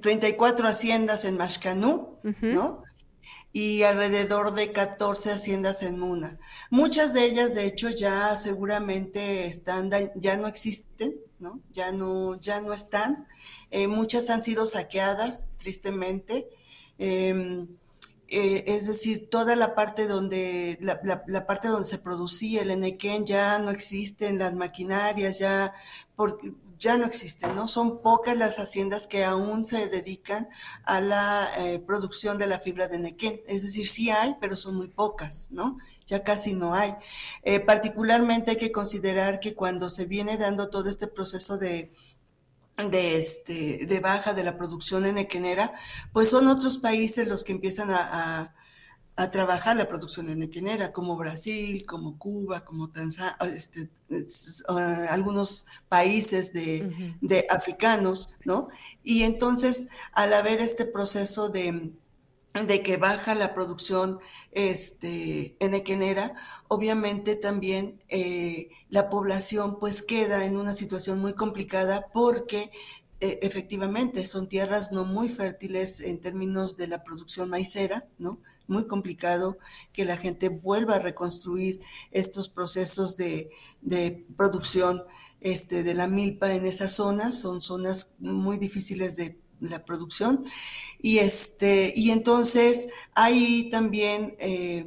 34 0.00 0.68
haciendas 0.68 1.24
en 1.24 1.36
Mashcanú, 1.36 2.18
¿no? 2.40 2.85
Y 3.56 3.84
alrededor 3.84 4.52
de 4.52 4.70
14 4.70 5.32
haciendas 5.32 5.82
en 5.82 5.98
Muna. 5.98 6.38
Muchas 6.68 7.14
de 7.14 7.24
ellas, 7.24 7.54
de 7.54 7.64
hecho, 7.64 7.88
ya 7.88 8.36
seguramente 8.36 9.46
están, 9.46 9.90
ya 10.14 10.36
no 10.36 10.46
existen, 10.46 11.14
¿no? 11.38 11.62
Ya 11.72 11.90
no, 11.90 12.38
ya 12.38 12.60
no 12.60 12.74
están. 12.74 13.26
Eh, 13.70 13.88
muchas 13.88 14.28
han 14.28 14.42
sido 14.42 14.66
saqueadas, 14.66 15.46
tristemente. 15.56 16.50
Em, 16.98 17.66
eh, 18.28 18.64
es 18.66 18.88
decir, 18.88 19.30
toda 19.30 19.56
la 19.56 19.74
parte 19.74 20.06
donde, 20.06 20.76
la, 20.82 21.46
parte 21.46 21.68
donde 21.68 21.88
se 21.88 21.96
producía 21.96 22.60
el 22.60 22.70
Enequén 22.70 23.24
ya 23.24 23.58
no 23.58 23.70
existen, 23.70 24.38
las 24.38 24.52
maquinarias 24.52 25.38
ya, 25.38 25.72
porque 26.14 26.52
ya 26.78 26.96
no 26.96 27.06
existen, 27.06 27.54
¿no? 27.54 27.68
Son 27.68 28.02
pocas 28.02 28.36
las 28.36 28.58
haciendas 28.58 29.06
que 29.06 29.24
aún 29.24 29.64
se 29.64 29.88
dedican 29.88 30.48
a 30.84 31.00
la 31.00 31.48
eh, 31.58 31.78
producción 31.78 32.38
de 32.38 32.46
la 32.46 32.60
fibra 32.60 32.88
de 32.88 32.98
nequén. 32.98 33.40
Es 33.46 33.62
decir, 33.62 33.88
sí 33.88 34.10
hay, 34.10 34.36
pero 34.40 34.56
son 34.56 34.76
muy 34.76 34.88
pocas, 34.88 35.48
¿no? 35.50 35.78
Ya 36.06 36.22
casi 36.22 36.54
no 36.54 36.74
hay. 36.74 36.94
Eh, 37.42 37.60
particularmente 37.60 38.52
hay 38.52 38.56
que 38.58 38.72
considerar 38.72 39.40
que 39.40 39.54
cuando 39.54 39.88
se 39.90 40.04
viene 40.06 40.36
dando 40.36 40.68
todo 40.70 40.88
este 40.88 41.06
proceso 41.06 41.58
de, 41.58 41.92
de, 42.76 43.18
este, 43.18 43.86
de 43.86 44.00
baja 44.00 44.34
de 44.34 44.44
la 44.44 44.56
producción 44.56 45.06
enequenera, 45.06 45.74
pues 46.12 46.28
son 46.28 46.48
otros 46.48 46.78
países 46.78 47.26
los 47.26 47.42
que 47.44 47.52
empiezan 47.52 47.90
a 47.90 48.54
trabajar 49.30 49.76
la 49.76 49.88
producción 49.88 50.28
enequinera, 50.28 50.92
como 50.92 51.16
Brasil, 51.16 51.86
como 51.86 52.18
Cuba, 52.18 52.64
como 52.64 52.90
Tanzania, 52.90 53.36
este, 53.54 53.88
algunos 55.08 55.66
países 55.88 56.52
de, 56.52 57.14
de, 57.22 57.46
africanos, 57.48 58.28
¿no? 58.44 58.68
Y 59.02 59.22
entonces, 59.22 59.88
al 60.12 60.34
haber 60.34 60.60
este 60.60 60.84
proceso 60.84 61.48
de, 61.48 61.92
de 62.64 62.82
que 62.82 62.98
baja 62.98 63.34
la 63.34 63.54
producción 63.54 64.18
este, 64.52 65.56
enequenera, 65.60 66.34
obviamente 66.68 67.36
también 67.36 68.02
eh, 68.08 68.68
la 68.90 69.08
población 69.08 69.78
pues 69.78 70.02
queda 70.02 70.44
en 70.44 70.58
una 70.58 70.74
situación 70.74 71.20
muy 71.20 71.32
complicada 71.32 72.08
porque 72.12 72.70
e, 73.20 73.38
efectivamente 73.42 74.26
son 74.26 74.48
tierras 74.48 74.92
no 74.92 75.04
muy 75.04 75.28
fértiles 75.30 76.00
en 76.00 76.20
términos 76.20 76.76
de 76.76 76.88
la 76.88 77.02
producción 77.02 77.48
maicera, 77.48 78.06
¿no? 78.18 78.40
Muy 78.68 78.86
complicado 78.86 79.58
que 79.92 80.04
la 80.04 80.16
gente 80.16 80.48
vuelva 80.48 80.96
a 80.96 81.00
reconstruir 81.00 81.80
estos 82.10 82.48
procesos 82.48 83.16
de, 83.16 83.50
de 83.80 84.24
producción 84.36 85.02
este, 85.40 85.82
de 85.82 85.94
la 85.94 86.08
milpa 86.08 86.54
en 86.54 86.66
esas 86.66 86.92
zonas, 86.92 87.40
son 87.40 87.62
zonas 87.62 88.16
muy 88.18 88.58
difíciles 88.58 89.16
de 89.16 89.38
la 89.60 89.84
producción. 89.84 90.44
Y, 91.00 91.18
este, 91.18 91.92
y 91.96 92.10
entonces 92.10 92.88
hay 93.14 93.68
también 93.70 94.34
eh, 94.38 94.86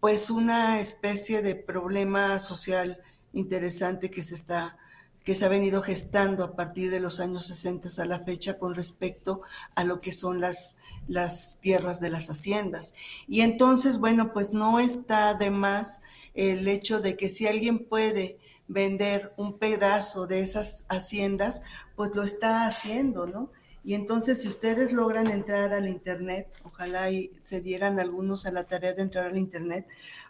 pues 0.00 0.30
una 0.30 0.80
especie 0.80 1.42
de 1.42 1.54
problema 1.54 2.38
social 2.40 3.00
interesante 3.32 4.10
que 4.10 4.22
se 4.22 4.34
está 4.34 4.76
que 5.24 5.34
se 5.34 5.46
ha 5.46 5.48
venido 5.48 5.80
gestando 5.80 6.44
a 6.44 6.54
partir 6.54 6.90
de 6.90 7.00
los 7.00 7.18
años 7.18 7.46
60 7.46 7.88
a 8.00 8.04
la 8.04 8.20
fecha 8.20 8.58
con 8.58 8.74
respecto 8.74 9.40
a 9.74 9.82
lo 9.82 10.00
que 10.00 10.12
son 10.12 10.40
las, 10.40 10.76
las 11.08 11.58
tierras 11.60 11.98
de 12.00 12.10
las 12.10 12.28
haciendas. 12.28 12.92
Y 13.26 13.40
entonces, 13.40 13.98
bueno, 13.98 14.34
pues 14.34 14.52
no 14.52 14.78
está 14.78 15.34
de 15.34 15.50
más 15.50 16.02
el 16.34 16.68
hecho 16.68 17.00
de 17.00 17.16
que 17.16 17.30
si 17.30 17.46
alguien 17.46 17.86
puede 17.86 18.38
vender 18.68 19.32
un 19.36 19.58
pedazo 19.58 20.26
de 20.26 20.40
esas 20.40 20.84
haciendas, 20.88 21.62
pues 21.96 22.14
lo 22.14 22.22
está 22.22 22.66
haciendo, 22.66 23.26
¿no? 23.26 23.50
Y 23.82 23.94
entonces, 23.94 24.42
si 24.42 24.48
ustedes 24.48 24.92
logran 24.92 25.26
entrar 25.28 25.72
al 25.74 25.88
Internet, 25.88 26.48
ojalá 26.64 27.10
y 27.10 27.32
se 27.42 27.60
dieran 27.60 28.00
algunos 28.00 28.46
a 28.46 28.52
la 28.52 28.64
tarea 28.64 28.94
de 28.94 29.02
entrar 29.02 29.26
al 29.26 29.36
Internet, 29.36 29.86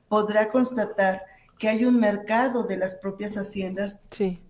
podrá 0.08 0.50
constatar 0.50 1.22
que 1.58 1.68
hay 1.68 1.84
un 1.84 1.98
mercado 1.98 2.64
de 2.64 2.76
las 2.76 2.96
propias 2.96 3.36
haciendas 3.36 4.00
sí. 4.10 4.40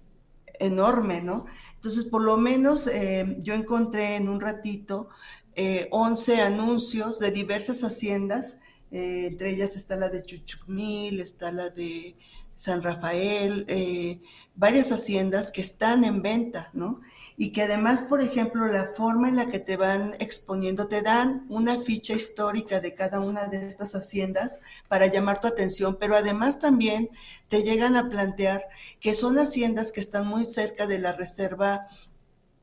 Enorme, 0.60 1.20
¿no? 1.20 1.46
Entonces, 1.76 2.04
por 2.04 2.22
lo 2.22 2.36
menos 2.36 2.86
eh, 2.86 3.36
yo 3.40 3.54
encontré 3.54 4.16
en 4.16 4.28
un 4.28 4.40
ratito 4.40 5.08
eh, 5.56 5.88
11 5.90 6.40
anuncios 6.42 7.18
de 7.18 7.30
diversas 7.30 7.84
haciendas, 7.84 8.58
eh, 8.90 9.26
entre 9.28 9.50
ellas 9.50 9.76
está 9.76 9.96
la 9.96 10.08
de 10.08 10.22
Chuchucmil, 10.22 11.20
está 11.20 11.52
la 11.52 11.70
de 11.70 12.16
San 12.56 12.82
Rafael, 12.82 13.64
eh, 13.68 14.20
varias 14.56 14.90
haciendas 14.92 15.50
que 15.50 15.60
están 15.60 16.04
en 16.04 16.22
venta, 16.22 16.70
¿no? 16.72 17.00
Y 17.36 17.52
que 17.52 17.62
además, 17.62 18.02
por 18.02 18.20
ejemplo, 18.20 18.66
la 18.66 18.92
forma 18.94 19.28
en 19.28 19.36
la 19.36 19.46
que 19.46 19.58
te 19.58 19.76
van 19.76 20.14
exponiendo, 20.20 20.86
te 20.86 21.02
dan 21.02 21.46
una 21.48 21.80
ficha 21.80 22.14
histórica 22.14 22.80
de 22.80 22.94
cada 22.94 23.18
una 23.18 23.46
de 23.46 23.66
estas 23.66 23.94
haciendas 23.94 24.60
para 24.88 25.06
llamar 25.06 25.40
tu 25.40 25.48
atención, 25.48 25.96
pero 25.98 26.14
además 26.14 26.60
también 26.60 27.10
te 27.48 27.62
llegan 27.62 27.96
a 27.96 28.08
plantear 28.08 28.64
que 29.00 29.14
son 29.14 29.38
haciendas 29.38 29.90
que 29.90 30.00
están 30.00 30.28
muy 30.28 30.44
cerca 30.44 30.86
de 30.86 31.00
la 31.00 31.12
reserva 31.12 31.88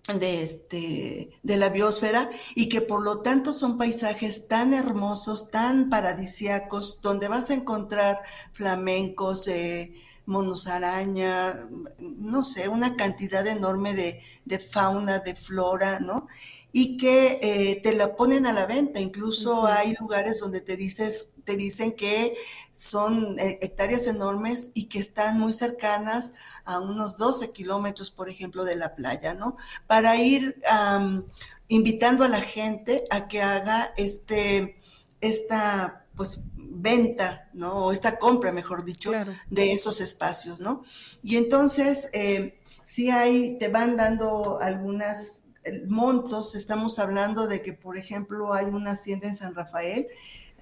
de, 0.08 0.42
este, 0.42 1.30
de 1.44 1.58
la 1.58 1.70
biosfera 1.70 2.30
y 2.56 2.70
que 2.70 2.82
por 2.82 3.02
lo 3.02 3.22
tanto 3.22 3.54
son 3.54 3.78
paisajes 3.78 4.48
tan 4.48 4.74
hermosos, 4.74 5.52
tan 5.52 5.90
paradisiacos, 5.90 7.00
donde 7.02 7.28
vas 7.28 7.50
a 7.50 7.54
encontrar 7.54 8.22
flamencos, 8.54 9.48
eh, 9.48 9.94
monos 10.26 10.68
araña, 10.68 11.68
no 12.00 12.44
sé, 12.44 12.70
una 12.70 12.96
cantidad 12.96 13.46
enorme 13.48 13.94
de, 13.94 14.22
de 14.46 14.60
fauna, 14.60 15.20
de 15.20 15.36
flora, 15.36 16.00
¿no? 16.00 16.28
Y 16.72 16.98
que 16.98 17.40
eh, 17.42 17.82
te 17.82 17.94
la 17.94 18.16
ponen 18.16 18.46
a 18.46 18.54
la 18.54 18.66
venta. 18.66 19.00
Incluso 19.00 19.66
hay 19.66 19.96
lugares 20.00 20.40
donde 20.40 20.62
te 20.62 20.78
dices, 20.78 21.32
te 21.44 21.58
dicen 21.58 21.94
que 21.96 22.36
son 22.74 23.40
eh, 23.40 23.60
hectáreas 23.62 24.08
enormes 24.08 24.72
y 24.74 24.86
que 24.86 25.00
están 25.00 25.40
muy 25.40 25.54
cercanas 25.54 26.34
a 26.64 26.80
unos 26.80 27.18
12 27.18 27.52
kilómetros, 27.52 28.12
por 28.12 28.30
ejemplo, 28.30 28.64
de 28.64 28.76
la 28.76 28.96
playa, 28.96 29.34
¿no? 29.34 29.58
Para 29.88 30.16
ir 30.18 30.62
invitando 31.68 32.24
a 32.24 32.28
la 32.28 32.42
gente 32.42 33.06
a 33.10 33.28
que 33.28 33.42
haga 33.42 33.94
este, 33.98 34.78
esta, 35.22 36.06
pues, 36.16 36.42
venta, 36.74 37.50
¿no? 37.54 37.86
O 37.86 37.92
esta 37.92 38.18
compra, 38.18 38.52
mejor 38.52 38.86
dicho, 38.86 39.12
de 39.50 39.74
esos 39.74 40.02
espacios, 40.02 40.60
¿no? 40.60 40.84
Y 41.22 41.36
entonces, 41.36 42.10
eh, 42.14 42.60
si 42.84 43.10
hay, 43.10 43.58
te 43.58 43.68
van 43.68 43.98
dando 43.98 44.60
algunas 44.62 45.46
eh, 45.64 45.84
montos, 45.88 46.56
estamos 46.56 46.98
hablando 47.00 47.48
de 47.48 47.62
que, 47.62 47.74
por 47.74 47.98
ejemplo, 47.98 48.54
hay 48.54 48.66
una 48.66 48.92
hacienda 48.92 49.28
en 49.28 49.38
San 49.38 49.54
Rafael, 49.54 50.08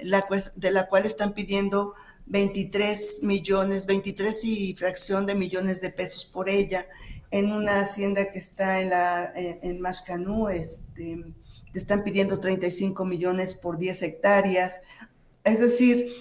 la, 0.02 0.26
de 0.56 0.72
la 0.72 0.88
cual 0.88 1.06
están 1.06 1.34
pidiendo 1.34 1.94
23 2.26 3.20
millones, 3.24 3.86
23 3.86 4.44
y 4.44 4.76
fracción 4.76 5.26
de 5.26 5.36
millones 5.36 5.82
de 5.82 5.90
pesos 5.90 6.26
por 6.26 6.50
ella, 6.50 6.88
en 7.32 7.52
una 7.52 7.82
hacienda 7.82 8.32
que 8.32 8.40
está 8.40 8.82
en, 8.82 8.90
la, 8.90 9.32
en, 9.36 9.80
Mashcanú, 9.80 10.50
este, 10.50 11.24
te 11.72 11.80
están 11.80 12.04
pidiendo 12.04 12.40
35 12.40 13.06
millones 13.06 13.54
por 13.54 13.78
10 13.78 14.02
hectáreas, 14.02 14.82
es 15.44 15.60
decir, 15.60 16.14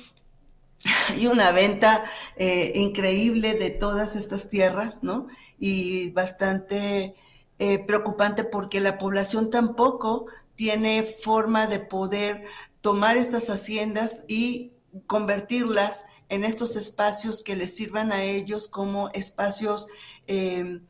hay 1.09 1.27
una 1.27 1.51
venta 1.51 2.05
eh, 2.37 2.73
increíble 2.75 3.55
de 3.55 3.71
todas 3.71 4.17
estas 4.17 4.49
tierras, 4.49 5.03
¿no? 5.03 5.29
Y 5.59 6.11
bastante 6.11 7.15
eh, 7.59 7.79
preocupante 7.81 8.45
porque 8.45 8.81
la 8.81 8.99
población 8.99 9.51
tampoco 9.51 10.27
tiene 10.55 11.05
forma 11.05 11.67
de 11.67 11.81
poder 11.81 12.45
tomar 12.81 13.17
estas 13.17 13.51
haciendas 13.51 14.25
y 14.29 14.73
convertirlas 15.07 16.07
en 16.29 16.45
estos 16.45 16.77
espacios 16.77 17.43
que 17.43 17.57
les 17.57 17.75
sirvan 17.75 18.13
a 18.13 18.23
ellos 18.23 18.69
como 18.69 19.09
espacios 19.11 19.89
eh, 20.27 20.81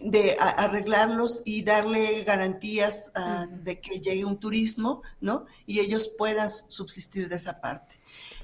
de 0.00 0.36
arreglarlos 0.38 1.42
y 1.44 1.62
darle 1.62 2.22
garantías 2.22 3.12
uh, 3.16 3.46
de 3.64 3.80
que 3.80 4.00
llegue 4.00 4.24
un 4.24 4.38
turismo, 4.38 5.02
¿no? 5.20 5.46
Y 5.66 5.80
ellos 5.80 6.08
puedan 6.16 6.48
subsistir 6.50 7.28
de 7.28 7.36
esa 7.36 7.60
parte. 7.60 7.98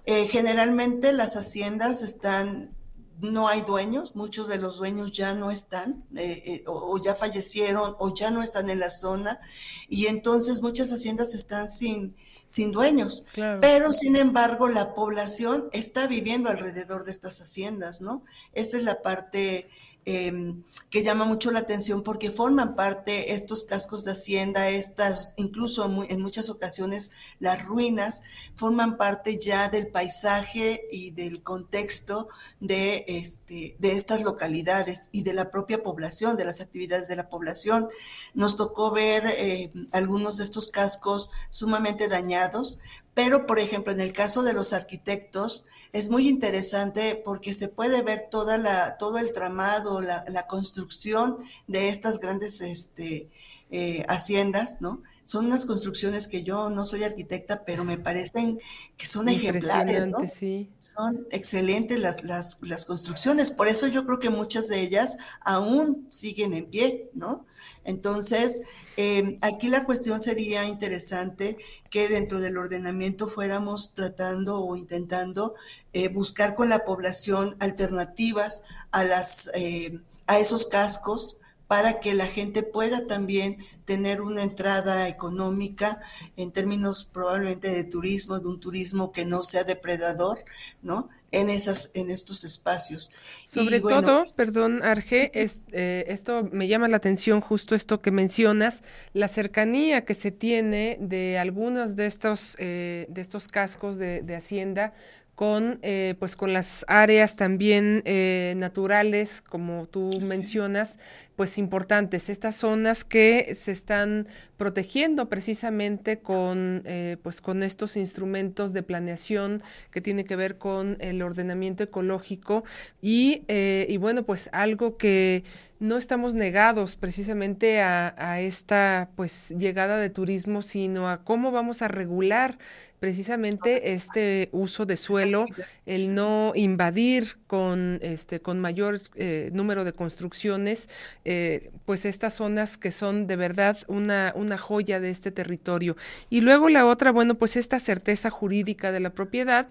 Eh, 0.05 0.27
generalmente 0.27 1.13
las 1.13 1.37
haciendas 1.37 2.03
están, 2.03 2.75
no 3.21 3.47
hay 3.47 3.63
dueños, 3.63 4.17
muchos 4.17 4.49
de 4.49 4.59
los 4.59 4.77
dueños 4.79 5.13
ya 5.13 5.33
no 5.35 5.51
están, 5.51 6.05
eh, 6.17 6.43
eh, 6.45 6.65
o, 6.67 6.73
o, 6.73 7.03
ya 7.03 7.15
fallecieron, 7.15 7.95
o 7.99 8.13
ya 8.15 8.31
no 8.31 8.43
están 8.43 8.69
en 8.69 8.81
la 8.81 8.91
zona, 8.91 9.41
y 9.89 10.07
entonces 10.07 10.61
muchas 10.61 10.91
haciendas 10.91 11.35
están 11.35 11.69
sin, 11.71 12.17
sin 12.47 12.73
dueños. 12.73 13.25
Claro. 13.33 13.61
Pero, 13.61 13.93
sin 13.93 14.17
embargo, 14.17 14.69
la 14.69 14.93
población 14.93 15.69
está 15.73 16.07
viviendo 16.07 16.51
alrededor 16.51 17.05
de 17.05 17.13
estas 17.13 17.41
haciendas, 17.41 18.01
¿no? 18.01 18.25
Esa 18.53 18.77
es 18.77 18.83
la 18.83 19.01
parte 19.01 19.71
eh, 20.07 20.55
que 20.91 21.03
llama 21.03 21.25
mucho 21.25 21.51
la 21.51 21.61
atención 21.61 22.03
porque 22.03 22.31
forman 22.31 22.75
parte 22.75 23.33
estos 23.33 23.65
cascos 23.65 24.05
de 24.05 24.13
hacienda, 24.13 24.69
estas, 24.69 25.35
incluso 25.37 25.85
en 26.09 26.21
muchas 26.21 26.51
ocasiones 26.51 27.11
las 27.41 27.65
ruinas, 27.65 28.23
forman 28.55 28.97
parte 28.97 29.39
ya 29.39 29.69
del 29.69 29.89
paisaje 29.89 30.87
y 30.91 31.11
del 31.11 31.43
contexto 31.43 32.29
de, 32.61 33.05
este, 33.09 33.77
de 33.79 33.93
estas 33.93 34.23
localidades 34.23 35.09
y 35.11 35.23
de 35.23 35.33
la 35.33 35.51
propia 35.51 35.83
población, 35.83 36.37
de 36.37 36.45
las 36.45 36.61
actividades 36.61 37.09
de 37.09 37.17
la 37.17 37.29
población. 37.29 37.89
Nos 38.35 38.57
tocó 38.57 38.91
ver 38.91 39.25
eh, 39.27 39.73
algunos 39.93 40.37
de 40.37 40.45
estos 40.45 40.69
cascos 40.69 41.31
sumamente 41.51 42.09
dañados, 42.09 42.79
pero, 43.15 43.47
por 43.47 43.59
ejemplo, 43.59 43.93
en 43.93 44.01
el 44.01 44.13
caso 44.13 44.43
de 44.43 44.53
los 44.53 44.73
arquitectos, 44.73 45.65
es 45.95 46.11
muy 46.11 46.29
interesante 46.29 47.15
porque 47.25 47.55
se 47.55 47.69
puede 47.69 48.03
ver 48.03 48.27
toda 48.29 48.59
la, 48.59 48.99
todo 48.99 49.19
el 49.19 49.33
tramado, 49.33 50.01
la, 50.01 50.25
la 50.27 50.49
construcción 50.49 51.39
de 51.69 51.89
estas 51.89 52.19
grandes 52.19 52.61
este, 52.61 53.31
eh, 53.71 54.05
haciendas, 54.09 54.81
¿no? 54.81 55.03
Son 55.25 55.47
unas 55.47 55.65
construcciones 55.65 56.27
que 56.27 56.43
yo 56.43 56.69
no 56.69 56.85
soy 56.85 57.05
arquitecta, 57.05 57.65
pero 57.65 57.85
me 57.85 57.97
parecen 57.97 58.59
que 58.97 59.07
son 59.07 59.29
ejemplares, 59.29 60.09
¿no? 60.09 60.19
Sí. 60.29 60.69
Son 60.81 61.29
excelentes 61.31 62.01
las, 62.01 62.25
las, 62.25 62.59
las 62.63 62.87
construcciones, 62.87 63.53
por 63.53 63.69
eso 63.69 63.87
yo 63.87 64.05
creo 64.05 64.19
que 64.19 64.31
muchas 64.31 64.67
de 64.67 64.81
ellas 64.81 65.17
aún 65.43 66.09
siguen 66.11 66.55
en 66.55 66.67
pie, 66.67 67.09
¿no? 67.15 67.47
Entonces, 67.85 68.63
eh, 68.97 69.37
aquí 69.43 69.69
la 69.69 69.85
cuestión 69.85 70.21
sería 70.21 70.65
interesante 70.65 71.59
que 71.91 72.09
dentro 72.09 72.41
del 72.41 72.57
ordenamiento 72.57 73.29
fuéramos 73.29 73.93
tratando 73.95 74.61
o 74.61 74.77
intentando 74.77 75.55
eh, 75.93 76.09
buscar 76.09 76.55
con 76.55 76.69
la 76.69 76.85
población 76.85 77.57
alternativas 77.61 78.63
a, 78.91 79.05
las, 79.05 79.51
eh, 79.55 80.01
a 80.27 80.39
esos 80.39 80.67
cascos 80.67 81.37
para 81.67 81.99
que 82.01 82.15
la 82.15 82.27
gente 82.27 82.63
pueda 82.63 83.07
también 83.07 83.59
tener 83.85 84.21
una 84.21 84.43
entrada 84.43 85.09
económica 85.09 86.01
en 86.37 86.53
términos 86.53 87.09
probablemente 87.11 87.71
de 87.71 87.85
turismo, 87.85 88.39
de 88.39 88.49
un 88.49 88.61
turismo 88.61 89.13
que 89.13 89.25
no 89.25 89.43
sea 89.43 89.65
depredador, 89.65 90.39
¿no? 90.83 91.09
En, 91.35 91.51
esas, 91.51 91.91
en 91.95 92.11
estos 92.11 92.45
espacios. 92.45 93.11
Sobre 93.45 93.79
y, 93.79 93.81
bueno, 93.81 94.03
todo, 94.03 94.25
perdón, 94.37 94.83
Arge, 94.83 95.31
es, 95.35 95.65
eh, 95.73 96.05
esto 96.09 96.49
me 96.53 96.69
llama 96.69 96.89
la 96.89 96.97
atención 96.97 97.41
justo 97.41 97.75
esto 97.75 98.01
que 98.01 98.11
mencionas, 98.11 98.83
la 99.13 99.29
cercanía 99.29 100.05
que 100.05 100.15
se 100.15 100.31
tiene 100.31 100.97
de 101.01 101.39
algunos 101.39 101.97
de 101.97 102.07
estos, 102.07 102.57
eh, 102.59 103.07
de 103.09 103.21
estos 103.21 103.49
cascos 103.49 103.99
de, 103.99 104.23
de 104.23 104.37
Hacienda 104.37 104.93
con, 105.35 105.81
eh, 105.83 106.15
pues 106.19 106.37
con 106.37 106.53
las 106.53 106.85
áreas 106.87 107.37
también 107.37 108.03
eh, 108.05 108.55
naturales, 108.57 109.43
como 109.43 109.87
tú 109.87 110.21
mencionas, 110.21 110.99
pues 111.35 111.59
importantes. 111.59 112.29
Estas 112.29 112.55
zonas 112.57 113.05
que 113.05 113.55
se 113.57 113.73
están 113.73 114.29
protegiendo 114.57 115.29
precisamente 115.29 116.21
con, 116.21 116.83
eh, 116.85 117.17
pues 117.23 117.41
con 117.41 117.65
estos 117.65 117.97
instrumentos 117.97 118.73
de 118.73 118.85
planeación 118.85 119.61
que 119.91 120.01
tiene 120.01 120.25
que 120.25 120.37
ver 120.37 120.57
con 120.59 120.97
el 121.01 121.21
ordenamiento 121.23 121.83
ecológico 121.83 122.63
y, 123.01 123.43
y 123.49 123.97
bueno, 123.97 124.23
pues 124.23 124.49
algo 124.53 124.97
que 124.97 125.43
no 125.85 125.99
estamos 125.99 126.35
negados 126.35 126.97
precisamente 126.97 127.83
a, 127.83 128.41
esta 128.41 129.11
pues 129.17 129.51
llegada 129.51 129.99
de 129.99 130.09
turismo, 130.09 130.63
sino 130.63 131.11
a 131.11 131.23
cómo 131.25 131.53
vamos 131.53 131.83
a 131.83 131.89
regular 131.89 132.59
precisamente 133.01 133.93
este 133.93 134.49
uso 134.53 134.87
de 134.87 134.97
suelo, 134.97 135.45
el 135.85 136.15
no 136.15 136.53
invadir 136.55 137.37
con 137.47 137.99
este 138.01 138.41
con 138.41 138.61
mayor 138.61 138.99
eh, 139.15 139.51
número 139.53 139.85
de 139.85 139.93
construcciones, 139.93 140.89
eh, 141.27 141.71
pues 141.85 142.07
estas 142.07 142.33
zonas 142.33 142.79
que 142.79 142.91
son 142.91 143.27
de 143.27 143.37
verdad 143.37 143.77
una, 143.87 144.33
una 144.37 144.57
joya 144.57 145.01
de 145.01 145.11
este 145.11 145.31
territorio. 145.33 145.99
Y 146.31 146.41
luego 146.41 146.71
la 146.71 146.87
otra, 146.87 147.13
bueno, 147.13 147.35
pues 147.35 147.57
esta 147.57 147.79
certeza 147.79 148.31
jurídica 148.31 148.91
de 148.91 149.01
la 149.01 149.11
propiedad, 149.11 149.69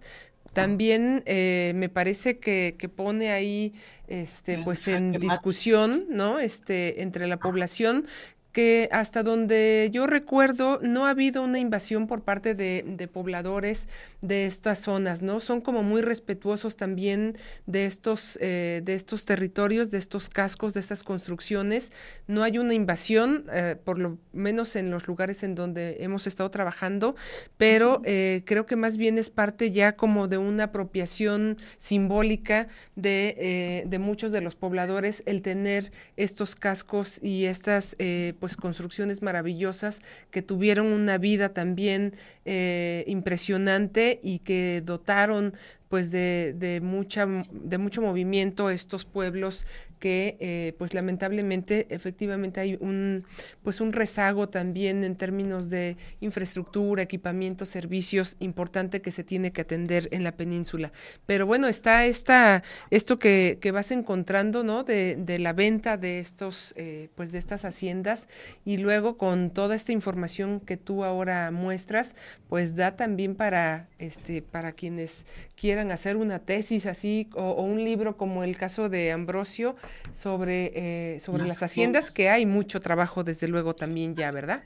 también 0.54 1.24
eh, 1.26 1.74
me 1.76 1.89
parece 1.89 2.38
que, 2.38 2.76
que, 2.78 2.89
pone 2.89 3.32
ahí 3.32 3.74
este 4.08 4.60
pues 4.64 4.88
en 4.88 5.12
discusión 5.14 6.06
no 6.10 6.39
este 6.39 7.01
entre 7.01 7.28
la 7.28 7.38
población 7.38 8.06
que 8.54 8.88
hasta 8.91 9.24
donde 9.24 9.89
yo 9.91 10.06
recuerdo 10.06 10.80
no 10.84 11.08
ha 11.08 11.10
habido 11.10 11.41
una 11.41 11.58
invasión 11.58 12.06
por 12.06 12.22
parte 12.22 12.54
de, 12.54 13.10
pobladores 13.12 13.89
de 14.22 14.45
estas 14.45 14.80
zonas, 14.80 15.22
¿no? 15.22 15.39
Son 15.39 15.60
como 15.60 15.84
muy 15.84 16.01
respetuosos 16.01 16.78
también 16.78 17.36
de 17.66 17.86
estos, 17.86 18.38
eh, 18.41 18.82
de 18.86 18.93
estos 18.93 19.26
territorios, 19.26 19.89
de 19.89 19.97
estos 19.97 20.30
cascos, 20.30 20.74
de 20.74 20.80
estas 20.80 21.04
construcciones. 21.04 21.91
No 22.28 22.43
hay 22.43 22.60
una 22.60 22.76
invasión, 22.76 23.45
eh, 23.51 23.76
por 23.84 23.97
lo 23.97 24.20
menos 24.32 24.76
en 24.76 24.91
los 24.91 25.08
lugares 25.08 25.43
en 25.43 25.56
donde 25.56 25.97
hemos 25.99 26.28
estado 26.28 26.49
trabajando, 26.51 27.16
pero 27.58 28.01
eh, 28.06 28.43
creo 28.45 28.68
que 28.68 28.76
más 28.76 28.97
bien 28.97 29.18
es 29.18 29.32
parte 29.32 29.72
ya 29.72 29.95
como 29.95 30.28
de 30.28 30.38
una 30.38 30.66
apropiación 30.66 31.58
simbólica 31.78 32.68
de, 32.95 33.84
de 33.88 33.99
muchos 33.99 34.32
de 34.32 34.41
los 34.41 34.56
pobladores 34.56 35.24
el 35.26 35.41
tener 35.41 35.91
estos 36.18 36.56
cascos 36.56 37.20
y 37.24 37.45
estas 37.45 37.95
pues 38.44 38.58
construcciones 38.58 39.22
maravillosas 39.22 40.02
que 40.30 40.41
tuvieron 40.41 40.88
una 40.88 41.18
vida 41.18 41.54
también 41.54 42.14
eh, 42.44 43.06
impresionante 43.08 44.20
y 44.22 44.39
que 44.39 44.84
dotaron 44.84 45.54
pues 45.88 46.10
de, 46.10 46.56
de, 46.58 46.82
mucha, 46.82 47.28
de 47.52 47.78
mucho 47.78 48.02
movimiento 48.02 48.72
estos 48.72 49.06
pueblos 49.06 49.68
que 50.00 50.38
eh, 50.39 50.74
pues 50.80 50.96
lamentablemente 50.96 51.86
efectivamente 51.91 52.60
hay 52.60 52.78
un 52.82 53.26
pues 53.62 53.80
un 53.80 53.94
rezago 53.94 54.50
también 54.50 55.04
en 55.04 55.16
términos 55.16 55.70
de 55.70 55.96
infraestructura, 56.20 57.04
equipamiento, 57.04 57.66
servicios 57.66 58.36
importante 58.39 59.02
que 59.04 59.12
se 59.12 59.24
tiene 59.24 59.52
que 59.52 59.62
atender 59.62 60.10
en 60.12 60.24
la 60.24 60.32
península. 60.32 60.91
Pero 61.28 61.46
bueno, 61.46 61.68
está 61.68 62.06
esta, 62.06 62.64
esto 62.89 63.20
que, 63.20 63.60
que 63.62 63.72
vas 63.72 63.91
encontrando, 63.91 64.64
¿no? 64.64 64.84
De, 64.84 65.16
de 65.16 65.38
la 65.38 65.54
venta 65.54 65.96
de 65.96 66.20
estos, 66.20 66.74
eh, 66.76 67.10
pues 67.16 67.32
de 67.32 67.38
estas 67.38 67.64
haciendas 67.64 68.28
y 68.66 68.78
luego 68.78 69.18
con 69.18 69.50
toda 69.52 69.76
esta 69.76 69.92
información 69.92 70.60
que 70.60 70.78
tú 70.78 71.04
ahora 71.04 71.52
muestras, 71.52 72.16
pues 72.50 72.76
da 72.76 72.96
también 72.96 73.36
para, 73.36 73.88
este, 74.00 74.42
para 74.42 74.74
quienes 74.74 75.26
quieran 75.56 75.92
hacer 75.92 76.18
una 76.18 76.40
tesis 76.40 76.86
así 76.86 77.30
o, 77.34 77.62
un 77.64 77.84
libro 77.84 78.18
como 78.18 78.44
el 78.44 78.58
caso 78.58 78.90
de 78.90 79.12
Ambrosio 79.12 79.76
sobre, 80.12 80.72
eh, 81.16 81.20
sobre 81.20 81.46
las, 81.46 81.62
haciendas, 81.64 82.12
que 82.12 82.30
hay 82.30 82.46
mucho 82.46 82.80
trabajo 82.82 83.24
desde 83.24 83.48
luego 83.48 83.76
también 83.76 84.16
ya, 84.16 84.32
¿verdad? 84.32 84.64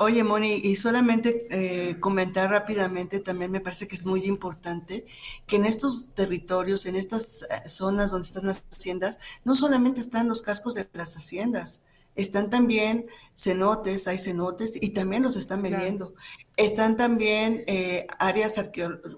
Oye, 0.00 0.22
Moni, 0.22 0.60
y 0.62 0.76
solamente 0.76 1.48
eh, 1.50 1.98
comentar 1.98 2.50
rápidamente, 2.50 3.18
también 3.18 3.50
me 3.50 3.60
parece 3.60 3.88
que 3.88 3.96
es 3.96 4.06
muy 4.06 4.24
importante 4.26 5.04
que 5.48 5.56
en 5.56 5.64
estos 5.64 6.10
territorios, 6.14 6.86
en 6.86 6.94
estas 6.94 7.42
eh, 7.42 7.68
zonas 7.68 8.12
donde 8.12 8.28
están 8.28 8.46
las 8.46 8.62
haciendas, 8.72 9.18
no 9.44 9.56
solamente 9.56 9.98
están 9.98 10.28
los 10.28 10.40
cascos 10.40 10.76
de 10.76 10.88
las 10.92 11.16
haciendas, 11.16 11.82
están 12.18 12.50
también 12.50 13.06
cenotes, 13.32 14.08
hay 14.08 14.18
cenotes 14.18 14.76
y 14.82 14.90
también 14.90 15.22
los 15.22 15.36
están 15.36 15.62
vendiendo. 15.62 16.14
Están 16.56 16.96
también 16.96 17.62
eh, 17.68 18.08
áreas 18.18 18.60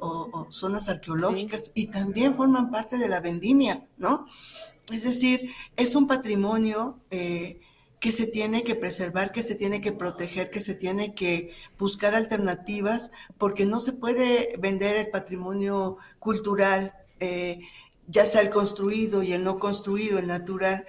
o, 0.01 0.47
zonas 0.51 0.91
arqueológicas 0.91 1.73
y 1.75 1.87
también 1.87 2.37
forman 2.37 2.71
parte 2.71 2.99
de 2.99 3.09
la 3.09 3.21
vendimia, 3.21 3.87
¿no? 3.97 4.27
Es 4.93 5.05
decir, 5.05 5.51
es 5.77 5.95
un 5.95 6.07
patrimonio 6.07 6.99
eh, 7.11 7.61
que 8.01 8.13
se 8.13 8.27
tiene 8.27 8.65
que 8.65 8.75
preservar, 8.75 9.33
que 9.33 9.43
se 9.43 9.55
tiene 9.55 9.81
que 9.81 9.93
proteger, 9.93 10.51
que 10.51 10.61
se 10.61 10.75
tiene 10.75 11.15
que 11.15 11.55
buscar 11.79 12.15
alternativas, 12.15 13.13
porque 13.39 13.65
no 13.65 13.81
se 13.81 13.95
puede 13.95 14.57
vender 14.59 14.97
el 14.97 15.09
patrimonio 15.09 15.97
cultural, 16.19 16.93
eh, 17.19 17.61
ya 18.09 18.27
sea 18.27 18.43
el 18.43 18.51
construido 18.51 19.23
y 19.23 19.33
el 19.33 19.43
no 19.43 19.59
construido, 19.59 20.19
el 20.19 20.27
natural 20.27 20.85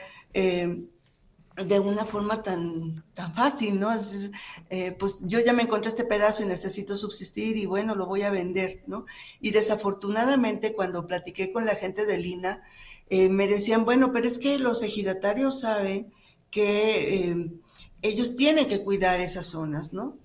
de 1.56 1.80
una 1.80 2.06
forma 2.06 2.44
tan, 2.44 3.04
tan 3.14 3.34
fácil, 3.36 3.80
¿no? 3.80 3.92
Eh, 4.70 4.92
pues 4.98 5.20
yo 5.24 5.40
ya 5.42 5.54
me 5.54 5.64
encontré 5.64 5.90
este 5.90 6.06
pedazo 6.06 6.44
y 6.44 6.46
necesito 6.46 6.96
subsistir 6.96 7.58
y 7.58 7.66
bueno, 7.66 7.96
lo 7.96 8.06
voy 8.06 8.22
a 8.22 8.30
vender, 8.30 8.84
¿no? 8.88 9.06
Y 9.42 9.52
desafortunadamente 9.52 10.74
cuando 10.74 11.08
platiqué 11.08 11.52
con 11.52 11.66
la 11.66 11.76
gente 11.76 12.06
de 12.06 12.18
Lina, 12.18 12.64
eh, 13.10 13.30
me 13.30 13.48
decían, 13.48 13.84
bueno, 13.84 14.14
pero 14.14 14.28
es 14.28 14.38
que 14.38 14.58
los 14.60 14.82
ejidatarios 14.82 15.60
saben 15.60 16.14
que 16.50 17.32
eh, 17.32 17.52
ellos 18.02 18.36
tienen 18.36 18.68
que 18.68 18.84
cuidar 18.84 19.20
esas 19.20 19.48
zonas, 19.48 19.94
¿no? 19.94 20.18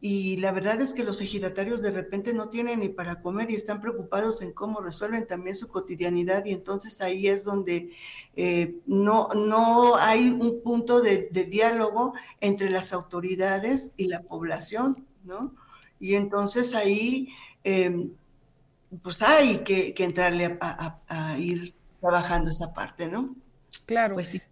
Y 0.00 0.36
la 0.36 0.52
verdad 0.52 0.80
es 0.80 0.94
que 0.94 1.02
los 1.02 1.20
ejidatarios 1.20 1.82
de 1.82 1.90
repente 1.90 2.32
no 2.32 2.48
tienen 2.48 2.80
ni 2.80 2.88
para 2.88 3.20
comer 3.20 3.50
y 3.50 3.56
están 3.56 3.80
preocupados 3.80 4.42
en 4.42 4.52
cómo 4.52 4.80
resuelven 4.80 5.26
también 5.26 5.56
su 5.56 5.66
cotidianidad 5.68 6.44
y 6.44 6.52
entonces 6.52 7.00
ahí 7.00 7.26
es 7.26 7.42
donde 7.42 7.90
eh, 8.36 8.76
no, 8.86 9.28
no 9.34 9.96
hay 9.96 10.28
un 10.28 10.62
punto 10.62 11.00
de, 11.00 11.28
diálogo 11.50 12.14
entre 12.40 12.70
las 12.70 12.92
autoridades 12.92 13.92
y 13.96 14.06
la 14.06 14.22
población, 14.22 15.04
¿no? 15.24 15.54
Y 15.98 16.14
entonces 16.14 16.76
ahí 16.76 17.30
em, 17.64 18.12
pues 19.02 19.20
hay 19.22 19.58
que, 19.58 19.94
entrarle 19.98 20.58
a, 20.60 21.00
a, 21.08 21.38
ir 21.38 21.74
trabajando 22.00 22.50
esa 22.50 22.72
parte, 22.72 23.08
¿no? 23.08 23.34
Claro. 23.84 24.14
Pues 24.14 24.28
sí. 24.28 24.42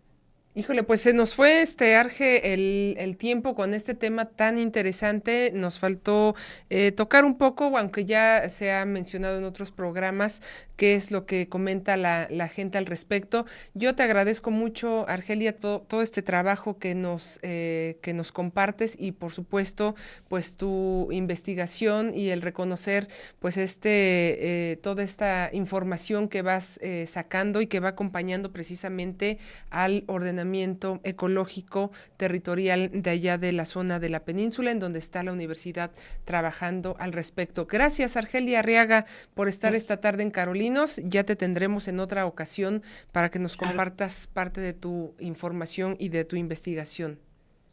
Híjole, 0.58 0.84
pues 0.84 1.02
se 1.02 1.12
nos 1.12 1.34
fue 1.34 1.60
este 1.60 1.96
Arge 1.96 2.54
el, 2.54 3.16
tiempo 3.18 3.54
con 3.54 3.74
este 3.74 3.92
tema 3.92 4.24
tan 4.24 4.56
interesante. 4.56 5.52
Nos 5.54 5.78
faltó 5.78 6.34
eh, 6.70 6.92
tocar 6.92 7.26
un 7.26 7.36
poco, 7.36 7.76
aunque 7.76 8.06
ya 8.06 8.48
se 8.48 8.72
ha 8.72 8.86
mencionado 8.86 9.36
en 9.36 9.44
otros 9.44 9.70
programas, 9.70 10.40
qué 10.76 10.94
es 10.94 11.10
lo 11.10 11.26
que 11.26 11.50
comenta 11.50 11.98
la, 11.98 12.48
gente 12.48 12.78
al 12.78 12.86
respecto. 12.86 13.44
Yo 13.74 13.94
te 13.94 14.02
agradezco 14.02 14.50
mucho, 14.50 15.06
Argelia, 15.10 15.54
todo, 15.54 16.00
este 16.00 16.22
trabajo 16.22 16.78
que 16.78 16.94
nos, 16.94 17.38
eh, 17.42 17.98
que 18.00 18.14
nos 18.14 18.32
compartes 18.32 18.96
y 18.98 19.12
por 19.12 19.32
supuesto, 19.32 19.94
pues 20.28 20.56
tu 20.56 21.12
investigación 21.12 22.16
y 22.16 22.30
el 22.30 22.40
reconocer 22.40 23.08
pues 23.40 23.58
este, 23.58 24.70
eh, 24.70 24.76
toda 24.76 25.02
esta 25.02 25.50
información 25.52 26.30
que 26.30 26.40
vas 26.40 26.80
sacando 27.06 27.60
y 27.60 27.66
que 27.66 27.80
va 27.80 27.90
acompañando 27.90 28.52
precisamente 28.52 29.36
al 29.68 30.04
ordenamiento 30.06 30.45
ecológico 30.54 31.90
territorial 32.16 32.90
de 32.92 33.10
allá 33.10 33.38
de 33.38 33.52
la 33.52 33.64
zona 33.64 33.98
de 33.98 34.08
la 34.08 34.24
península, 34.24 34.70
en 34.70 34.78
donde 34.78 34.98
está 34.98 35.22
la 35.22 35.32
universidad 35.32 35.90
trabajando 36.24 36.96
al 36.98 37.12
respecto. 37.12 37.66
Gracias, 37.66 38.16
Argelia 38.16 38.60
Arriaga, 38.60 39.06
por 39.34 39.48
estar 39.48 39.74
esta 39.74 39.98
tarde 40.00 40.22
en 40.22 40.30
Carolinos. 40.30 41.00
Ya 41.04 41.24
te 41.24 41.36
tendremos 41.36 41.88
en 41.88 42.00
otra 42.00 42.26
ocasión 42.26 42.82
para 43.12 43.30
que 43.30 43.38
nos 43.38 43.56
compartas 43.56 44.26
parte 44.26 44.60
de 44.60 44.72
tu 44.72 45.14
información 45.18 45.96
y 45.98 46.08
de 46.08 46.24
tu 46.24 46.36
investigación. 46.36 47.25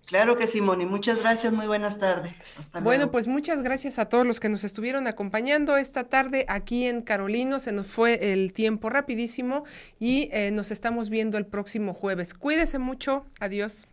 Claro 0.06 0.38
que 0.38 0.48
sí, 0.48 0.62
Moni. 0.62 0.86
Muchas 0.86 1.22
gracias. 1.22 1.54
Muy 1.54 1.66
buenas 1.66 1.98
tardes. 1.98 2.34
Hasta 2.60 2.82
bueno, 2.82 3.10
pues 3.10 3.28
muchas 3.28 3.64
gracias 3.64 4.00
a 4.00 4.10
todos 4.10 4.26
los 4.26 4.40
que 4.40 4.50
nos 4.50 4.64
estuvieron 4.64 5.08
acompañando 5.08 5.78
esta 5.78 6.04
tarde 6.06 6.46
aquí 6.50 6.86
en 6.86 7.02
Carolino. 7.02 7.60
Se 7.60 7.72
nos 7.72 7.88
fue 7.88 8.34
el 8.34 8.54
tiempo 8.54 8.90
rapidísimo 8.90 9.64
y 10.00 10.30
eh, 10.32 10.52
nos 10.52 10.72
estamos 10.72 11.10
viendo 11.10 11.38
el 11.38 11.46
próximo 11.46 11.94
jueves. 11.94 12.34
Cuídese 12.34 12.80
mucho. 12.80 13.26
Adiós. 13.40 13.88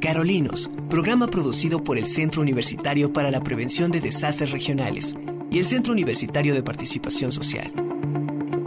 Carolinos, 0.00 0.68
programa 0.90 1.28
producido 1.28 1.84
por 1.84 1.96
el 1.96 2.08
Centro 2.08 2.42
Universitario 2.42 3.12
para 3.12 3.30
la 3.30 3.40
Prevención 3.40 3.92
de 3.92 4.00
Desastres 4.00 4.50
Regionales 4.50 5.14
y 5.50 5.60
el 5.60 5.66
Centro 5.66 5.92
Universitario 5.92 6.54
de 6.54 6.62
Participación 6.62 7.30
Social. 7.30 7.91